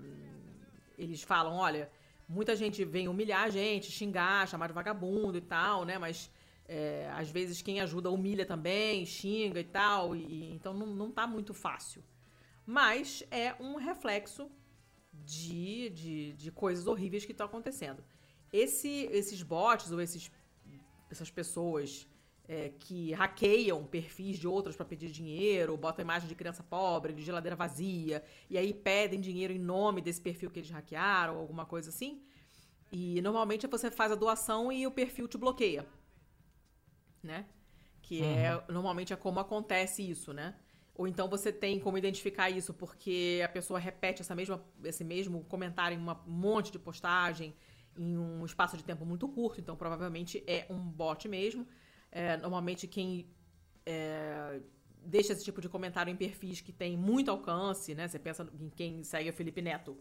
[0.98, 1.90] eles falam, olha,
[2.28, 5.98] muita gente vem humilhar a gente, xingar, chamar de vagabundo e tal, né?
[5.98, 6.30] Mas
[6.66, 11.26] é, às vezes quem ajuda humilha também, xinga e tal, e, então não, não tá
[11.26, 12.02] muito fácil.
[12.64, 14.50] Mas é um reflexo
[15.12, 18.02] de, de, de coisas horríveis que estão acontecendo.
[18.52, 20.30] Esse, esses bots ou esses,
[21.10, 22.06] essas pessoas
[22.46, 27.22] é, que hackeiam perfis de outros para pedir dinheiro, botam imagem de criança pobre, de
[27.22, 31.88] geladeira vazia, e aí pedem dinheiro em nome desse perfil que eles hackearam, alguma coisa
[31.88, 32.22] assim.
[32.90, 35.86] E normalmente você faz a doação e o perfil te bloqueia.
[37.22, 37.46] Né?
[38.02, 40.54] Que é normalmente é como acontece isso, né?
[40.94, 45.42] Ou então você tem como identificar isso porque a pessoa repete essa mesma, esse mesmo
[45.44, 47.54] comentário em uma- um monte de postagem
[47.96, 51.66] em um espaço de tempo muito curto, então provavelmente é um bot mesmo.
[52.10, 53.30] É, normalmente quem
[53.86, 54.60] é,
[55.04, 58.08] deixa esse tipo de comentário em perfis que tem muito alcance, né?
[58.08, 59.96] Você pensa em quem segue o Felipe Neto.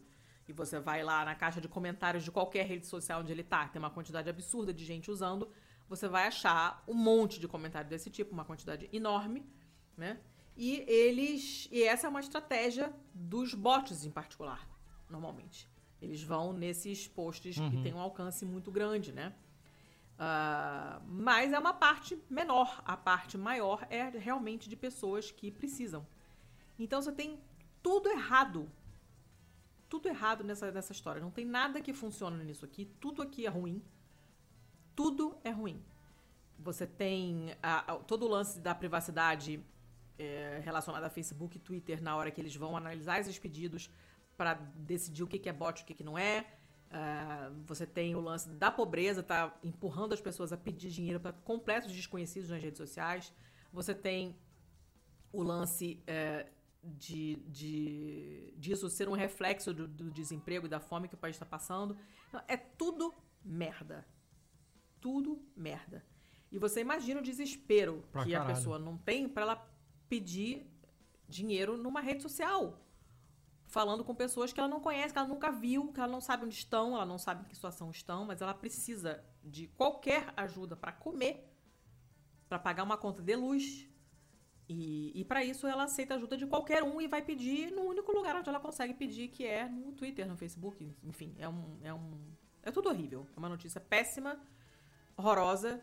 [0.47, 3.67] E você vai lá na caixa de comentários de qualquer rede social onde ele tá,
[3.67, 5.49] tem uma quantidade absurda de gente usando,
[5.87, 9.45] você vai achar um monte de comentário desse tipo, uma quantidade enorme,
[9.95, 10.19] né?
[10.55, 11.69] E eles.
[11.71, 14.67] E essa é uma estratégia dos bots em particular,
[15.09, 15.69] normalmente.
[16.01, 19.33] Eles vão nesses posts que têm um alcance muito grande, né?
[20.17, 22.81] Ah, mas é uma parte menor.
[22.85, 26.05] A parte maior é realmente de pessoas que precisam.
[26.79, 27.39] Então você tem
[27.83, 28.69] tudo errado.
[29.89, 31.21] Tudo errado nessa, nessa história.
[31.21, 32.85] Não tem nada que funciona nisso aqui.
[32.99, 33.81] Tudo aqui é ruim.
[34.95, 35.81] Tudo é ruim.
[36.59, 39.59] Você tem a- a- todo o lance da privacidade
[40.19, 43.89] é, relacionado a Facebook e Twitter na hora que eles vão analisar esses pedidos
[44.41, 46.47] para decidir o que que é bot e o que que não é.
[46.89, 51.31] Ah, você tem o lance da pobreza, tá empurrando as pessoas a pedir dinheiro para
[51.31, 53.31] completos desconhecidos nas redes sociais.
[53.71, 54.35] Você tem
[55.31, 56.47] o lance é,
[56.83, 61.35] de, de disso ser um reflexo do, do desemprego e da fome que o país
[61.35, 61.95] está passando.
[62.27, 63.13] Então, é tudo
[63.45, 64.07] merda.
[64.99, 66.03] Tudo merda.
[66.51, 68.55] E você imagina o desespero Pra que a caralho.
[68.55, 69.71] pessoa não tem para ela
[70.09, 70.65] pedir
[71.29, 72.81] dinheiro numa rede social.
[73.71, 76.43] Falando com pessoas que ela não conhece, que ela nunca viu, que ela não sabe
[76.43, 80.75] onde estão, ela não sabe em que situação estão, mas ela precisa de qualquer ajuda
[80.75, 81.49] para comer,
[82.49, 83.87] para pagar uma conta de luz.
[84.67, 88.11] E, e para isso ela aceita ajuda de qualquer um e vai pedir no único
[88.11, 90.93] lugar onde ela consegue pedir, que é no Twitter, no Facebook.
[91.01, 91.79] Enfim, é um.
[91.81, 92.19] É, um,
[92.63, 93.25] é tudo horrível.
[93.33, 94.37] É uma notícia péssima,
[95.15, 95.81] horrorosa,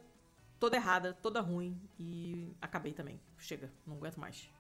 [0.61, 1.81] toda errada, toda ruim.
[1.99, 3.19] E acabei também.
[3.39, 4.53] Chega, não aguento mais.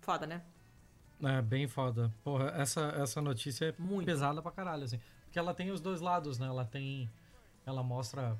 [0.00, 0.44] Foda, né?
[1.22, 2.12] É bem foda.
[2.22, 4.04] Porra, essa, essa notícia é Muito.
[4.06, 5.00] pesada pra caralho, assim.
[5.24, 6.46] Porque ela tem os dois lados, né?
[6.46, 7.10] Ela tem.
[7.64, 8.36] Ela mostra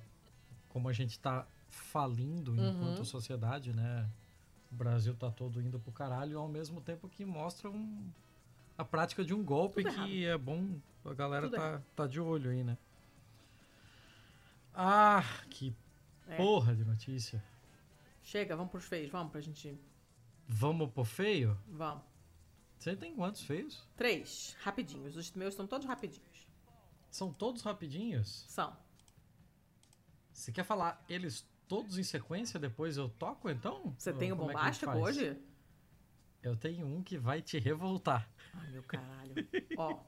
[0.68, 2.70] como a gente tá falindo Uhum.
[2.70, 4.08] enquanto sociedade, né?
[4.70, 8.04] O Brasil tá todo indo pro caralho, ao mesmo tempo que mostra um,
[8.76, 12.20] a prática de um golpe Tudo que é bom a galera Tudo tá, tá de
[12.20, 12.76] olho aí, né?
[14.74, 15.74] Ah, que
[16.28, 16.36] É.
[16.36, 17.42] porra de notícia.
[18.22, 19.78] Chega, vamos pros feios, vamos pra gente.
[20.48, 21.56] Vamos pro feio?
[21.68, 22.02] Vamos.
[22.78, 23.86] Você tem quantos feios?
[23.96, 25.16] Três, rapidinhos.
[25.16, 26.46] Os meus estão todos rapidinhos.
[27.10, 28.44] São todos rapidinhos?
[28.48, 28.76] São.
[30.32, 33.94] Você quer falar eles todos em sequência, depois eu toco, então?
[33.98, 35.02] Você Ou tem o é bombástico faz?
[35.02, 35.36] hoje?
[36.42, 38.28] Eu tenho um que vai te revoltar.
[38.52, 39.34] Ai, meu caralho.
[39.76, 40.00] Ó.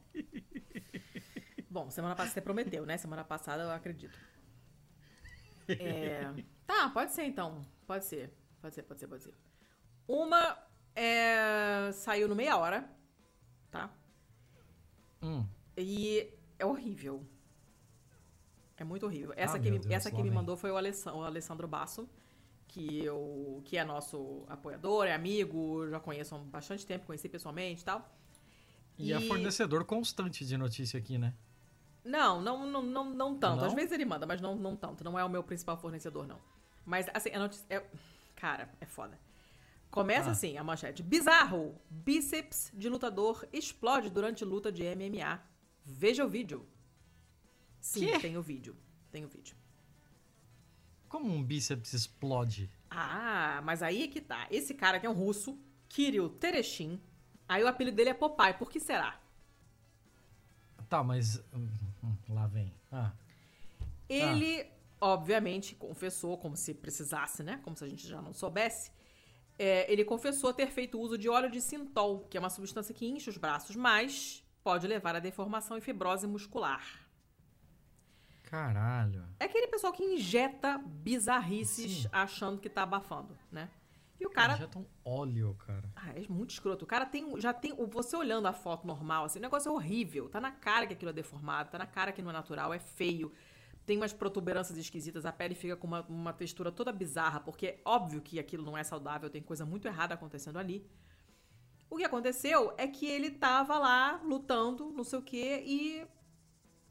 [1.70, 2.96] Bom, semana passada você prometeu, né?
[2.96, 4.18] Semana passada eu acredito.
[5.68, 6.22] É,
[6.66, 7.64] Tá, pode ser então.
[7.86, 8.30] Pode ser.
[8.60, 9.34] Pode ser, pode ser, pode ser.
[10.06, 10.54] Uma
[10.98, 12.88] é, saiu no meia hora,
[13.70, 13.90] tá?
[15.22, 15.46] Hum,
[15.76, 17.24] E é horrível.
[18.76, 19.32] É muito horrível.
[19.36, 22.08] Essa, Ah, que, me, Deus, essa que me mandou foi o Alessandro, o Alessandro Basso,
[22.66, 27.82] que, eu, que é nosso apoiador, é amigo, já conheço há bastante tempo, conheci pessoalmente
[27.82, 28.08] e tal.
[28.98, 31.32] e, é fornecedor constante de notícia aqui, né?
[32.04, 33.60] Não, não, não, não, não tanto.
[33.60, 33.66] Não?
[33.66, 35.04] Às vezes ele manda, mas não, não tanto.
[35.04, 36.38] Não é o meu principal fornecedor, não.
[36.84, 37.66] Mas, assim, a notícia.
[37.68, 37.84] É...
[38.34, 39.18] Cara, é foda.
[39.90, 40.32] Começa Ah.
[40.32, 41.02] assim, a manchete.
[41.02, 41.74] Bizarro!
[41.90, 45.40] Bíceps de lutador explode durante luta de MMA.
[45.84, 46.66] Veja o vídeo.
[47.80, 48.18] Sim, Quê?
[48.18, 48.76] tem o vídeo.
[49.10, 49.56] Tem o vídeo.
[51.08, 52.70] Como um bíceps explode?
[52.90, 54.46] Ah, mas aí é que tá.
[54.50, 55.58] Esse cara que é um russo,
[55.88, 57.00] Kirill Tereshin.
[57.48, 58.52] Aí o apelido dele é Popeye.
[58.54, 59.18] Por que será?
[60.88, 61.38] Tá, mas.
[61.54, 61.68] hum,
[62.04, 62.74] hum, Lá vem.
[62.92, 63.12] Ah,
[64.08, 64.66] Ele,
[65.00, 67.58] obviamente, confessou, como se precisasse, né?
[67.62, 68.90] Como se a gente já não soubesse.
[69.58, 73.06] É, ele confessou ter feito uso de óleo de sintol, que é uma substância que
[73.06, 76.84] incha os braços, mas pode levar a deformação e fibrose muscular.
[78.44, 79.24] caralho.
[79.38, 82.08] É aquele pessoal que injeta bizarrices Sim.
[82.12, 83.68] achando que tá abafando, né?
[84.20, 84.54] E o cara.
[84.54, 85.88] Injeta um óleo, cara.
[85.94, 86.84] Ah, é muito escroto.
[86.84, 87.74] O cara tem, já tem.
[87.88, 90.28] Você olhando a foto normal, assim, o negócio é horrível.
[90.28, 92.78] Tá na cara que aquilo é deformado, tá na cara que não é natural, é
[92.78, 93.32] feio.
[93.88, 97.80] Tem umas protuberâncias esquisitas, a pele fica com uma, uma textura toda bizarra, porque é
[97.86, 100.86] óbvio que aquilo não é saudável, tem coisa muito errada acontecendo ali.
[101.88, 106.06] O que aconteceu é que ele tava lá lutando, não sei o quê, e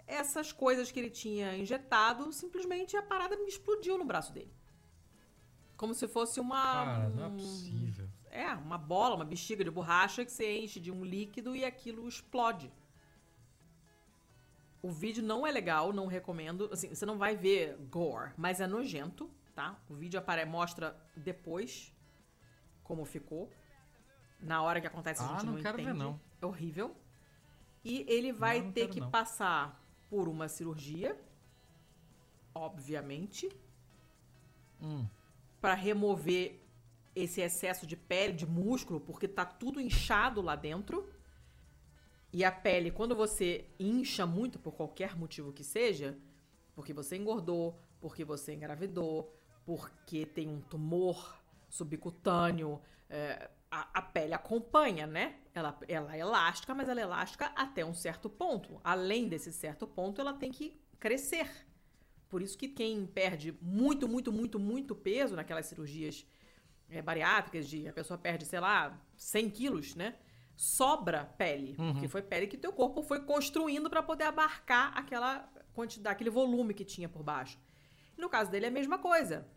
[0.08, 4.52] essas coisas que ele tinha injetado, simplesmente a parada explodiu no braço dele.
[5.76, 6.64] Como se fosse uma.
[6.64, 8.10] Cara, não é possível.
[8.32, 12.08] é, uma bola, uma bexiga de borracha que você enche de um líquido e aquilo
[12.08, 12.72] explode.
[14.88, 16.70] O vídeo não é legal, não recomendo.
[16.72, 19.78] Assim, você não vai ver gore, mas é nojento, tá?
[19.90, 21.94] O vídeo apare mostra depois
[22.84, 23.52] como ficou.
[24.40, 26.00] Na hora que acontece, a Ah, gente não, não quero ver, entende.
[26.00, 26.22] não.
[26.42, 26.96] É horrível.
[27.84, 29.12] E ele vai Não, não ter quero, que não.
[29.12, 31.20] passar por uma cirurgia,
[32.56, 33.50] obviamente,
[34.82, 35.06] Hum.
[35.60, 36.62] para remover
[37.14, 41.10] esse excesso de pele, de músculo, porque tá tudo inchado lá dentro.
[42.32, 46.18] E a pele, quando você incha muito por qualquer motivo que seja,
[46.76, 49.34] porque você engordou, porque você engravidou,
[49.66, 55.40] porque tem um tumor subcutâneo, é, a, a pele acompanha, né?
[55.54, 58.80] Ela, ela é elástica, mas ela é elástica até um certo ponto.
[58.84, 61.50] Além desse certo ponto, ela tem que crescer.
[62.30, 66.26] Por isso que quem perde muito, muito, muito, muito peso naquelas cirurgias
[66.90, 70.16] é, bariátricas, de a pessoa perde, sei lá, 100 quilos, né?
[70.58, 76.16] Sobra pele, porque foi pele que teu corpo foi construindo para poder abarcar aquela quantidade,
[76.16, 77.60] aquele volume que tinha por baixo.
[78.18, 79.48] E no caso dele é a mesma coisa.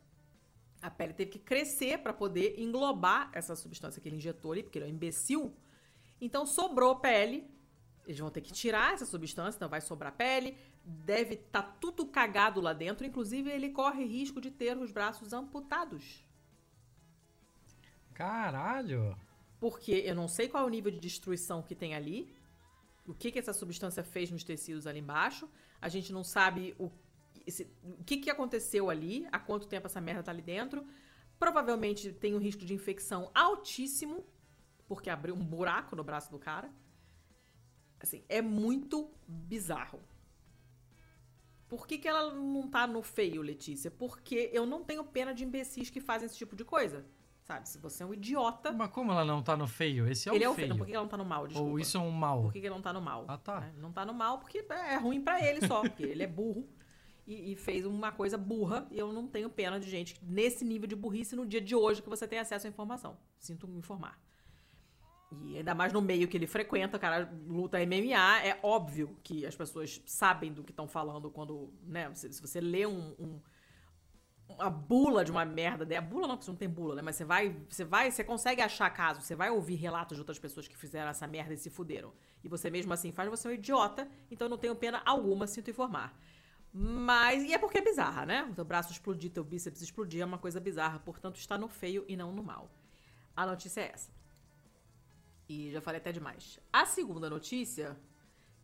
[0.82, 4.76] A pele teve que crescer para poder englobar essa substância que ele injetou ali, porque
[4.78, 5.56] ele é um imbecil.
[6.20, 7.48] Então sobrou pele.
[8.04, 10.54] Eles vão ter que tirar essa substância, então vai sobrar pele.
[10.84, 13.06] Deve estar tudo cagado lá dentro.
[13.06, 16.22] Inclusive, ele corre risco de ter os braços amputados.
[18.12, 19.16] Caralho.
[19.60, 22.34] Porque eu não sei qual é o nível de destruição que tem ali.
[23.06, 25.48] O que, que essa substância fez nos tecidos ali embaixo.
[25.80, 26.90] A gente não sabe o,
[27.46, 30.86] esse- o que, que aconteceu ali, há quanto tempo essa merda tá ali dentro.
[31.38, 34.24] Provavelmente tem um risco de infecção altíssimo,
[34.88, 36.70] porque abriu um buraco no braço do cara.
[37.98, 40.00] Assim, é muito bizarro.
[41.68, 43.90] Por que, que ela não tá no feio, Letícia?
[43.90, 47.04] Porque eu não tenho pena de imbecis que fazem esse tipo de coisa.
[47.42, 47.68] Sabe?
[47.68, 48.70] Se você é um idiota.
[48.72, 50.06] Mas como ela não tá no feio?
[50.08, 50.68] Esse é ele o é o feio.
[50.68, 50.78] feio.
[50.78, 51.46] Por que ela não tá no mal?
[51.46, 51.70] Desculpa.
[51.70, 52.42] Ou isso é um mal?
[52.42, 53.24] Por que, ele não tá no mal?
[53.26, 53.60] Ah, tá.
[53.60, 53.72] né?
[53.78, 55.80] Não tá no mal porque é ruim pra ele só.
[55.82, 56.68] Porque ele é burro
[57.26, 58.86] e, e fez uma coisa burra.
[58.90, 62.00] E eu não tenho pena de gente nesse nível de burrice no dia de hoje
[62.02, 63.16] que você tem acesso à informação.
[63.38, 64.18] Sinto me informar.
[65.44, 69.46] E ainda mais no meio que ele frequenta, o cara luta MMA, é óbvio que
[69.46, 73.40] as pessoas sabem do que estão falando quando, né, se, se você lê um, um-
[74.58, 77.16] uma bula de uma merda, a bula não, porque você não tem bula, né, mas
[77.16, 80.68] você vai, você vai, você consegue achar casos, você vai ouvir relatos de outras pessoas
[80.68, 82.12] que fizeram essa merda e se fuderam.
[82.42, 85.70] E você mesmo assim faz, você é um idiota, então não tenho pena alguma, sinto
[85.70, 86.18] informar.
[86.72, 88.44] Mas, e é porque é bizarra, né?
[88.50, 92.04] O teu braço explodir, teu bíceps explodir é uma coisa bizarra, portanto está no feio
[92.08, 92.70] e não no mal.
[93.36, 94.10] A notícia é essa.
[95.48, 96.60] E já falei até demais.
[96.72, 97.96] A segunda notícia,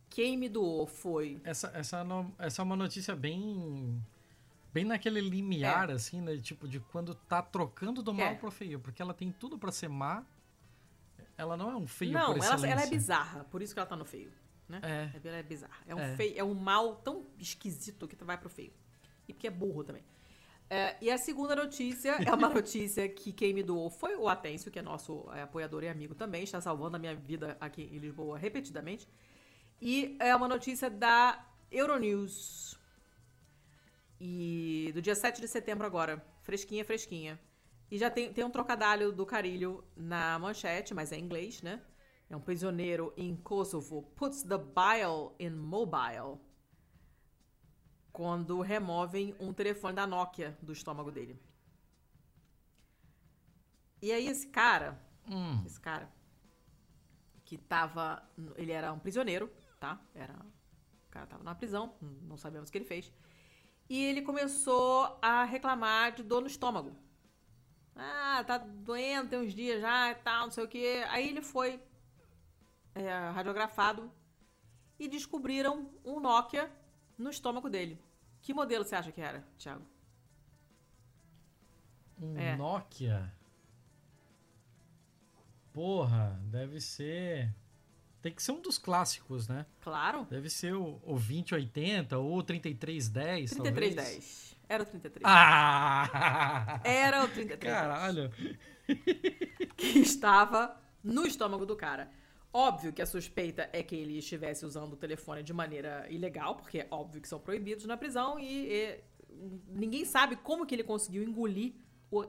[0.09, 1.41] quem me doou foi.
[1.43, 2.05] Essa, essa,
[2.37, 4.01] essa é uma notícia bem.
[4.77, 6.37] Bem naquele limiar, assim, né?
[6.37, 8.35] Tipo, de quando tá trocando do mal É.
[8.35, 8.79] pro feio.
[8.79, 10.23] Porque ela tem tudo pra ser má.
[11.35, 13.87] Ela não é um feio Não, por ela, ela é bizarra, por isso que ela
[13.87, 14.31] tá no feio.
[14.69, 14.79] Né?
[14.83, 15.27] É.
[15.27, 15.77] Ela é bizarra.
[15.87, 16.15] É um, É.
[16.15, 18.71] feio, é um mal tão esquisito que vai pro feio.
[19.27, 20.03] E porque é burro também.
[20.69, 24.69] É, e a segunda notícia é uma notícia que quem me doou foi o Atêncio,
[24.69, 27.97] que é nosso é, apoiador e amigo também, está salvando a minha vida aqui em
[27.97, 29.07] Lisboa repetidamente.
[29.81, 32.76] E é uma notícia da Euronews.
[34.19, 36.25] E do dia 7 de setembro agora.
[36.41, 37.39] Fresquinha, fresquinha.
[37.89, 41.81] E já tem, tem um trocadilho do carilho na manchete, mas é em inglês, né?
[42.29, 46.39] É um prisioneiro em Kosovo puts the bile in mobile
[48.11, 51.39] quando removem um telefone da Nokia do estômago dele.
[54.01, 54.99] E aí esse cara,
[55.29, 56.09] Hum, esse cara
[57.43, 58.23] que tava,
[58.55, 60.01] ele era um prisioneiro, tá?
[60.15, 63.11] Era, o cara tava na prisão, não sabemos o que ele fez.
[63.89, 66.95] E ele começou a reclamar de dor no estômago.
[67.95, 71.03] Ah, tá doendo, tem uns dias já e tal, não sei o que.
[71.09, 71.81] Aí ele foi
[72.93, 74.11] é, radiografado
[74.99, 76.71] e descobriram um Nokia
[77.17, 77.99] no estômago dele.
[78.41, 79.85] Que modelo você acha que era, Thiago?
[82.21, 82.55] Um É.
[82.55, 83.33] Nokia.
[85.73, 87.53] Porra, deve ser.
[88.21, 89.65] Tem que ser um dos clássicos, né?
[89.81, 93.51] Claro, Deve ser o, o 2080 ou o 3310.
[93.51, 93.75] talvez.
[93.75, 94.57] 3310.
[94.69, 95.23] Era o 33.
[95.25, 96.81] Ah!
[96.83, 97.73] Era o 3310.
[97.73, 98.31] Caralho!
[99.77, 102.11] que estava no estômago do cara.
[102.51, 106.79] Óbvio que a suspeita é que ele estivesse usando o telefone de maneira ilegal, porque
[106.79, 109.03] é óbvio que são proibidos na prisão e, e
[109.69, 111.73] ninguém sabe como que ele conseguiu engolir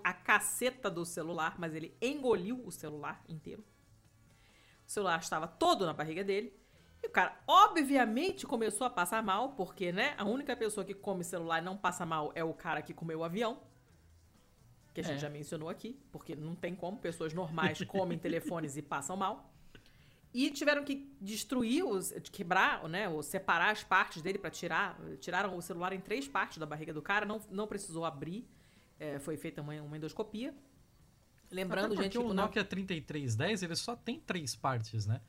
[0.05, 3.65] a caceta do celular, mas ele engoliu o celular inteiro.
[4.89, 6.51] O celular estava todo na barriga dele.
[7.03, 11.23] E o cara, obviamente, começou a passar mal, porque, né, a única pessoa que come
[11.23, 13.61] celular e não passa mal é o cara que comeu o avião.
[14.95, 15.21] Que a gente É.
[15.21, 19.53] já mencionou aqui, porque não tem como, pessoas normais comem telefones e passam mal.
[20.33, 24.99] E tiveram que destruir, os, quebrar, né, ou separar as partes dele para tirar.
[25.21, 28.49] Tiraram o celular em três partes da barriga do cara, não, não precisou abrir.
[29.01, 30.53] é, foi feita uma, uma endoscopia.
[31.51, 35.21] Lembrando, gente, que o não- Nokia 3310 ele só tem três partes, né?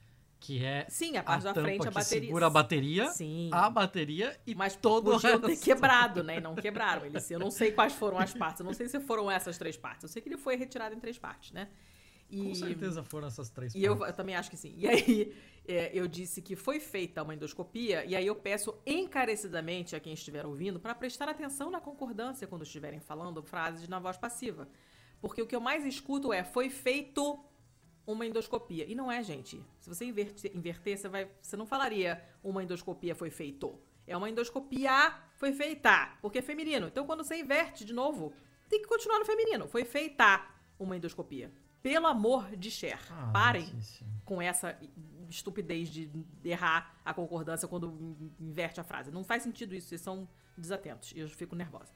[0.42, 2.24] Que é Sim, a parte da tampa frente, a bateria.
[2.28, 3.50] segura a bateria, Sim.
[3.52, 6.38] a bateria e Mas todo o podiam ter quebrado, né?
[6.38, 7.06] E não quebraram.
[7.06, 8.62] Eles, eu não sei quais foram as partes.
[8.62, 10.04] Eu não sei se foram essas três partes.
[10.04, 11.68] Eu sei que ele foi retirado em três partes, né?
[12.30, 14.14] E, Com certeza foram essas três E eu, partes.
[14.14, 14.74] eu também acho que sim.
[14.78, 15.36] E aí,
[15.68, 20.14] é, eu disse que foi feita uma endoscopia, e aí eu peço encarecidamente a quem
[20.14, 24.70] estiver ouvindo para prestar atenção na concordância quando estiverem falando frases na voz passiva.
[25.22, 27.40] Porque o que eu mais escuto é: foi feito
[28.08, 28.86] uma endoscopia.
[28.88, 29.64] E não é, gente.
[29.80, 33.80] Se você inverter, inverter você, vai, você não falaria uma endoscopia foi feito.
[34.08, 36.88] É uma endoscopia foi feita, porque é feminino.
[36.88, 38.34] Então, quando você inverte de novo,
[38.68, 39.68] tem que continuar no feminino.
[39.68, 40.44] Foi feita
[40.80, 41.52] uma endoscopia.
[41.84, 43.00] Pelo amor de Cher.
[43.12, 44.06] Ah, Parem Letícia.
[44.26, 44.78] com essa
[45.30, 46.10] estupidez de
[46.44, 49.12] errar a concordância quando in- inverte a frase.
[49.12, 50.28] Não faz sentido isso, vocês são
[50.58, 51.12] desatentos.
[51.16, 51.94] E eu fico nervosa.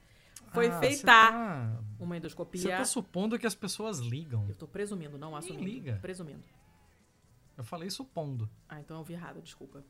[0.52, 2.76] Foi Ah, feita Você tá, uma você endoscopia.
[2.76, 4.46] tá supondo que as pessoas ligam.
[4.48, 5.64] Eu tô presumindo, não assumindo.
[5.64, 5.98] liga.
[6.00, 6.42] Presumindo.
[7.56, 8.48] Eu falei supondo.
[8.68, 9.84] Ah, então eu vi errado, desculpa.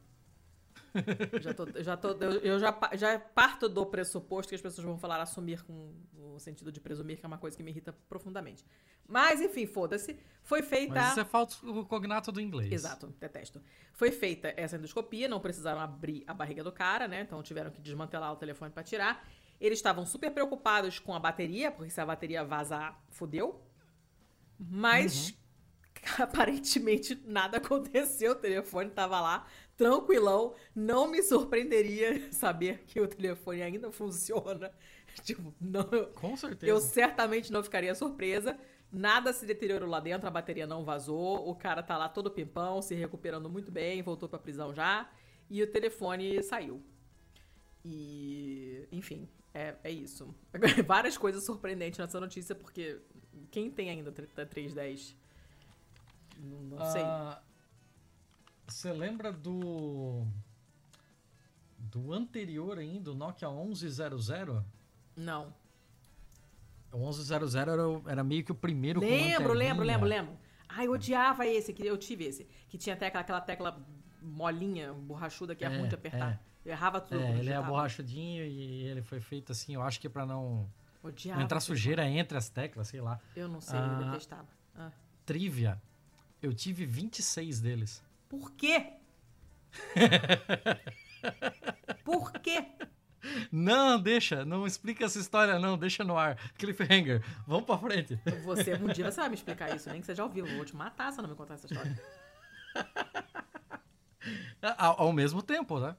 [1.41, 4.97] já tô, já tô, eu, eu já, já parto do pressuposto que as pessoas vão
[4.99, 8.65] falar assumir com o sentido de presumir, que é uma coisa que me irrita profundamente.
[9.07, 10.17] Mas, enfim, foda-se.
[10.43, 10.95] Foi feita.
[10.95, 12.73] Mas isso é falso cognato do inglês.
[12.73, 13.61] Exato, detesto.
[13.93, 17.23] Foi feita essa endoscopia, não precisaram abrir a barriga do cara, né?
[17.23, 19.27] Então tiveram que desmantelar o telefone pra tirar.
[19.61, 23.61] Eles estavam super preocupados com a bateria, porque se a bateria vazar, fudeu.
[24.59, 25.35] Mas
[26.19, 30.55] aparentemente nada aconteceu, o telefone tava lá, tranquilão.
[30.75, 34.73] Não me surpreenderia saber que o telefone ainda funciona.
[35.23, 35.85] Tipo, não,
[36.17, 36.67] Com certeza.
[36.67, 38.59] eu certamente não ficaria surpresa.
[38.91, 41.49] Nada se deteriorou lá dentro, a bateria não vazou.
[41.49, 45.09] O cara tá lá todo pimpão, se recuperando muito bem, voltou pra prisão já.
[45.49, 46.83] E o telefone saiu.
[47.85, 50.35] E, enfim, é, é isso.
[50.85, 53.01] Várias coisas surpreendentes nessa notícia, porque
[53.53, 55.17] quem tem ainda 310?
[56.39, 57.03] Não, não sei.
[57.03, 57.41] Ah,
[58.67, 60.27] Você lembra do.
[61.79, 64.65] Do anterior ainda, o Nokia 1100?
[65.17, 65.55] Não.
[66.91, 67.73] O 1100 era,
[68.07, 70.39] era meio que o primeiro Lembro, lembro, lembro, lembro.
[70.69, 72.49] Ai, eu odiava esse, que eu tive esse.
[72.69, 73.87] Que tinha até aquela, aquela tecla
[74.21, 76.43] molinha, borrachuda, que é, É, ruim de apertar.
[76.65, 77.21] Eu errava tudo.
[77.21, 80.69] É, ele é borrachudinho e ele foi feito assim, eu acho que pra não,
[81.03, 83.21] não entrar sujeira entre as teclas, sei lá.
[83.37, 84.03] Eu não sei, eu Ah.
[84.11, 84.49] detestava.
[84.75, 84.91] Ah.
[85.27, 85.81] Trivia.
[86.43, 88.03] Eu tive 26 deles.
[88.29, 88.95] Por quê?
[92.05, 92.67] Por quê?
[93.51, 96.37] Não, deixa, não explica essa história não, deixa no ar.
[96.59, 98.19] Cliffhanger, vamos pra frente.
[98.45, 100.47] Você, um dia você vai me explicar isso, nem que seja ao vivo.
[100.47, 101.99] Eu vou te matar se não me contar essa história.
[104.79, 105.95] Ao, ao mesmo tempo, né?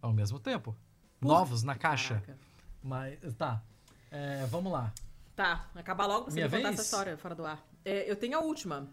[0.00, 0.76] Ao mesmo tempo.
[1.20, 2.14] Por- Novos na caixa.
[2.20, 2.38] Caraca.
[2.82, 3.62] Mas, tá.
[4.10, 4.92] É, vamos lá.
[5.36, 7.64] Tá, acabar logo pra você me contar essa história fora do ar.
[7.84, 8.88] É, eu tenho a última.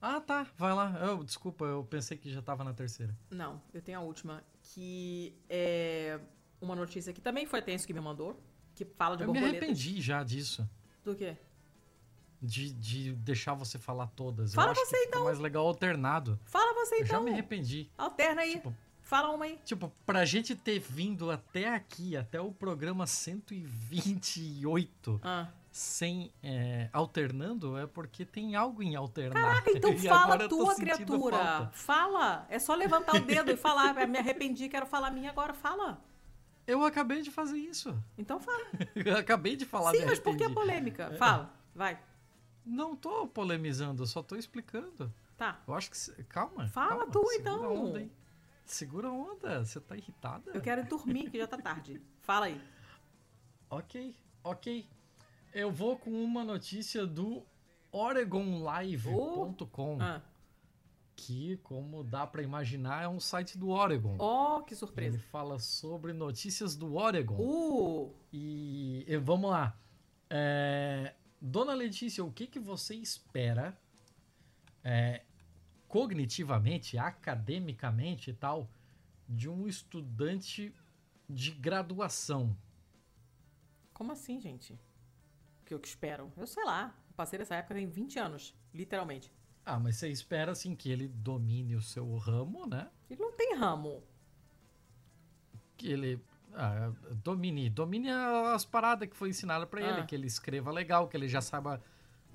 [0.00, 0.46] Ah, tá.
[0.56, 0.96] Vai lá.
[1.00, 3.16] Eu, desculpa, eu pensei que já tava na terceira.
[3.30, 6.20] Não, eu tenho a última, que é
[6.60, 8.40] uma notícia que também foi Tenso que me mandou,
[8.74, 9.62] que fala de Eu me borboletas.
[9.68, 10.68] arrependi já disso.
[11.04, 11.36] Do quê?
[12.40, 14.54] De, de deixar você falar todas.
[14.54, 15.24] Fala eu acho você, que então.
[15.24, 16.38] mais legal alternado.
[16.44, 17.24] Fala você Eu já então.
[17.24, 17.90] me arrependi.
[17.98, 18.52] Alterna aí.
[18.54, 18.72] Tipo,
[19.08, 19.58] Fala uma aí.
[19.64, 25.48] Tipo, pra gente ter vindo até aqui, até o programa 128, Ah.
[25.70, 29.42] sem é, alternando, é porque tem algo em alternar.
[29.42, 31.38] Caraca, então E fala tua criatura.
[31.38, 31.70] falta.
[31.72, 32.46] Fala.
[32.50, 33.96] É só levantar o dedo e falar.
[33.96, 35.54] "Ah, Me arrependi, quero falar a minha agora.
[35.54, 36.04] Fala.
[36.66, 37.98] Eu acabei de fazer isso.
[38.18, 38.66] Então fala.
[38.94, 41.16] Eu acabei de falar, Sim, mas por que polêmica?
[41.18, 41.50] Fala.
[41.74, 41.98] Vai.
[42.62, 45.10] Não tô polemizando, só tô explicando.
[45.38, 45.62] Tá.
[45.66, 45.96] Eu acho que.
[46.24, 46.68] Calma.
[46.68, 47.74] Fala calma, tu, então.
[47.86, 48.17] onda aí.
[48.68, 50.50] Segura a onda, você tá irritada?
[50.52, 52.02] Eu quero dormir, que já tá tarde.
[52.20, 52.60] Fala aí.
[53.70, 54.14] Ok,
[54.44, 54.86] ok.
[55.54, 57.42] Eu vou com uma notícia do
[57.90, 60.20] OregonLive.com, Ah.
[61.16, 64.16] que, como dá pra imaginar, é um site do Oregon.
[64.20, 65.18] Oh, que Ele surpresa.
[65.32, 67.36] fala sobre notícias do Oregon.
[67.40, 69.74] Uh, E, e vamos lá.
[70.28, 73.76] É, Dona Letícia, o que, que você espera
[74.84, 75.22] é,
[75.88, 78.68] cognitivamente, academicamente e tal,
[79.28, 80.72] de um estudante
[81.28, 82.56] de graduação?
[83.92, 84.74] como assim, gente?
[84.74, 86.32] O que eu que espero?
[86.36, 86.94] Eu sei lá.
[87.16, 89.32] Passei dessa época tem 20 anos, literalmente.
[89.66, 92.88] Ah, mas você espera assim que ele domine o seu ramo, né?
[93.10, 94.04] Ele não tem ramo.
[95.76, 96.24] Que ele
[96.54, 96.92] ah,
[97.24, 100.06] domine, domine as paradas que foi ensinada pra ele, Ah.
[100.06, 101.82] que ele escreva legal, que ele já saiba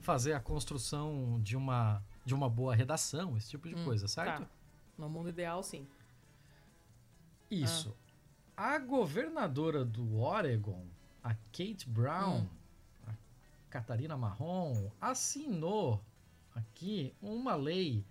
[0.02, 4.44] fazer a construção de uma de uma boa redação, esse tipo de Hum, coisa, certo?
[4.44, 4.50] Tá.
[4.98, 5.88] No mundo ideal, sim.
[7.50, 7.96] Isso.
[8.56, 10.86] A governadora do Oregon,
[11.24, 12.48] a Kate Brown, Hum.
[13.08, 13.14] a
[13.70, 16.02] Catarina Marrom, assinou
[16.56, 18.04] aqui uma lei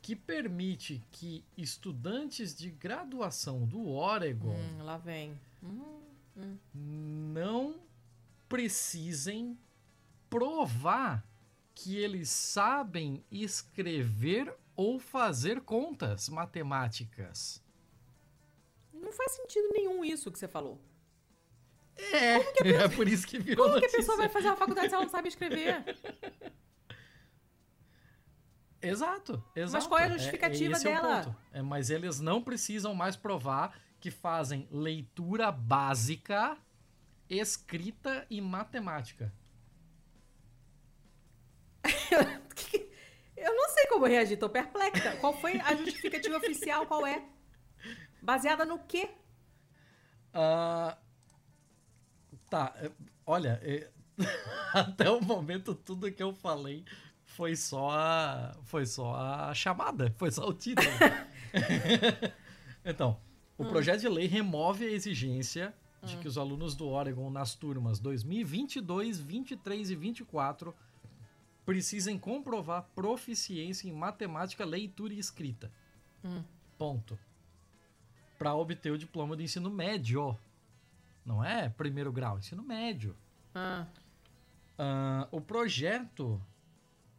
[0.00, 5.38] que permite que estudantes de graduação do Oregon Hum, lá vem.
[5.62, 6.00] Hum,
[6.74, 7.76] não
[8.48, 9.56] precisem
[10.30, 11.24] provar
[11.74, 17.62] que eles sabem escrever ou fazer contas matemáticas.
[18.92, 20.80] não faz sentido nenhum isso que você falou.
[21.96, 22.36] É,
[22.84, 23.98] é por isso que virou Como que a notícia.
[23.98, 25.84] pessoa vai fazer uma faculdade se ela não sabe escrever?
[28.80, 29.88] Exato, exato.
[29.88, 31.22] qual é a É- justificativa esse é dela?
[31.24, 31.36] ponto.
[31.52, 36.56] É, mas eles não precisam mais provar que fazem leitura básica,
[37.30, 39.32] escrita e matemática.
[43.36, 45.16] Eu não sei como reagir, tô perplexa.
[45.16, 46.86] Qual foi a justificativa oficial?
[46.86, 47.24] Qual é?
[48.22, 49.10] Baseada no quê?
[50.32, 50.96] Ah,
[52.48, 52.90] tá, é,
[53.26, 53.90] olha, é,
[54.72, 56.84] até o momento tudo que eu falei
[57.24, 60.88] foi só a, foi só a chamada, foi só o título.
[62.84, 63.18] então,
[63.58, 67.98] o projeto de lei remove a exigência de que os alunos do Oregon nas turmas
[68.00, 70.74] 2022, 23 e 24
[71.64, 75.70] precisem comprovar proficiência em matemática, leitura e escrita.
[76.24, 76.42] Hum.
[76.78, 77.18] Ponto.
[78.38, 80.36] Para obter o diploma do ensino médio.
[81.24, 83.16] Não é primeiro grau, ensino médio.
[83.54, 83.86] Ah,
[84.78, 86.40] Ah, o projeto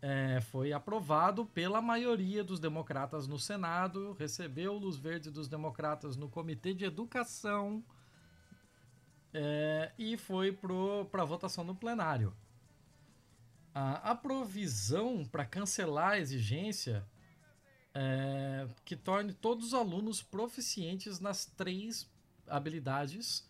[0.01, 6.27] é, foi aprovado pela maioria dos democratas no Senado, recebeu luz verde dos democratas no
[6.27, 7.81] Comitê de Educação
[9.33, 10.51] é, e foi
[11.09, 12.33] para votação no plenário.
[13.75, 17.03] A, provisão para cancelar a exigência
[17.93, 22.07] é, que torne todos os alunos proficientes nas três
[22.47, 23.49] habilidades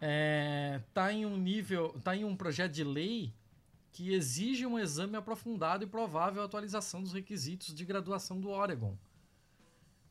[0.00, 3.34] é, tá em um nível, tá em um projeto de lei
[3.92, 8.96] que exige um exame aprofundado e provável atualização dos requisitos de graduação do Oregon.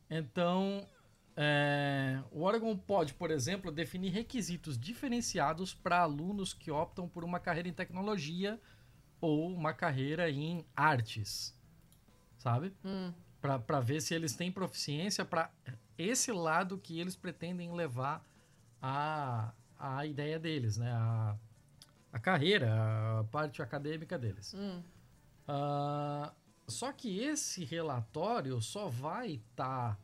[0.09, 0.87] Então,
[1.35, 7.39] é, o Oregon pode, por exemplo, definir requisitos diferenciados para alunos que optam por uma
[7.39, 8.59] carreira em tecnologia
[9.23, 11.57] ou uma carreira em artes,
[12.37, 12.73] sabe?
[12.83, 15.49] hum, Para ver se eles têm proficiência para
[15.97, 18.21] esse lado que eles pretendem levar
[18.81, 20.91] a, a ideia deles, né?
[20.91, 21.37] A,
[22.11, 24.53] a carreira, a parte acadêmica deles.
[24.53, 24.83] hum.
[25.47, 26.33] Ah,
[26.67, 29.97] só que esse relatório só vai estar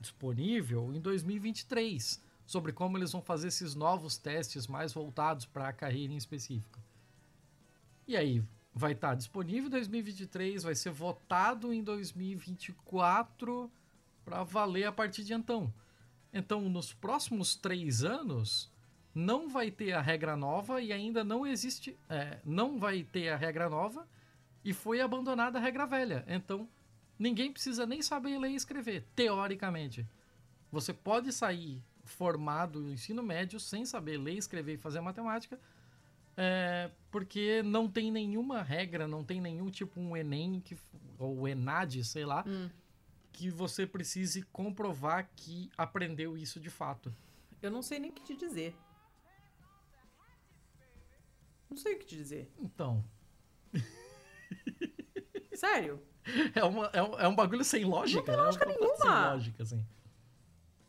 [0.00, 5.72] disponível em 2023 sobre como eles vão fazer esses novos testes mais voltados para a
[5.72, 6.80] carreira em específico.
[8.06, 8.42] E aí
[8.76, 13.72] vai estar disponível em 2023, vai ser votado em 2024
[14.22, 15.72] para valer a partir de então.
[16.30, 18.70] Então, nos próximos três anos,
[19.14, 21.96] não vai ter a regra nova e ainda não existe.
[22.10, 24.06] é, não vai ter a regra nova
[24.62, 26.22] e foi abandonada a regra velha.
[26.28, 26.68] Então,
[27.18, 30.06] ninguém precisa nem saber ler e escrever, teoricamente.
[30.70, 35.58] Você pode sair formado no ensino médio sem saber ler, escrever e fazer matemática,
[36.36, 40.76] é, porque não tem nenhuma regra, não tem nenhum tipo um Enem que,
[41.18, 42.68] ou ENAD, sei lá, Hum.
[43.32, 47.10] que você precise comprovar que aprendeu isso de fato.
[47.62, 48.76] Eu não sei nem o que te dizer.
[51.70, 52.52] Não sei o que te dizer.
[52.58, 53.02] Então,
[55.54, 56.02] Sério?
[56.54, 58.42] é, uma, é, um, é um bagulho sem lógica, tem né?
[58.42, 58.96] lógica É um nenhuma.
[58.98, 59.86] Sem lógica, assim.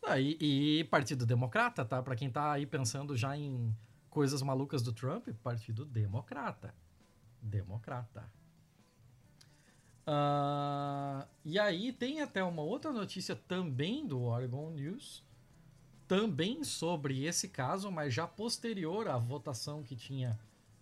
[0.02, 2.02] Ah, e, e Partido Democrata, tá?
[2.02, 3.74] Pra quem tá aí pensando já em
[4.10, 6.74] coisas malucas do Trump, Partido Democrata.
[7.40, 8.30] Democrata.
[10.06, 15.22] Ah, e aí tem até uma outra notícia também do Oregon News,
[16.06, 20.38] também sobre esse caso, mas já posterior à votação que tinha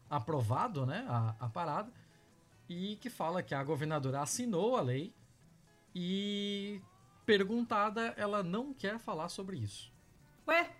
[0.08, 1.92] aprovado né, a, a parada,
[2.68, 5.12] e que fala que a governadora assinou a lei
[5.94, 6.80] e
[7.24, 9.92] perguntada, ela não quer falar sobre isso.
[10.46, 10.70] Ué?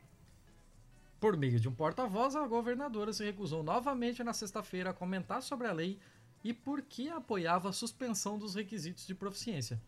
[1.19, 5.67] Por meio de um porta-voz, a governadora se recusou novamente na sexta-feira a comentar sobre
[5.67, 5.99] a lei
[6.45, 9.81] e por que apoiava a suspensão dos requisitos de proficiência.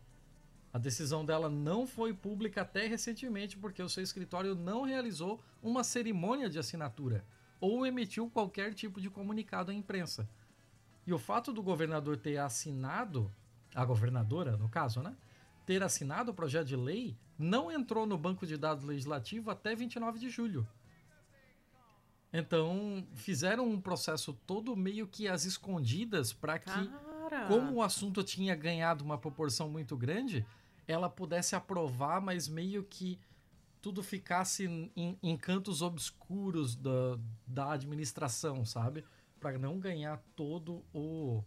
[0.73, 5.83] A decisão dela não foi pública até recentemente porque o seu escritório não realizou uma
[5.83, 7.23] cerimônia de assinatura
[7.59, 10.27] ou emitiu qualquer tipo de comunicado à imprensa.
[11.05, 13.31] E o fato do governador ter assinado,
[13.75, 15.15] a governadora no caso, né?
[15.65, 20.19] Ter assinado o projeto de lei não entrou no banco de dados legislativo até 29
[20.19, 20.67] de julho.
[22.31, 27.47] Então, fizeram um processo todo meio que às escondidas para que, Cara.
[27.47, 30.45] como o assunto tinha ganhado uma proporção muito grande,
[30.87, 33.19] ela pudesse aprovar, mas meio que
[33.81, 34.65] tudo ficasse
[34.95, 39.03] em, em cantos obscuros da, da administração, sabe?
[39.39, 41.43] Para não ganhar todo o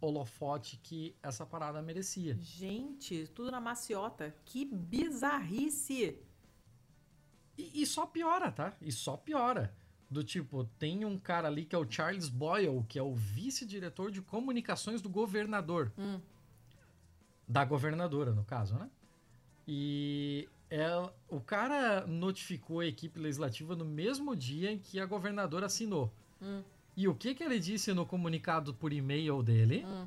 [0.00, 2.36] holofote que essa parada merecia.
[2.38, 4.34] Gente, tudo na maciota.
[4.44, 6.18] Que bizarrice.
[7.56, 8.74] E, e só piora, tá?
[8.80, 9.74] E só piora.
[10.08, 14.10] Do tipo, tem um cara ali que é o Charles Boyle, que é o vice-diretor
[14.10, 15.92] de comunicações do governador.
[15.98, 16.20] Hum.
[17.48, 18.88] Da governadora, no caso, né?
[19.66, 25.66] E ela, o cara notificou a equipe legislativa no mesmo dia em que a governadora
[25.66, 26.12] assinou.
[26.40, 26.62] Hum.
[26.96, 29.84] E o que, que ele disse no comunicado por e-mail dele?
[29.84, 30.06] Hum.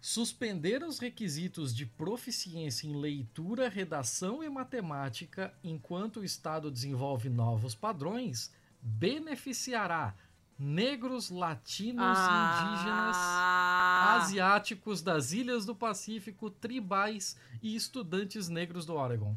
[0.00, 7.74] Suspender os requisitos de proficiência em leitura, redação e matemática enquanto o Estado desenvolve novos
[7.74, 8.50] padrões
[8.82, 10.14] beneficiará
[10.58, 19.36] negros, latinos, indígenas, Ah, asiáticos das ilhas do Pacífico, tribais e estudantes negros do Oregon.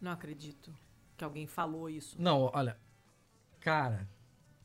[0.00, 0.74] Não acredito
[1.16, 2.16] que alguém falou isso.
[2.18, 2.78] Não, olha,
[3.60, 4.08] cara,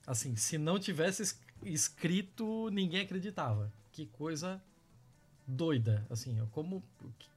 [0.08, 3.72] assim, se não tivesse es- escrito, ninguém acreditava.
[4.00, 4.64] Que coisa
[5.46, 6.82] doida, assim, como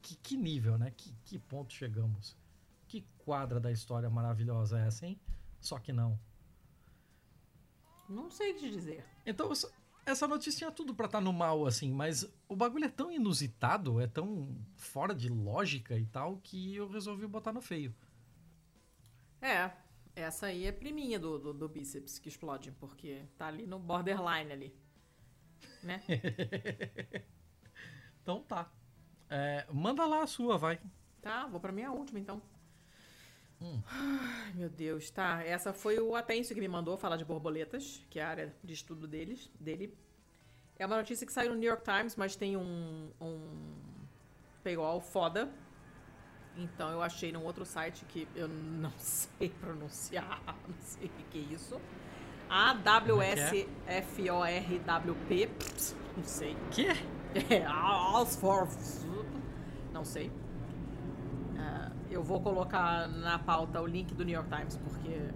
[0.00, 0.92] que, que nível, né?
[0.96, 2.36] Que, que ponto chegamos?
[2.86, 5.18] Que quadra da história maravilhosa é essa, hein?
[5.60, 6.16] Só que não.
[8.08, 9.04] Não sei te dizer.
[9.26, 13.10] Então, essa- notícia tinha tudo pra estar no mal, assim, mas o bagulho é tão
[13.10, 17.92] inusitado, é tão fora de lógica e tal, que eu resolvi botar no feio.
[19.40, 19.72] É,
[20.14, 24.52] essa aí é priminha do, do, do bíceps que explode, porque tá ali no borderline
[24.52, 24.81] ali.
[25.82, 26.02] Né?
[28.22, 28.70] Então tá.
[29.28, 30.78] É, manda lá a sua, vai.
[31.20, 32.40] Tá, vou pra minha última então.
[33.60, 33.80] Hum.
[33.86, 35.42] Ai, meu Deus, tá.
[35.44, 38.74] Essa foi o Atencio que me mandou falar de borboletas, que é a área de
[38.74, 39.96] estudo deles, dele.
[40.78, 43.74] É uma notícia que saiu no New York Times, mas tem um, um
[44.62, 45.48] paywall foda.
[46.56, 51.22] Então eu achei num outro site que eu não sei pronunciar, não sei o que,
[51.24, 51.80] que é isso.
[52.52, 55.48] A-W-S-F-O-R-W-P,
[56.16, 56.56] não sei.
[56.70, 56.86] Que?
[57.54, 58.68] É, Ausfor.
[59.92, 60.30] Não sei.
[61.58, 65.30] Ah, eu vou colocar na pauta o link do New York Times, porque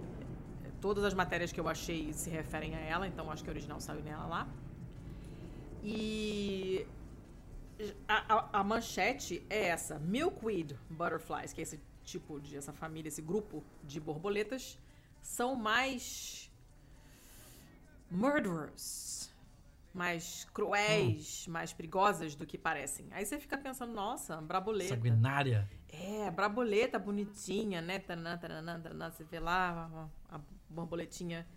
[0.79, 3.79] todas as matérias que eu achei se referem a ela, então acho que a original
[3.79, 4.47] saiu nela lá.
[5.83, 6.85] E
[8.07, 13.07] a, a- a manchete é essa: Milkweed Butterflies, que é esse tipo de, essa família,
[13.09, 14.77] esse grupo de borboletas,
[15.21, 16.46] são mais
[18.09, 19.33] murderers,
[19.93, 23.07] mais cruéis, mais perigosas do que parecem.
[23.11, 24.95] Aí você fica pensando, nossa, braboleta.
[24.95, 25.69] Sanguinária.
[25.89, 27.99] É, braboleta bonitinha, né?
[27.99, 30.39] Tanã, tanã, tanã, você vê lá a,
[30.69, 31.47] borboletinha.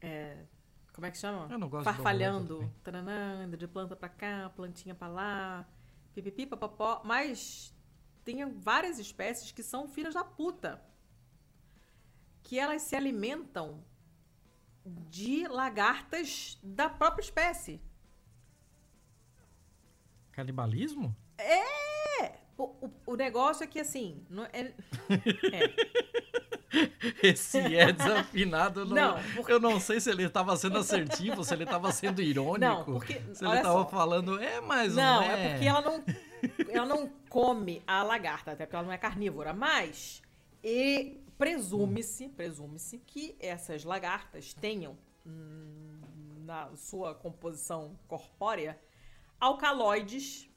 [0.00, 0.44] é,
[0.92, 1.46] como é que chama?
[1.50, 2.72] Eu não gosto de Farfalhando.
[2.82, 5.66] Tananã, indo de planta pra cá, plantinha pra lá.
[6.14, 7.00] Pipipi, papapó.
[7.04, 7.74] Mas
[8.24, 10.82] tem várias espécies que são filhas da puta.
[12.42, 13.82] Que elas se alimentam
[14.84, 17.80] de lagartas da própria espécie.
[20.32, 21.14] Canibalismo?
[22.56, 24.22] O, o, o negócio é que, assim...
[24.28, 24.50] Não é,
[25.52, 25.74] é,
[27.26, 28.80] Esse é desafinado.
[28.80, 31.90] eu Não, Não, porque- Eu não sei se ele estava sendo assertivo, se ele estava
[31.90, 32.60] sendo irônico.
[32.60, 36.04] Não, porque- Se ele estava falando, é, mas Não, não, é porque ela não,
[36.68, 39.52] ela não come a lagarta, até porque ela não é carnívora.
[39.54, 40.22] Mas
[40.62, 44.96] e presume-se, presume-se que essas lagartas tenham
[45.26, 45.98] hum,
[46.44, 48.78] na sua composição corpórea
[49.40, 50.48] alcaloides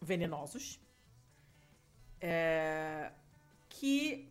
[0.00, 0.80] venenosos
[2.20, 3.12] é,
[3.68, 4.28] que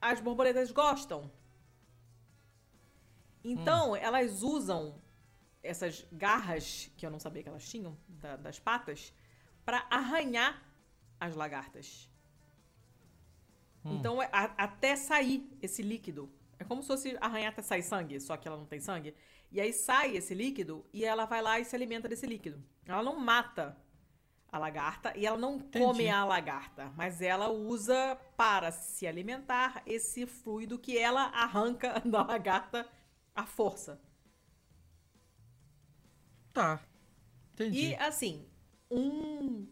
[0.00, 1.30] as borboletas gostam.
[3.44, 5.00] Então, elas usam
[5.62, 9.12] essas garras, que eu não sabia que elas tinham, da- das patas,
[9.64, 10.62] pra arranhar
[11.18, 12.08] as lagartas.
[13.84, 16.30] Então, é a- até sair esse líquido.
[16.58, 19.14] É como se fosse arranhar até sair sangue, só que ela não tem sangue.
[19.50, 22.62] E aí sai esse líquido e ela vai lá e se alimenta desse líquido.
[22.86, 23.76] Ela não mata
[24.50, 30.26] a lagarta e ela não come a lagarta, mas ela usa para se alimentar esse
[30.26, 32.88] fluido que ela arranca da lagarta
[33.34, 34.00] à força.
[36.52, 36.80] Tá.
[37.54, 37.78] Entendi.
[37.88, 38.46] E assim,
[38.90, 39.66] um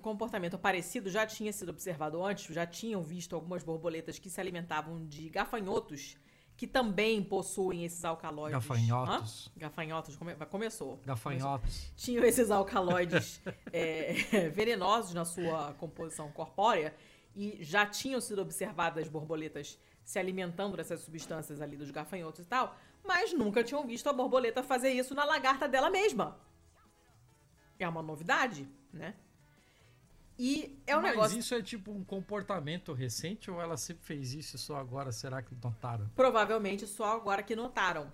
[0.00, 5.04] comportamento parecido já tinha sido observado antes, já tinham visto algumas borboletas que se alimentavam
[5.06, 6.16] de gafanhotos,
[6.56, 8.52] que também possuem esses alcaloides.
[8.60, 9.46] Gafanhotos.
[9.48, 9.60] Hã?
[9.60, 11.00] Gafanhotos, come- começou.
[11.06, 11.92] Gafanhotos.
[11.96, 13.40] Tinham esses alcaloides
[13.72, 14.12] é,
[14.54, 16.94] venenosos na sua composição corpórea
[17.36, 22.74] e já tinham sido observadas borboletas se alimentando dessas substâncias ali dos gafanhotos e tal,
[23.04, 26.38] mas nunca tinham visto a borboleta fazer isso na lagarta dela mesma.
[27.78, 29.14] É uma novidade, né?
[30.38, 31.38] E é um Mas negócio.
[31.38, 35.42] isso é tipo um comportamento recente ou ela sempre fez isso e só agora será
[35.42, 36.08] que notaram?
[36.14, 38.12] Provavelmente só agora que notaram.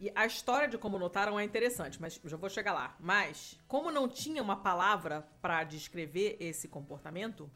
[0.00, 2.96] E a história de como notaram é interessante, mas já vou chegar lá.
[2.98, 7.48] Mas, como não tinha uma palavra para descrever esse comportamento,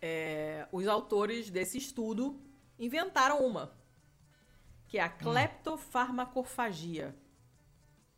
[0.00, 2.40] é, os autores desse estudo
[2.78, 3.76] inventaram uma,
[4.86, 7.16] que é a cleptofarmacofagia.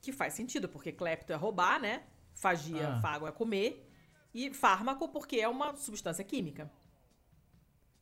[0.02, 2.02] Que faz sentido, porque clepto é roubar, né?
[2.36, 3.00] Fagia, Ah.
[3.00, 3.82] fago é comer.
[4.32, 6.70] E fármaco, porque é uma substância química.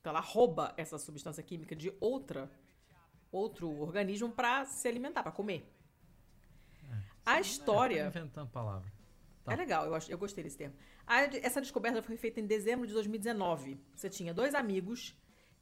[0.01, 2.51] Então ela rouba essa substância química de outra
[3.33, 5.69] outro organismo para se alimentar, para comer.
[7.27, 8.93] A Tá história inventando palavra.
[9.45, 9.53] Tá.
[9.53, 10.75] é legal, eu, acho, eu gostei desse termo.
[11.07, 13.79] A- essa descoberta foi feita em dezembro de 2019.
[13.95, 15.15] Você tinha dois amigos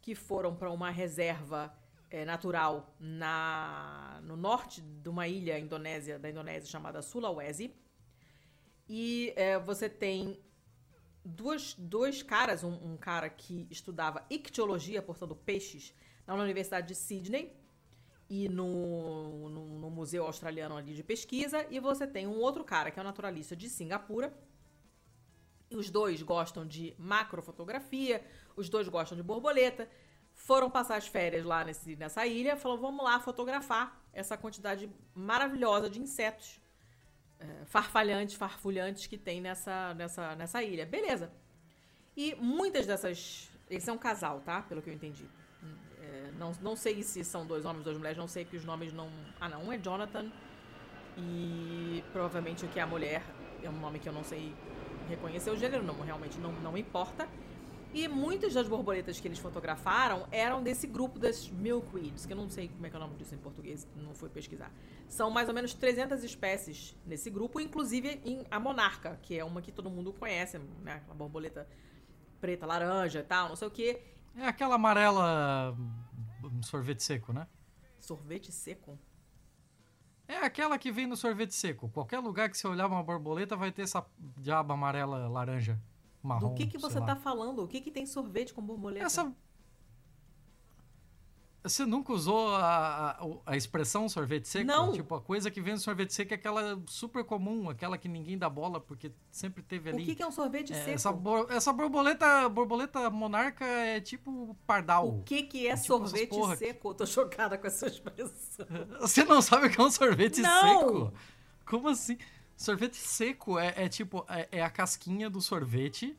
[0.03, 1.73] que foram para uma reserva
[2.11, 7.75] eh, natural na, no norte de uma ilha indonésia, da Indonésia chamada Sulawesi.
[8.89, 10.41] E eh, você tem
[11.25, 15.95] duas, dois caras, um, um cara que estudava ictiologia, portanto peixes,
[16.27, 17.53] na Universidade de Sydney
[18.29, 22.91] e no, no, no Museu Australiano ali de Pesquisa, e você tem um outro cara
[22.91, 24.33] que é um naturalista de Singapura.
[25.71, 29.89] E os dois gostam de macrofotografia, os dois gostam de borboleta.
[30.35, 35.89] Foram passar as férias lá nesse, nessa ilha, falou: vamos lá fotografar essa quantidade maravilhosa
[35.89, 36.61] de insetos
[37.43, 40.87] é, farfalhantes, farfulhantes que tem nessa, nessa, nessa ilha.
[40.87, 41.31] Beleza.
[42.17, 43.51] E muitas dessas.
[43.69, 44.63] Esse é um casal, tá?
[44.63, 45.27] Pelo que eu entendi.
[46.01, 48.93] É, não, não sei se são dois homens, duas mulheres, não sei que os nomes
[48.93, 49.11] não.
[49.41, 49.65] Ah, não.
[49.65, 50.31] Um é Jonathan.
[51.17, 53.23] E provavelmente o que é a mulher
[53.63, 54.55] é um nome que eu não sei
[55.09, 57.29] reconhecer o gênero, não, realmente não, não importa.
[57.95, 62.49] E muitas das borboletas que eles fotografaram eram desse grupo das milkweeds, que eu não
[62.49, 64.73] sei como é que é o nome disso em português, não fui pesquisar.
[65.09, 69.61] São mais ou menos 300 espécies nesse grupo, inclusive em a monarca, que é uma
[69.61, 71.03] que todo mundo conhece, né?
[71.11, 71.69] A borboleta
[72.41, 74.03] preta, laranja e tal, não sei o quê.
[74.35, 75.77] É aquela amarela
[76.43, 77.47] hum, sorvete seco, né?
[78.01, 78.99] Sorvete seco.
[80.27, 81.91] É aquela que vem no sorvete seco.
[81.91, 84.03] Qualquer lugar que você olhar uma borboleta vai ter essa
[84.39, 85.79] diaba amarela, laranja,
[86.23, 86.49] marrom.
[86.51, 87.07] Do que, que você lá.
[87.07, 87.63] tá falando?
[87.63, 89.07] O que, que tem sorvete com borboleta?
[89.07, 89.33] Essa.
[91.65, 94.67] Você nunca usou a, a, a expressão sorvete seco?
[94.67, 94.93] Não.
[94.93, 98.37] Tipo, a coisa que vem no sorvete seco é aquela super comum, aquela que ninguém
[98.37, 100.05] dá bola porque sempre teve O ali.
[100.05, 100.91] que, que é um sorvete É, seco?
[100.91, 105.09] essa, essa borboleta, borboleta monarca é tipo pardal.
[105.09, 106.89] O que, que é É tipo sorvete seco?
[106.91, 108.67] Eu tô chocada com essa expressão.
[109.01, 110.79] Você não sabe o que é um sorvete Não!
[110.81, 111.13] seco?
[111.65, 112.19] Como assim?
[112.63, 116.17] Sorvete seco é, é tipo, é, é a casquinha do sorvete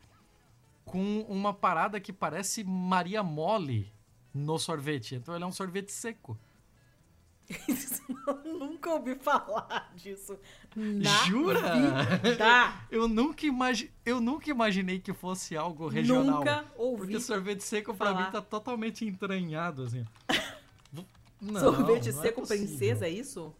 [0.83, 3.89] com uma parada que parece Maria Mole
[4.33, 5.15] no sorvete.
[5.15, 6.37] Então ele é um sorvete seco.
[8.27, 10.37] Eu nunca ouvi falar disso.
[10.75, 11.61] Na Jura?
[11.61, 12.85] vida.
[12.91, 16.39] Eu nunca, imagi eu nunca imaginei que fosse algo regional.
[16.39, 16.97] Nunca ouvi.
[17.13, 18.25] Porque sorvete seco pra falar.
[18.25, 20.05] mim tá totalmente entranhado, assim.
[21.41, 22.65] Não, sorvete não é seco possível.
[22.65, 23.53] princesa, é isso?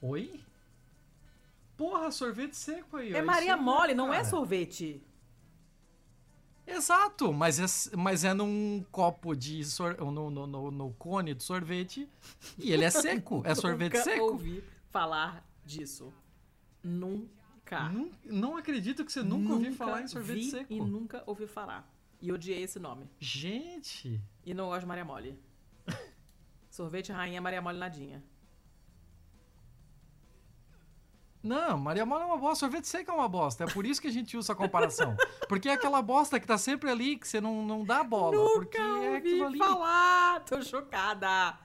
[0.00, 0.40] Oi?
[1.78, 3.14] Porra, sorvete seco aí.
[3.14, 5.00] É Maria aí, Mole, não é sorvete.
[6.66, 11.42] Exato, mas é, mas é num copo de sor, no, no, no, no cone de
[11.44, 12.08] sorvete
[12.58, 13.42] e ele é seco.
[13.46, 14.24] É sorvete nunca seco.
[14.24, 16.12] ouvi falar disso.
[16.82, 17.88] Nunca.
[17.90, 20.72] Não, não acredito que você nunca, ouviu falar em sorvete vi seco.
[20.72, 21.88] E nunca ouvi falar.
[22.20, 23.08] E odiei esse nome.
[23.20, 25.38] Gente, E não gosto de Maria Mole.
[26.68, 28.20] Sorvete Rainha Maria Mole Nadinha.
[31.48, 33.64] Não, Maria Mole é uma bosta, sorvete seco é uma bosta.
[33.64, 35.16] É por isso que a gente usa a comparação.
[35.48, 38.36] Porque é aquela bosta que tá sempre ali, que você não, não dá bola.
[38.52, 39.58] porque Nunca é ouvi aquilo ali.
[39.58, 40.40] falar!
[40.40, 41.58] Tô chocada!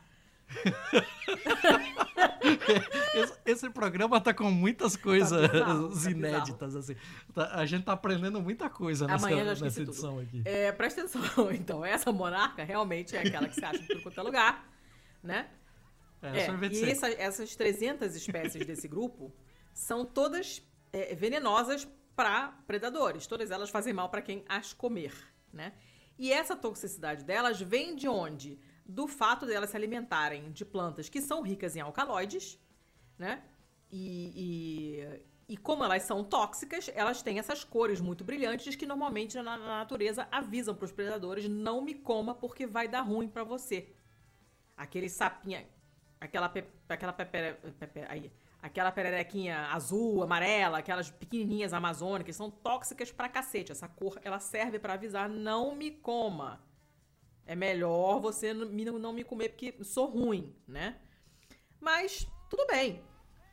[3.16, 5.74] esse, esse, programa tá com muitas coisas tá tá
[6.10, 6.96] inéditas, assim.
[7.34, 10.22] Tá, a gente tá aprendendo muita coisa nessa, nessa edição tudo.
[10.22, 10.44] aqui.
[10.46, 11.84] É, presta atenção, então.
[11.84, 14.70] Essa monarca realmente é aquela que se acha em tudo quanto é lugar,
[15.22, 15.50] né?
[16.22, 19.34] É, é e essa, essas 300 espécies desse grupo
[19.74, 23.28] são todas é, venenosas para predadores.
[23.28, 25.14] Todas elas fazem mal para quem as comer,
[25.52, 25.74] né?
[26.18, 28.60] E essa toxicidade delas vem de onde?
[28.86, 32.60] Do fato delas se alimentarem de plantas que são ricas em alcaloides,
[33.18, 33.44] né?
[33.92, 39.36] E, e, e como elas são tóxicas, elas têm essas cores muito brilhantes que normalmente
[39.38, 43.44] na, na natureza avisam para os predadores: não me coma porque vai dar ruim para
[43.44, 43.94] você.
[44.76, 45.68] Aquele sapinha,
[46.20, 47.60] aquela, pe, aquela pepera,
[48.08, 48.32] aí,
[48.64, 53.74] aquela pererequinha azul, amarela, aquelas pequenininhas amazônicas, são tóxicas pra cacete.
[53.74, 56.64] Essa cor, ela serve para avisar, não me coma.
[57.46, 60.98] É melhor você não me comer porque sou ruim, né?
[61.78, 63.04] Mas, tudo bem.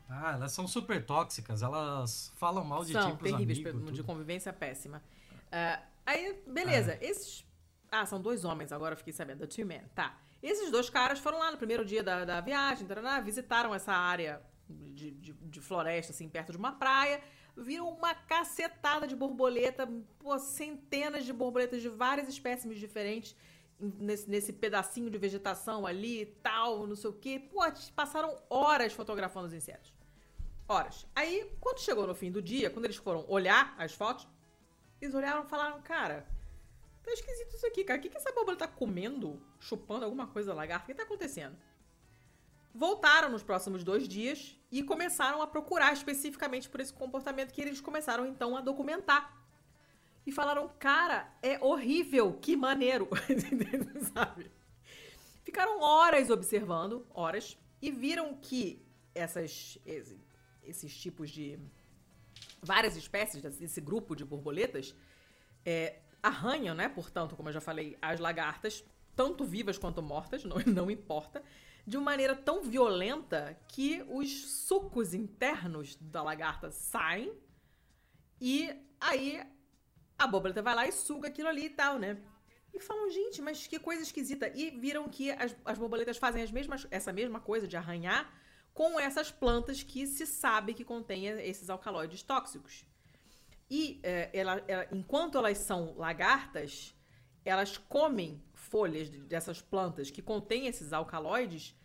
[0.07, 5.03] Ah, elas são super tóxicas, elas falam mal de são terríveis, amigos, de convivência péssima.
[5.47, 7.05] Uh, aí, beleza, ah.
[7.05, 7.45] esses...
[7.91, 10.17] Ah, são dois homens, agora fiquei sabendo, the two men, tá.
[10.41, 14.41] Esses dois caras foram lá no primeiro dia da, da viagem, taraná, visitaram essa área
[14.71, 17.21] de, de, de, floresta, assim, perto de uma praia.
[17.55, 19.87] Viram uma cacetada de borboleta,
[20.19, 23.35] pô, centenas de borboletas de várias espécies diferentes
[23.79, 27.39] nesse, nesse pedacinho de vegetação ali e tal, não sei o quê.
[27.39, 27.61] Pô,
[27.95, 29.93] passaram horas fotografando os insetos.
[30.67, 31.05] Horas.
[31.15, 34.27] Aí, quando chegou no fim do dia, quando eles foram olhar as fotos,
[35.01, 36.25] eles olharam e falaram, cara,
[37.03, 37.99] tá esquisito isso aqui, cara.
[37.99, 39.41] O que, que essa borboleta tá comendo?
[39.59, 40.85] Chupando alguma coisa lagarta?
[40.85, 41.57] O que tá acontecendo?
[42.73, 47.81] Voltaram nos próximos dois dias e começaram a procurar especificamente por esse comportamento que eles
[47.81, 49.37] começaram então a documentar.
[50.25, 53.09] E falaram, cara, é horrível, que maneiro,
[54.13, 54.51] sabe?
[55.43, 59.79] Ficaram horas observando, horas, e viram que essas,
[60.63, 61.59] esses tipos de.
[62.61, 64.95] várias espécies desse grupo de borboletas
[65.65, 66.87] é, arranham, né?
[66.87, 68.85] Portanto, como eu já falei, as lagartas,
[69.15, 71.43] tanto vivas quanto mortas, não, não importa
[71.91, 74.29] de uma maneira tão violenta que os
[74.65, 77.33] sucos internos da lagarta saem
[78.39, 79.45] e aí
[80.17, 82.17] a borboleta vai lá e suga aquilo ali e tal, né?
[82.73, 84.47] E falam, gente, mas que coisa esquisita.
[84.55, 88.33] E viram que as, as borboletas fazem as mesmas, essa mesma coisa de arranhar
[88.73, 92.85] com essas plantas que se sabe que contêm esses alcaloides tóxicos.
[93.69, 96.95] E é, ela, ela, enquanto elas são lagartas,
[97.43, 101.75] elas comem folhas dessas plantas que contêm esses alcaloides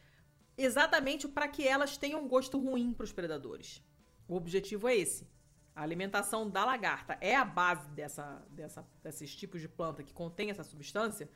[0.56, 3.82] exatamente para que elas tenham um gosto ruim para os predadores.
[4.28, 5.28] O objetivo é esse.
[5.74, 10.50] A alimentação da lagarta é a base dessa, dessa, desses tipos de planta que contém
[10.50, 11.28] essa substância,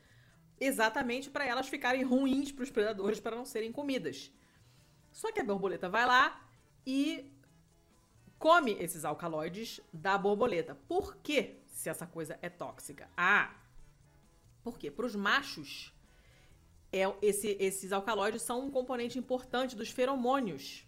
[0.59, 4.33] exatamente para elas ficarem ruins para os predadores para não serem comidas.
[5.13, 6.49] Só que a borboleta vai lá
[6.87, 7.31] e
[8.39, 10.75] come esses alcaloides da borboleta.
[10.89, 13.11] Por que se essa coisa é tóxica?
[13.15, 13.55] Ah,
[14.63, 15.93] porque para os machos,
[16.93, 20.87] é, esse, esses alcaloides são um componente importante dos feromônios,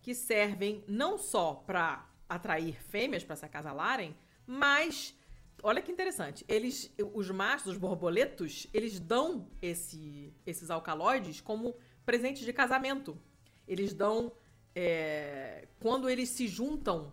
[0.00, 4.16] que servem não só para atrair fêmeas para se acasalarem,
[4.46, 5.14] mas
[5.62, 12.44] olha que interessante, eles, os machos, os borboletos, eles dão esse, esses alcaloides como presente
[12.44, 13.18] de casamento.
[13.66, 14.32] Eles dão
[14.74, 17.12] é, quando eles se juntam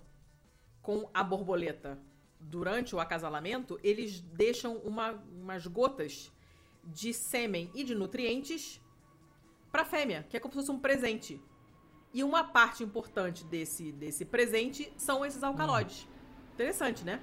[0.82, 2.00] com a borboleta
[2.40, 6.32] durante o acasalamento, eles deixam uma, umas gotas
[6.88, 8.82] de sêmen e de nutrientes
[9.72, 11.42] para a fêmea, que é como se fosse um presente.
[12.14, 16.08] E uma parte importante desse, desse presente são esses alcaloides.
[16.10, 16.54] Hum.
[16.54, 17.22] Interessante, né?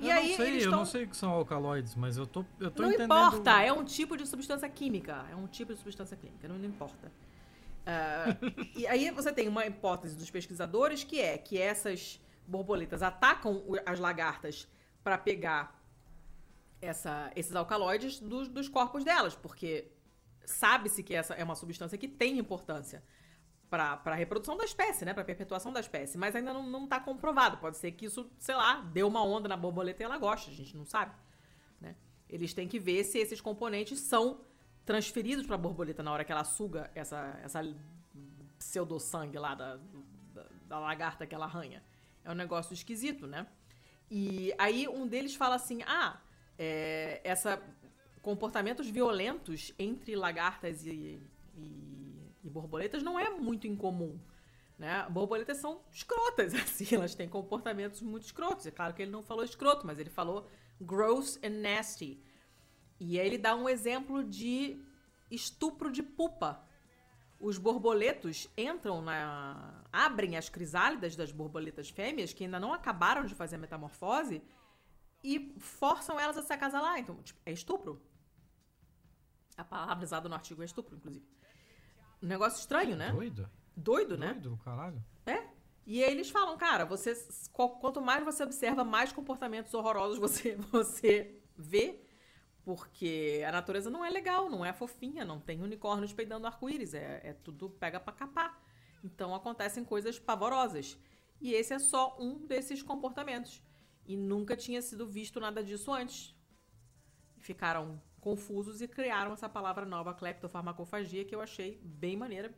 [0.00, 2.44] E eu aí, não sei, eu não sei o que são alcaloides, mas eu tô,
[2.58, 3.08] eu tô não entendendo...
[3.08, 5.26] Não importa, é um tipo de substância química.
[5.30, 7.12] É um tipo de substância química, não, não importa.
[7.88, 13.62] Uh, e aí você tem uma hipótese dos pesquisadores que é que essas borboletas atacam
[13.84, 14.68] as lagartas
[15.02, 15.77] para pegar
[16.80, 19.90] essa, esses alcaloides dos, dos corpos delas, porque
[20.44, 23.02] sabe-se que essa é uma substância que tem importância
[23.68, 25.12] para a reprodução da espécie, né?
[25.12, 27.58] Para perpetuação da espécie, mas ainda não está comprovado.
[27.58, 30.54] Pode ser que isso, sei lá, deu uma onda na borboleta e ela gosta, a
[30.54, 31.14] gente não sabe,
[31.80, 31.94] né?
[32.28, 34.40] Eles têm que ver se esses componentes são
[34.86, 37.60] transferidos para a borboleta na hora que ela suga essa, essa
[38.58, 39.76] pseudo-sangue lá da,
[40.34, 41.82] da, da lagarta que ela arranha.
[42.24, 43.46] É um negócio esquisito, né?
[44.10, 46.18] E aí um deles fala assim: ah,
[46.58, 47.62] é, essa
[48.20, 51.22] comportamentos violentos entre lagartas e,
[51.56, 54.18] e, e, borboletas não é muito incomum.
[54.78, 55.06] Né?
[55.08, 58.66] Borboletas são escrotas, assim, elas têm comportamentos muito escrotos.
[58.66, 60.46] É claro que ele não falou escroto, mas ele falou
[60.80, 62.22] gross and nasty.
[63.00, 64.80] E aí ele dá um exemplo de
[65.30, 66.62] estupro de pupa.
[67.40, 69.84] Os borboletos entram na.
[69.92, 74.42] abrem as crisálidas das borboletas fêmeas, que ainda não acabaram de fazer a metamorfose,
[75.34, 76.98] e forçam elas a se acasalar.
[76.98, 78.00] Então, tipo, é estupro.
[79.56, 81.26] A palavra usada no artigo é estupro, inclusive.
[82.22, 83.10] Um negócio estranho, né?
[83.12, 83.50] Doido.
[83.76, 84.34] Doido, né?
[84.34, 85.04] Doido, caralho.
[85.26, 85.42] É.
[85.86, 87.14] E aí eles falam, cara, você,
[87.52, 92.00] qu- quanto mais você observa, mais comportamentos horrorosos você, você vê.
[92.64, 97.20] Porque a natureza não é legal, não é fofinha, não tem unicórnios peidando arco-íris, é,
[97.24, 98.62] é tudo pega pra capar.
[99.02, 100.98] Então acontecem coisas pavorosas.
[101.40, 103.62] E esse é só um desses comportamentos.
[104.08, 106.34] E nunca tinha sido visto nada disso antes.
[107.38, 112.52] Ficaram confusos e criaram essa palavra nova, cleptofarmacofagia, que eu achei bem maneira.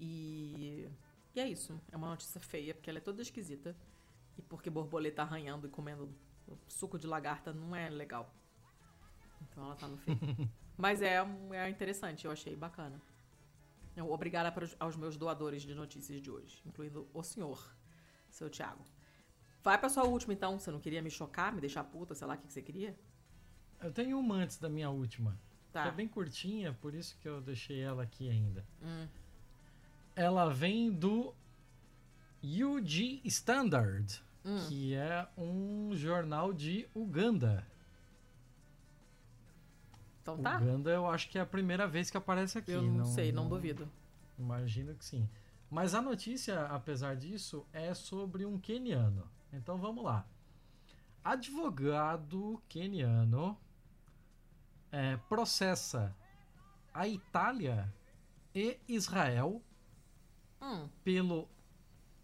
[0.00, 0.88] E,
[1.34, 1.80] e é isso.
[1.92, 3.76] É uma notícia feia, porque ela é toda esquisita.
[4.36, 6.12] E porque borboleta arranhando e comendo
[6.68, 8.34] suco de lagarta não é legal.
[9.42, 10.18] Então ela tá no feio.
[10.76, 11.18] Mas é,
[11.52, 13.00] é interessante, eu achei bacana.
[14.10, 17.72] Obrigada para os- aos meus doadores de notícias de hoje, incluindo o senhor,
[18.28, 18.84] seu Thiago.
[19.64, 20.58] Vai pra sua última, então.
[20.58, 22.94] Você não queria me chocar, me deixar puta, sei lá o que que você queria?
[23.82, 25.36] Eu tenho uma antes da minha última.
[25.72, 25.86] Tá.
[25.86, 28.64] É bem curtinha, por isso que eu deixei ela aqui ainda.
[28.82, 29.08] Hum.
[30.14, 31.34] Ela vem do
[32.42, 34.58] UG Standard, Hum.
[34.68, 37.66] que é um jornal de Uganda.
[40.22, 40.58] Então tá.
[40.58, 42.70] Uganda eu acho que é a primeira vez que aparece aqui.
[42.70, 43.90] Eu não, sei, não duvido.
[44.38, 45.28] Imagino que sim.
[45.70, 49.26] Mas a notícia, apesar disso, é sobre um queniano.
[49.54, 50.26] Então vamos lá.
[51.22, 53.56] Advogado queniano
[54.90, 56.14] é, processa
[56.92, 57.92] a Itália
[58.54, 59.62] e Israel
[60.60, 60.88] Hum.
[61.02, 61.48] pelo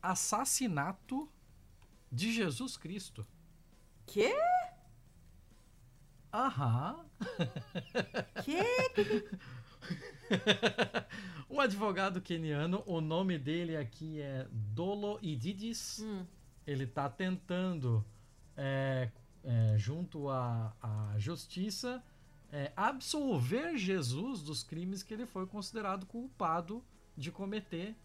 [0.02, 1.30] assassinato
[2.10, 3.26] de Jesus Cristo.
[4.06, 4.34] Quê?
[6.32, 7.04] Aham.
[8.44, 8.64] Quê?
[11.50, 16.00] um advogado queniano, o nome dele aqui é Dolo Ididis.
[16.00, 16.24] Hum.
[16.66, 18.04] Ele está tentando,
[18.56, 19.10] é,
[19.42, 22.02] é, junto à, à justiça,
[22.52, 26.84] é, absolver Jesus dos crimes que ele foi considerado culpado
[27.16, 27.96] de cometer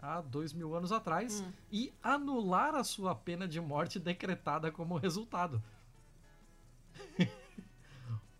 [0.00, 1.52] há dois mil anos atrás Hum.
[1.70, 5.62] e anular a sua pena de morte decretada como resultado.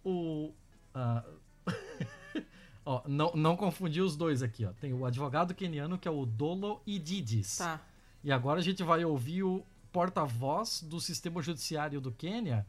[0.04, 0.52] o.
[0.94, 1.24] ah,
[2.84, 4.72] ó, não, não confundir os dois aqui, ó.
[4.72, 7.56] Tem o advogado queniano que é o Dolo Ididis.
[7.58, 7.80] Tá.
[8.24, 12.66] E agora a gente vai ouvir o porta-voz do sistema judiciário do Quênia,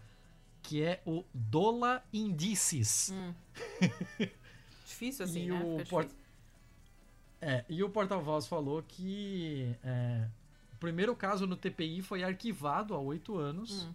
[0.62, 3.12] que é o Dola Indices.
[3.14, 3.34] Hum.
[4.86, 5.64] Difícil assim, E né?
[5.64, 6.10] o difícil.
[7.42, 10.28] É, e o porta-voz falou que é,
[10.74, 13.86] o primeiro caso no TPI foi arquivado há oito anos.
[13.86, 13.94] Hum.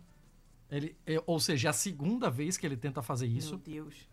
[0.71, 3.57] Ele, é, ou seja, é a segunda vez que ele tenta fazer isso.
[3.57, 4.09] Meu Deus.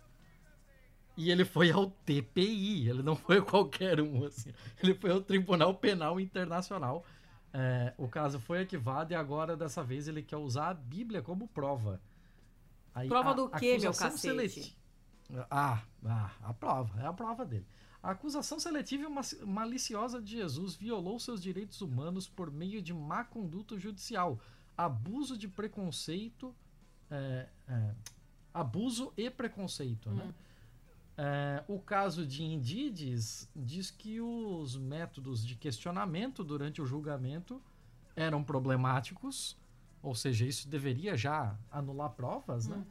[1.15, 4.51] E ele foi ao TPI, ele não foi qualquer um, assim.
[4.81, 7.05] Ele foi ao Tribunal Penal Internacional.
[7.53, 11.47] É, o caso foi arquivado e agora, dessa vez, ele quer usar a Bíblia como
[11.47, 11.99] prova.
[12.93, 14.19] Aí, Prova a do quê, meu cacete?
[14.19, 14.77] seleti-
[15.49, 17.65] Ah, ah, a prova, é a prova dele.
[18.01, 22.93] A acusação seletiva e ma- maliciosa de Jesus violou seus direitos humanos por meio de
[22.93, 24.39] má conduta judicial,
[24.77, 26.55] abuso de preconceito,
[27.09, 27.91] é, é,
[28.53, 30.33] abuso e preconceito, né?
[31.17, 37.59] É, o caso de Indides diz que os métodos de questionamento durante o julgamento
[38.15, 39.57] eram problemáticos,
[40.01, 42.85] ou seja, isso deveria já anular provas, né?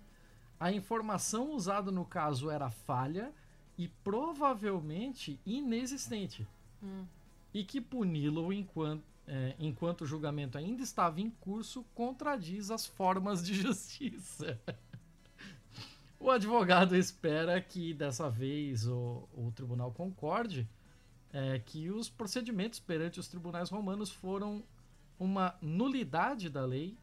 [0.59, 3.33] A informação usada no caso era falha
[3.79, 6.47] e provavelmente inexistente.
[7.53, 13.45] E que puni-lo enquanto, é, enquanto o julgamento ainda estava em curso contradiz as formas
[13.45, 14.59] de justiça.
[16.27, 20.69] O advogado espera que dessa vez o, o tribunal concorde
[21.33, 24.65] é, que os procedimentos perante os tribunais romanos foram
[25.21, 26.99] uma nulidade da lei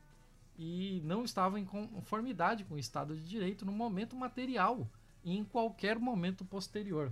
[0.57, 4.85] e não estavam em conformidade com o Estado de Direito no momento material
[5.23, 7.09] e em qualquer momento posterior.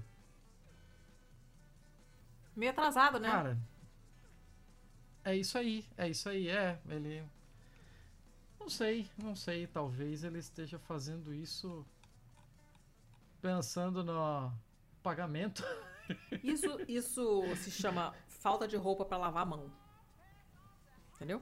[2.54, 3.30] Meio atrasado, né?
[3.30, 3.58] Cara,
[5.24, 6.78] é isso aí, é isso aí, é.
[6.90, 7.24] Ele.
[8.60, 9.66] Não sei, não sei.
[9.66, 11.86] Talvez ele esteja fazendo isso
[13.42, 14.52] pensando no
[15.02, 15.64] pagamento.
[16.44, 19.72] Isso, isso se chama falta de roupa pra lavar a mão.
[21.16, 21.42] Entendeu?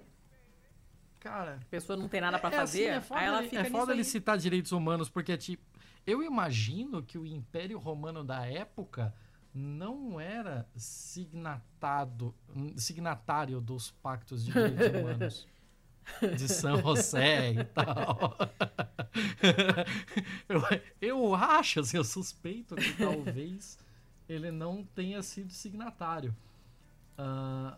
[1.19, 3.49] Cara, A pessoa não tem nada pra é assim, fazer, é foda, aí ela ele-
[3.49, 4.05] fica é foda ele aí.
[4.05, 5.63] citar direitos humanos, porque, tipo,
[6.07, 9.13] eu imagino que o Império Romano da época
[9.53, 12.33] não era signatado,
[12.77, 15.47] signatário dos pactos de direitos humanos.
[16.37, 18.37] De São José e tal.
[20.47, 20.61] Eu,
[21.01, 23.77] eu acho, assim, eu suspeito que talvez
[24.27, 26.35] ele não tenha sido signatário.
[27.17, 27.75] Uh,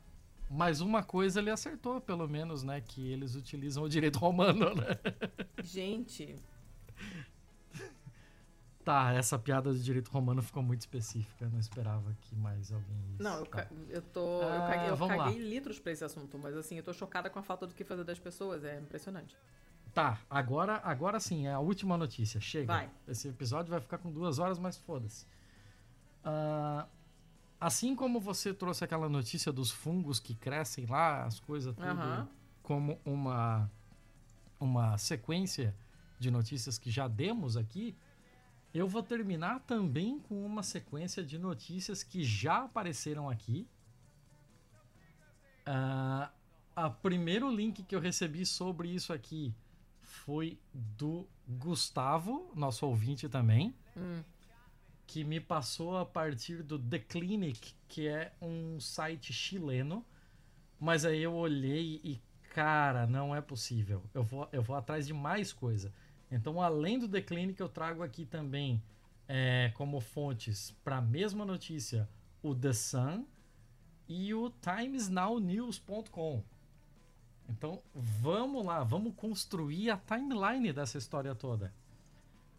[0.50, 2.82] mas uma coisa ele acertou, pelo menos, né?
[2.82, 5.00] Que eles utilizam o direito romano, né?
[5.64, 6.36] Gente.
[8.92, 11.46] Tá, essa piada do direito romano ficou muito específica.
[11.46, 13.16] Eu não esperava que mais alguém.
[13.20, 13.66] Não, eu, tá.
[13.88, 14.42] eu tô.
[14.42, 17.40] Ah, eu caguei, eu caguei litros pra esse assunto, mas assim, eu tô chocada com
[17.40, 18.66] a falta do que fazer das pessoas.
[18.66, 19.34] É impressionante.
[19.94, 22.42] Tá, agora, agora sim, é a última notícia.
[22.42, 22.66] Chega.
[22.66, 22.92] Vai.
[23.08, 25.26] Esse episódio vai ficar com duas horas, mas foda-se.
[26.22, 26.86] Ah,
[27.62, 32.30] assim como você trouxe aquela notícia dos fungos que crescem lá, as coisas tudo,
[32.62, 33.72] como uma,
[34.60, 35.74] uma sequência
[36.20, 37.96] de notícias que já demos aqui,
[38.74, 43.68] eu vou terminar também com uma sequência de notícias que já apareceram aqui.
[45.66, 46.32] Ah,
[46.76, 49.54] a primeiro link que eu recebi sobre isso aqui
[50.02, 54.24] foi do Gustavo, nosso ouvinte também, Hum.
[55.06, 60.06] que me passou a partir do The Clinic, que é um site chileno.
[60.80, 62.22] Mas aí eu olhei e,
[62.54, 64.04] cara, não é possível.
[64.14, 65.94] Eu vou, eu vou atrás de mais coisa.
[66.32, 68.82] Então, além do The Clinic, eu trago aqui também
[69.28, 72.08] é, como fontes para a mesma notícia
[72.42, 73.26] o The Sun
[74.08, 76.44] e o timesnownews.com.
[77.50, 81.74] Então, vamos lá, vamos construir a timeline dessa história toda.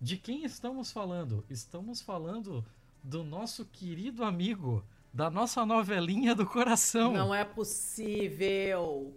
[0.01, 1.45] De quem estamos falando?
[1.49, 2.65] Estamos falando
[3.03, 7.13] do nosso querido amigo, da nossa novelinha do coração.
[7.13, 9.17] Não é possível.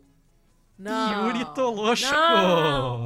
[0.78, 1.28] Não.
[1.28, 2.12] Yuri Toloshko!
[2.14, 3.06] Não.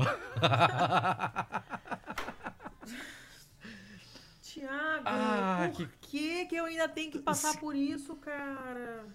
[4.41, 6.45] Tiago, Ah, por que...
[6.45, 9.05] que eu ainda tenho que passar por isso, cara?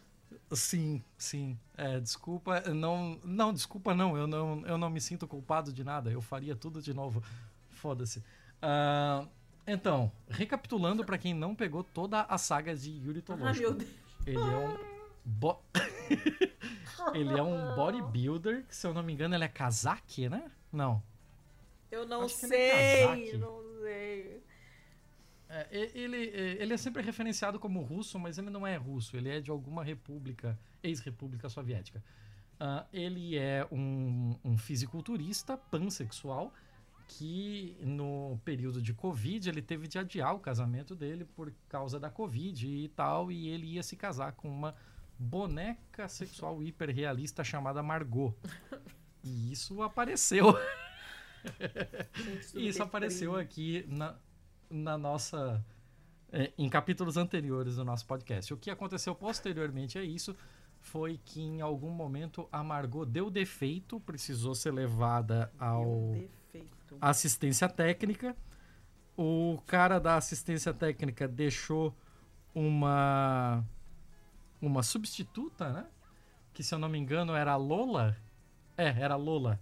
[0.52, 1.58] Sim, sim.
[1.76, 4.16] É, desculpa, não, não, desculpa não.
[4.16, 6.10] Eu não, eu não me sinto culpado de nada.
[6.10, 7.22] Eu faria tudo de novo.
[7.70, 8.22] Foda-se.
[8.62, 9.26] Ah,
[9.66, 13.60] então, recapitulando para quem não pegou toda a saga de Yuri Ah, Toloshko.
[13.60, 13.90] meu Deus.
[14.26, 14.93] Ele é um
[15.24, 15.62] bo-
[17.14, 20.50] Ele é um bodybuilder, que se eu não me engano, ele é Kazaki, né?
[20.72, 21.02] Não.
[21.90, 23.36] Eu não Acho é sei, Kazaki.
[23.38, 24.42] não sei.
[25.48, 29.16] É, ele, é, ele é sempre referenciado como russo, mas ele não é russo.
[29.16, 32.02] Ele é de alguma república, ex-república soviética.
[32.58, 36.52] Ah, ele é um, um fisiculturista pansexual
[37.06, 42.08] que no período de Covid ele teve de adiar o casamento dele por causa da
[42.08, 44.74] Covid e tal, e ele ia se casar com uma
[45.18, 48.34] boneca sexual hiperrealista chamada Margot.
[49.22, 50.54] E isso apareceu.
[52.54, 54.16] E isso apareceu aqui na,
[54.70, 55.64] na nossa.
[56.32, 58.52] é, em capítulos anteriores do nosso podcast.
[58.52, 60.36] O que aconteceu posteriormente a isso
[60.80, 66.14] foi que em algum momento a Margot deu defeito, precisou ser levada ao
[67.00, 68.36] assistência técnica.
[69.16, 71.96] O cara da assistência técnica deixou
[72.54, 73.64] uma
[74.60, 75.86] uma substituta, né?
[76.52, 78.16] Que se eu não me engano era a Lola.
[78.76, 79.58] É, era a Lola.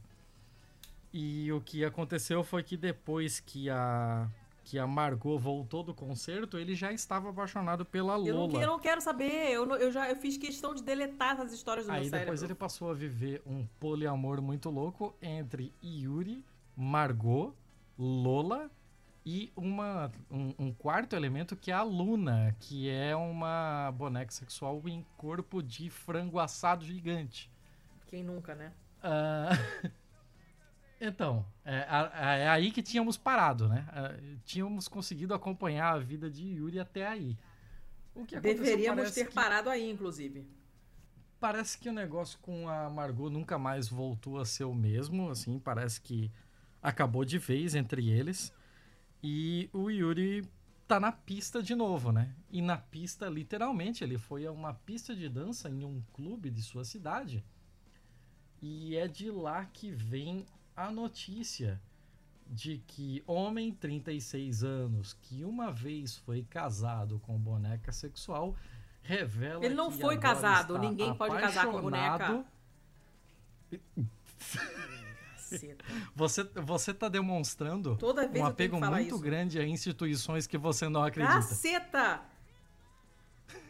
[1.13, 4.29] E o que aconteceu foi que depois que a
[4.65, 8.63] que a Margot voltou do concerto, ele já estava apaixonado pela Eu não, Lola.
[8.63, 9.51] eu não quero saber.
[9.51, 12.27] Eu, não- eu já eu fiz questão de deletar essas histórias do Aí meu cérebro.
[12.27, 16.45] depois ele passou a viver um poliamor muito louco entre Yuri,
[16.77, 17.53] Margot,
[17.99, 18.71] Lola
[19.25, 24.83] e uma, um, um quarto elemento que é a Luna, que é uma boneca sexual
[24.87, 27.51] em corpo de frango assado gigante.
[28.07, 28.73] Quem nunca, né?
[29.03, 29.51] Ah,
[31.01, 31.87] então, é,
[32.43, 33.87] é aí que tínhamos parado, né?
[33.91, 37.39] Ah, tínhamos conseguido acompanhar a vida de Yuri até aí.
[38.15, 40.47] O que aconteceu Deveríamos ter que- parado aí, inclusive.
[41.41, 45.59] Parece que o negócio com a Margot nunca mais voltou a ser o mesmo, assim,
[45.59, 46.31] parece que
[46.81, 48.53] acabou de vez entre eles.
[49.23, 50.45] E o Yuri
[50.89, 52.35] tá na pista de novo, né?
[52.51, 56.63] E na pista, literalmente, ele foi a uma pista de dança em um clube de
[56.63, 57.45] sua cidade.
[58.61, 60.45] E é de lá que vem
[60.77, 61.81] a notícia
[62.47, 68.55] de que homem 36 anos que uma vez foi casado com boneca sexual
[69.03, 72.45] revela Ele não que foi agora casado, ninguém pode casar com boneca.
[75.53, 75.85] Caceta.
[76.15, 77.99] Você, você tá demonstrando
[78.35, 79.19] um apego muito isso.
[79.19, 81.35] grande a instituições que você não acredita.
[81.35, 82.23] Caceta!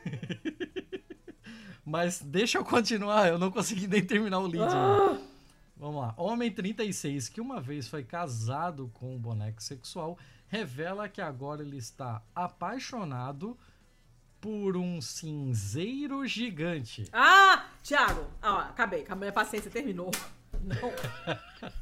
[1.85, 4.73] Mas deixa eu continuar, eu não consegui nem terminar o lead.
[4.73, 5.11] Ah!
[5.11, 5.33] ainda.
[5.77, 6.15] Vamos lá.
[6.17, 11.77] Homem 36, que uma vez foi casado com um boneco sexual, revela que agora ele
[11.77, 13.59] está apaixonado
[14.41, 17.09] por um cinzeiro gigante.
[17.13, 18.27] Ah, Thiago.
[18.41, 19.05] Ah, acabei.
[19.09, 20.13] A minha paciência terminou.
[20.63, 20.93] Não!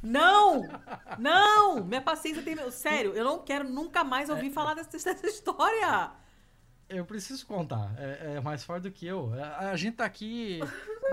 [0.02, 0.68] Não!
[1.18, 1.84] Não!
[1.84, 2.56] Minha paciência tem.
[2.70, 6.10] Sério, eu não quero nunca mais ouvir falar dessa, dessa história!
[6.88, 7.94] Eu preciso contar.
[7.98, 9.32] É, é mais forte do que eu.
[9.34, 10.58] A, a gente tá aqui.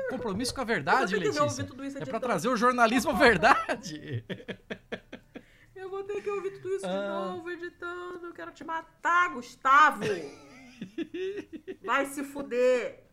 [0.09, 1.63] Compromisso com a verdade, Letícia.
[1.65, 2.19] tudo isso É pra editando.
[2.25, 4.25] trazer o jornalismo à verdade.
[5.75, 7.25] Eu vou ter que ouvir tudo isso de Ah.
[7.31, 8.25] novo, editando.
[8.25, 10.03] Eu quero te matar, Gustavo!
[11.85, 13.03] Vai se fuder!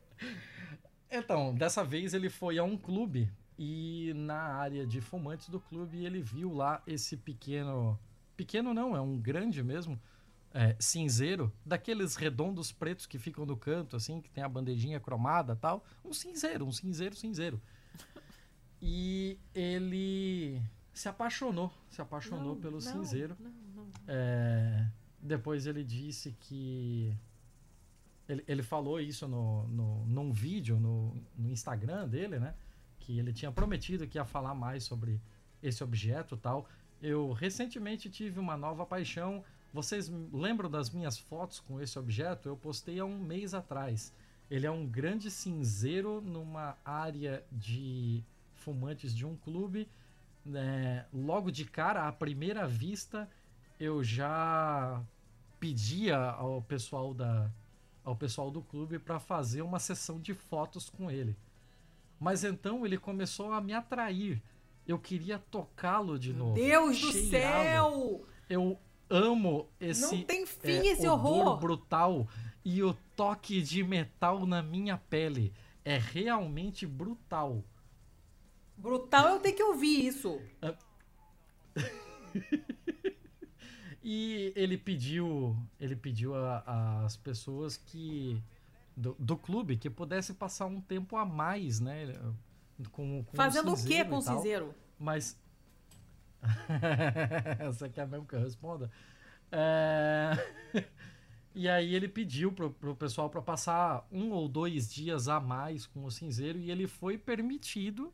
[1.11, 6.05] Então, dessa vez ele foi a um clube e na área de fumantes do clube
[6.05, 7.99] ele viu lá esse pequeno.
[8.37, 10.01] Pequeno não, é um grande mesmo.
[10.55, 15.57] é, cinzeiro, daqueles redondos pretos que ficam no canto, assim, que tem a bandejinha cromada
[15.57, 15.85] tal.
[16.05, 17.61] Um cinzeiro, um cinzeiro, cinzeiro.
[18.81, 20.63] E ele
[20.93, 23.37] se apaixonou, se apaixonou Não, pelo não, cinzeiro.
[23.75, 23.89] Não.
[24.07, 24.87] É,
[25.21, 27.13] depois ele disse que.
[28.29, 32.55] Ele, ele falou isso no, no, num vídeo no, no Instagram dele, né?
[33.05, 35.21] Que ele tinha prometido que ia falar mais sobre
[35.63, 36.67] esse objeto tal.
[37.03, 39.45] Eu recentemente tive uma nova paixão.
[39.73, 42.49] Vocês lembram das minhas fotos com esse objeto?
[42.49, 44.13] Eu postei há um mês atrás.
[44.51, 48.23] Ele é um grande cinzeiro numa área de
[48.55, 49.87] fumantes de um clube.
[50.45, 51.07] né?
[51.13, 53.29] logo de cara, à primeira vista,
[53.79, 55.03] eu já
[55.61, 57.51] pedia ao pessoal da
[58.05, 61.35] ao pessoal do clube para fazer uma sessão de fotos com ele.
[62.19, 64.43] Mas então ele começou a me atrair.
[64.87, 66.55] Eu queria tocá-lo de novo.
[66.55, 68.27] Deus do céu!
[68.49, 68.79] Eu
[69.09, 71.59] amo esse não tem fim é, esse horror!
[71.59, 72.29] brutal
[72.65, 75.53] e o toque de metal na minha pele.
[75.85, 77.63] É realmente brutal.
[78.77, 80.41] Brutal eu tenho que ouvir isso.
[84.07, 88.39] E ele pediu, ele pediu às pessoas que
[88.97, 92.15] do, do clube que pudesse passar um tempo a mais, né,
[92.93, 94.75] com, com Fazendo o cinzeiro que com o cinzeiro?
[94.99, 95.39] Mas
[97.67, 98.91] você quer mesmo que eu responda?
[99.51, 100.33] É,
[101.55, 105.87] E aí ele pediu pro, pro pessoal para passar um ou dois dias a mais
[105.87, 108.13] com o cinzeiro e ele foi permitido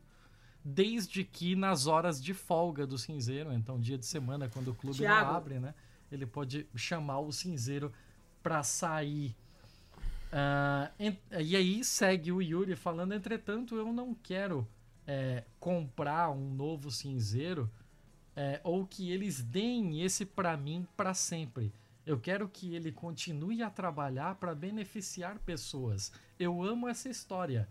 [0.62, 4.98] desde que nas horas de folga do cinzeiro, então dia de semana quando o clube
[4.98, 5.27] Thiago.
[5.31, 5.74] não abre, né?
[6.12, 7.90] Ele pode chamar o cinzeiro
[8.43, 9.35] para sair.
[10.98, 14.66] En- e aí segue o Yuri falando, entretanto, eu não quero
[15.07, 17.69] é, comprar um novo cinzeiro
[18.36, 21.73] é, ou que eles deem esse para mim para sempre.
[22.07, 26.12] Eu quero que ele continue a trabalhar para beneficiar pessoas.
[26.39, 27.69] Eu amo essa história.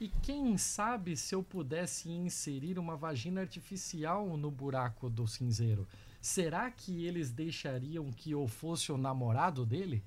[0.00, 5.86] E quem sabe se eu pudesse inserir uma vagina artificial no buraco do cinzeiro?
[6.20, 10.02] Será que eles deixariam que eu fosse o namorado dele?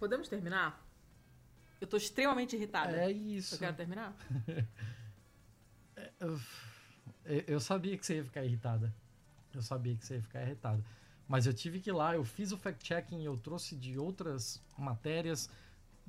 [0.00, 0.82] Podemos terminar?
[1.78, 2.96] Eu tô extremamente irritada.
[2.96, 3.54] É isso.
[3.54, 4.16] Eu quero terminar?
[6.18, 6.40] Eu,
[7.46, 8.92] eu sabia que você ia ficar irritada.
[9.54, 10.82] Eu sabia que você ia ficar irritada.
[11.28, 15.48] Mas eu tive que ir lá, eu fiz o fact-checking, eu trouxe de outras matérias.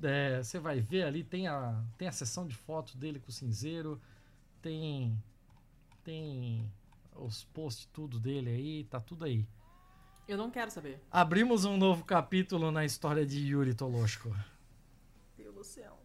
[0.02, 3.32] É, você vai ver ali, tem a, tem a sessão de foto dele com o
[3.32, 4.00] cinzeiro,
[4.60, 5.22] tem,
[6.02, 6.70] tem
[7.16, 9.46] os posts tudo dele aí, tá tudo aí.
[10.32, 10.98] Eu não quero saber.
[11.10, 14.34] Abrimos um novo capítulo na história de Yuri Toloshko.
[15.36, 15.98] Deus do céu.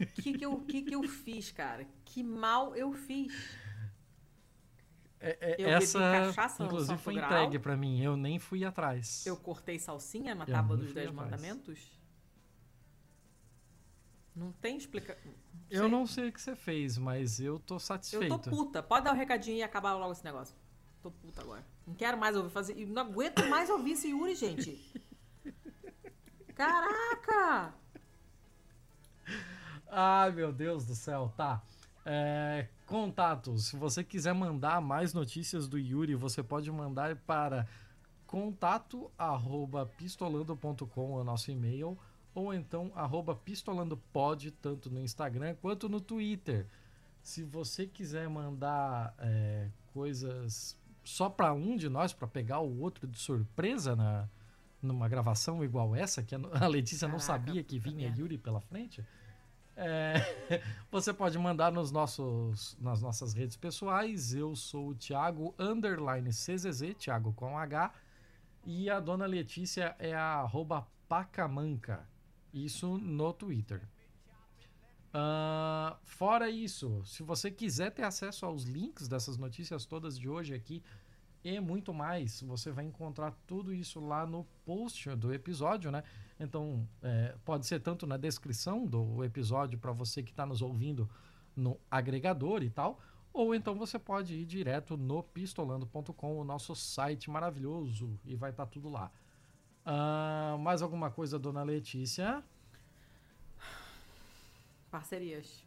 [0.00, 1.86] O que, que, eu, que, que eu fiz, cara?
[2.06, 3.34] Que mal eu fiz?
[5.20, 7.26] É- é- Eu essa, cachaça no inclusive, foi Grau.
[7.30, 8.00] entregue pra mim.
[8.00, 9.26] Eu nem fui atrás.
[9.26, 11.30] Eu cortei salsinha na Eu tábua dos Dez atrás.
[11.30, 12.00] Mandamentos?
[14.34, 15.30] Não tem explicação.
[15.70, 18.38] Eu não sei o que você fez, mas eu tô Eu satisfeito.
[18.38, 18.82] tô puta.
[18.82, 20.56] Pode dar um recadinho e acabar logo esse negócio.
[21.02, 21.66] Tô puta agora.
[21.86, 22.74] Não quero mais ouvir fazer.
[22.86, 24.80] Não aguento mais ouvir esse Yuri, gente.
[26.54, 27.74] Caraca!
[29.90, 31.60] Ai, meu Deus do céu, tá.
[32.06, 33.66] É, contatos.
[33.66, 37.66] Se você quiser mandar mais notícias do Yuri, você pode mandar para
[38.26, 41.98] contato arroba pistolando.com, é o nosso e-mail,
[42.34, 46.66] ou então arroba pistolandopod, tanto no Instagram quanto no Twitter.
[47.22, 53.06] Se você quiser mandar é, coisas só para um de nós, para pegar o outro
[53.06, 54.28] de surpresa na,
[54.80, 58.12] numa gravação igual essa, que a Letícia não sabia que vinha.
[58.16, 59.04] Yuri pela frente,
[59.76, 60.14] é,
[60.90, 64.34] você pode mandar nos nossos, nas nossas redes pessoais.
[64.34, 67.92] Eu sou o Thiago underline CZZ, Thiago com H.
[68.64, 72.06] E a dona Letícia é a arroba pacamanca.
[72.52, 73.82] Isso no Twitter.
[75.14, 80.54] Ah, fora isso, se você quiser ter acesso aos links dessas notícias todas de hoje
[80.54, 80.82] aqui,
[81.44, 82.40] e muito mais.
[82.42, 86.04] Você vai encontrar tudo isso lá no post do episódio, né?
[86.38, 91.08] Então, é, pode ser tanto na descrição do episódio para você que está nos ouvindo
[91.54, 92.98] no agregador e tal,
[93.32, 98.64] ou então você pode ir direto no pistolando.com, o nosso site maravilhoso, e vai estar
[98.64, 99.10] tá tudo lá.
[99.84, 102.42] Uh, mais alguma coisa, dona Letícia?
[104.92, 105.66] Parcerias.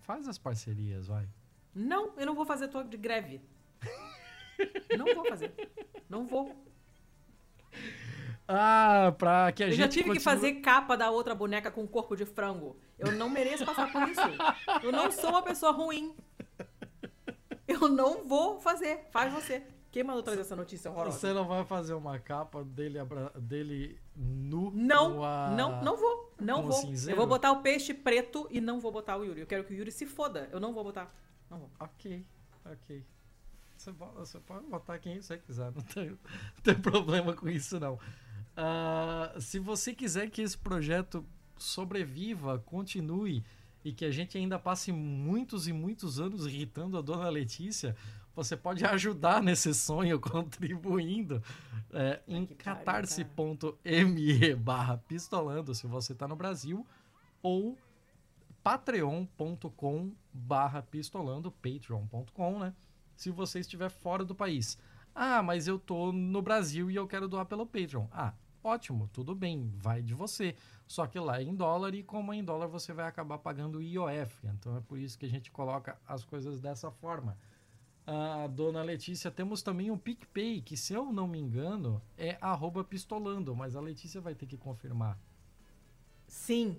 [0.00, 1.28] Faz as parcerias, vai.
[1.74, 3.42] Não, eu não vou fazer tua de greve.
[4.96, 5.52] não vou fazer.
[6.08, 6.56] Não vou.
[8.48, 9.80] Ah, pra que a eu gente.
[9.80, 10.16] Eu já tive continue...
[10.16, 12.80] que fazer capa da outra boneca com corpo de frango.
[12.98, 14.20] Eu não mereço passar por isso.
[14.82, 16.16] Eu não sou uma pessoa ruim.
[17.68, 19.08] Eu não vou fazer.
[19.10, 19.62] Faz você.
[19.96, 21.18] Quem mandou trazer essa notícia horrorosa?
[21.18, 22.98] Você não vai fazer uma capa dele,
[23.34, 24.70] dele nu?
[24.70, 25.48] Não, a...
[25.56, 26.34] não, não vou.
[26.38, 26.72] Não vou.
[26.72, 27.12] Cinzeiro?
[27.12, 29.40] Eu vou botar o peixe preto e não vou botar o Yuri.
[29.40, 30.50] Eu quero que o Yuri se foda.
[30.52, 31.10] Eu não vou botar.
[31.48, 31.70] Não vou.
[31.80, 32.26] Ok,
[32.66, 33.06] ok.
[33.74, 35.72] Você, você pode botar quem você quiser.
[35.74, 37.94] Não tem, não tem problema com isso, não.
[37.94, 41.24] Uh, se você quiser que esse projeto
[41.56, 43.42] sobreviva, continue
[43.82, 47.96] e que a gente ainda passe muitos e muitos anos irritando a dona Letícia,
[48.36, 51.42] você pode ajudar nesse sonho contribuindo
[51.90, 53.24] é, em catarse.me
[54.54, 56.86] barra pistolando se você está no Brasil
[57.42, 57.78] ou
[58.62, 62.74] patreon.com barra pistolando, patreon.com, né?
[63.16, 64.76] Se você estiver fora do país.
[65.14, 68.06] Ah, mas eu tô no Brasil e eu quero doar pelo Patreon.
[68.12, 70.54] Ah, ótimo, tudo bem, vai de você.
[70.86, 73.80] Só que lá é em dólar e como é em dólar você vai acabar pagando
[73.80, 74.46] IOF.
[74.48, 77.38] Então é por isso que a gente coloca as coisas dessa forma.
[78.06, 82.84] A dona Letícia, temos também o PicPay, que se eu não me engano é arroba
[82.84, 85.18] pistolando, mas a Letícia vai ter que confirmar.
[86.28, 86.78] Sim.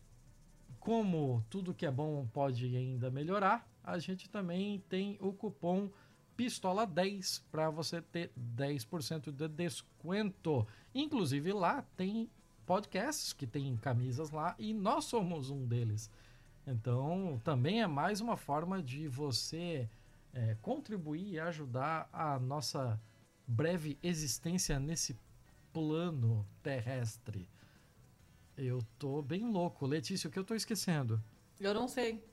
[0.79, 5.89] como tudo que é bom pode ainda melhorar, a gente também tem o cupom
[6.37, 10.65] Pistola 10 para você ter 10% de desconto.
[10.95, 12.29] Inclusive lá tem
[12.65, 16.09] podcasts que tem camisas lá e nós somos um deles.
[16.65, 19.89] Então, também é mais uma forma de você
[20.31, 23.01] é, contribuir e ajudar a nossa
[23.47, 25.17] breve existência nesse
[25.71, 27.49] plano terrestre.
[28.57, 29.85] Eu tô bem louco.
[29.85, 31.21] Letícia, o que eu tô esquecendo?
[31.59, 32.23] Eu não sei.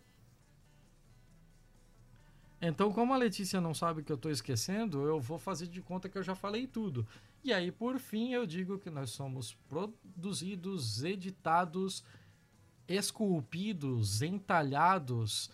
[2.60, 5.82] Então, como a Letícia não sabe o que eu tô esquecendo, eu vou fazer de
[5.82, 7.06] conta que eu já falei tudo.
[7.44, 12.02] E aí, por fim, eu digo que nós somos produzidos, editados
[12.88, 15.50] esculpidos, entalhados,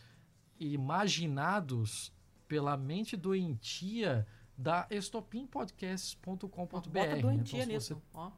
[0.60, 2.12] imaginados
[2.46, 4.26] pela mente doentia
[4.62, 6.66] da estopimpodcasts.com.br.
[6.66, 6.90] Bota
[7.20, 8.02] doentia então, nisso, você...
[8.14, 8.30] ó.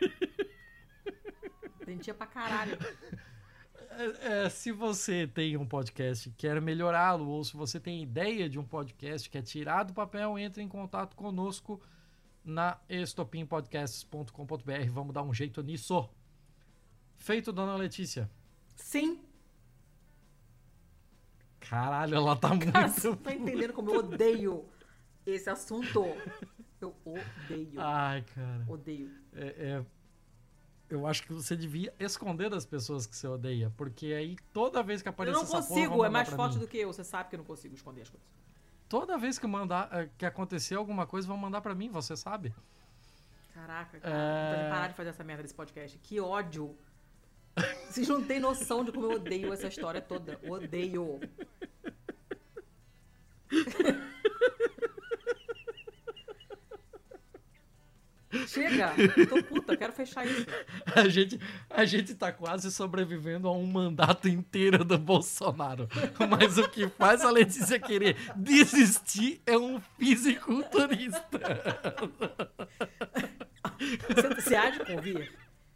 [1.84, 2.78] doentia pra caralho.
[3.90, 8.48] É, é, se você tem um podcast e quer melhorá-lo, ou se você tem ideia
[8.48, 11.82] de um podcast que é tirado do papel, entre em contato conosco
[12.44, 14.90] na estopimpodcasts.com.br.
[14.92, 16.08] Vamos dar um jeito nisso.
[17.16, 18.30] Feito, dona Letícia.
[18.76, 19.20] Sim.
[21.58, 22.70] Caralho, ela tá muito.
[22.70, 24.68] Cara, você tá entendendo como eu odeio
[25.26, 26.04] esse assunto?
[26.80, 27.80] Eu odeio.
[27.80, 28.64] Ai, cara.
[28.68, 29.10] Odeio.
[29.32, 29.84] É, é,
[30.88, 35.02] eu acho que você devia esconder das pessoas que você odeia, porque aí toda vez
[35.02, 36.60] que aparece Eu não consigo, é mais forte mim.
[36.60, 36.92] do que eu.
[36.92, 38.28] Você sabe que eu não consigo esconder as coisas.
[38.88, 42.54] Toda vez que mandar, é, que acontecer alguma coisa, vão mandar para mim, você sabe.
[43.52, 44.14] Caraca, cara.
[44.14, 44.70] É...
[44.70, 45.98] parar de fazer essa merda desse podcast.
[45.98, 46.76] Que ódio.
[47.90, 50.38] Vocês não têm noção de como eu odeio essa história toda.
[50.48, 51.18] Odeio.
[58.46, 58.92] Chega!
[59.16, 60.46] Eu tô puta, eu quero fechar isso.
[60.94, 61.40] A gente,
[61.70, 65.88] a gente tá quase sobrevivendo a um mandato inteiro do Bolsonaro.
[66.28, 71.40] Mas o que faz a Letícia querer desistir é um fisiculturista.
[74.08, 75.32] Você, você há de convir?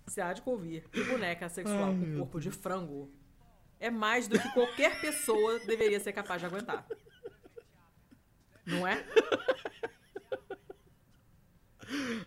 [0.07, 3.13] Você há de convir que boneca sexual Ai, com corpo de frango
[3.79, 6.87] é mais do que qualquer pessoa deveria ser capaz de aguentar.
[8.67, 9.05] Não é?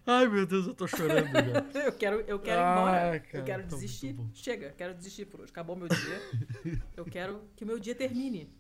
[0.06, 1.82] Ai, meu Deus, eu tô chorando já.
[1.86, 3.20] Eu quero, eu quero ir Ah, embora.
[3.20, 4.16] cara, eu quero tá desistir.
[4.34, 5.52] Chega, quero desistir por hoje.
[5.52, 6.82] Acabou meu dia.
[6.98, 8.54] Eu quero que o meu dia termine.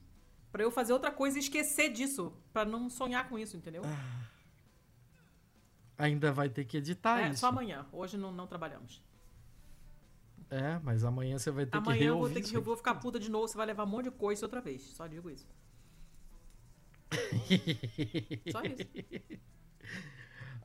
[0.52, 2.32] Pra eu fazer outra coisa e esquecer disso.
[2.54, 3.82] Pra não sonhar com isso, entendeu?
[5.98, 7.40] Ainda vai ter que editar é, Ah, isso.
[7.40, 7.86] só amanhã.
[7.92, 9.02] Hoje não, não trabalhamos.
[10.50, 12.62] É, mas amanhã você vai ter que amanhã eu vou reouvir ter que isso eu
[12.62, 13.48] vou ficar puta de novo.
[13.48, 14.84] Você vai levar um monte de coisa outra vez.
[14.84, 15.48] Só digo isso.
[18.52, 19.42] Só isso.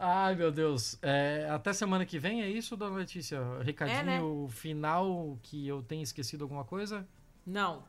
[0.01, 0.97] Ai, meu Deus.
[1.03, 3.41] É, até semana que vem, é isso, dona Letícia?
[3.63, 4.21] Recadinho É, né?
[4.51, 7.07] final que eu tenha esquecido alguma coisa?
[7.45, 7.83] Não.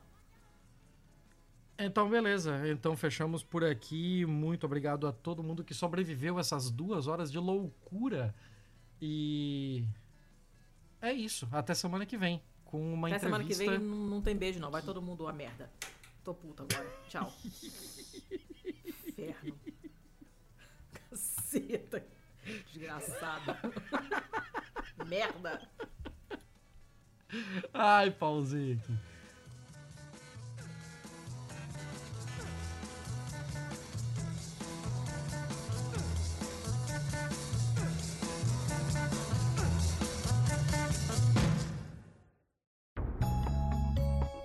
[1.77, 2.68] Então, beleza.
[2.68, 4.26] Então, fechamos por aqui.
[4.26, 8.34] Muito obrigado a todo mundo que sobreviveu a essas duas horas de loucura.
[9.02, 9.86] E.
[11.02, 11.48] É isso.
[11.52, 12.41] Até semana que vem.
[12.65, 13.80] Com uma Até semana que entrevista.
[13.80, 14.69] vem não, não tem beijo, não.
[14.72, 15.69] Vai todo mundo a merda.
[16.23, 16.90] Tô puta agora.
[17.07, 17.31] Tchau.
[19.07, 19.56] Inferno.
[21.49, 22.05] Caceta.
[22.67, 23.57] Desgraçada.
[25.07, 25.61] Merda.
[27.73, 28.11] Ai,
[28.73, 28.93] aqui.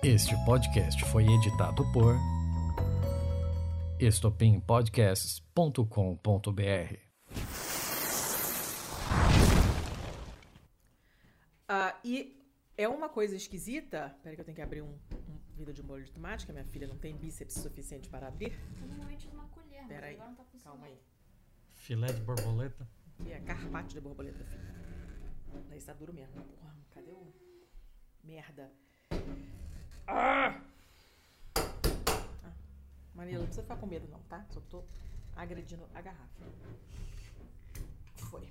[0.03, 2.15] Este podcast foi editado por
[3.99, 6.95] estopimpodcasts.com.br.
[11.67, 12.39] Ah, e
[12.77, 14.15] é uma coisa esquisita.
[14.21, 16.53] Peraí que eu tenho que abrir um, um vidro de molho de tomate, que a
[16.53, 18.53] minha filha não tem bíceps suficiente para abrir.
[18.87, 20.15] Normalmente uso uma colher, mas Pera aí.
[20.15, 20.79] agora não tá funcionando.
[20.79, 20.99] Calma aí.
[21.73, 22.87] Filé de borboleta.
[23.25, 24.65] E é carpaccio de borboleta, filho.
[25.69, 26.41] Daí está duro mesmo.
[26.43, 27.33] Porra, cadê o...
[28.23, 28.71] Merda.
[30.07, 30.59] Ah,
[33.15, 34.45] Maria, não precisa ficar com medo não, tá?
[34.49, 34.83] Só tô
[35.35, 36.43] agredindo a garrafa.
[38.15, 38.47] Foi.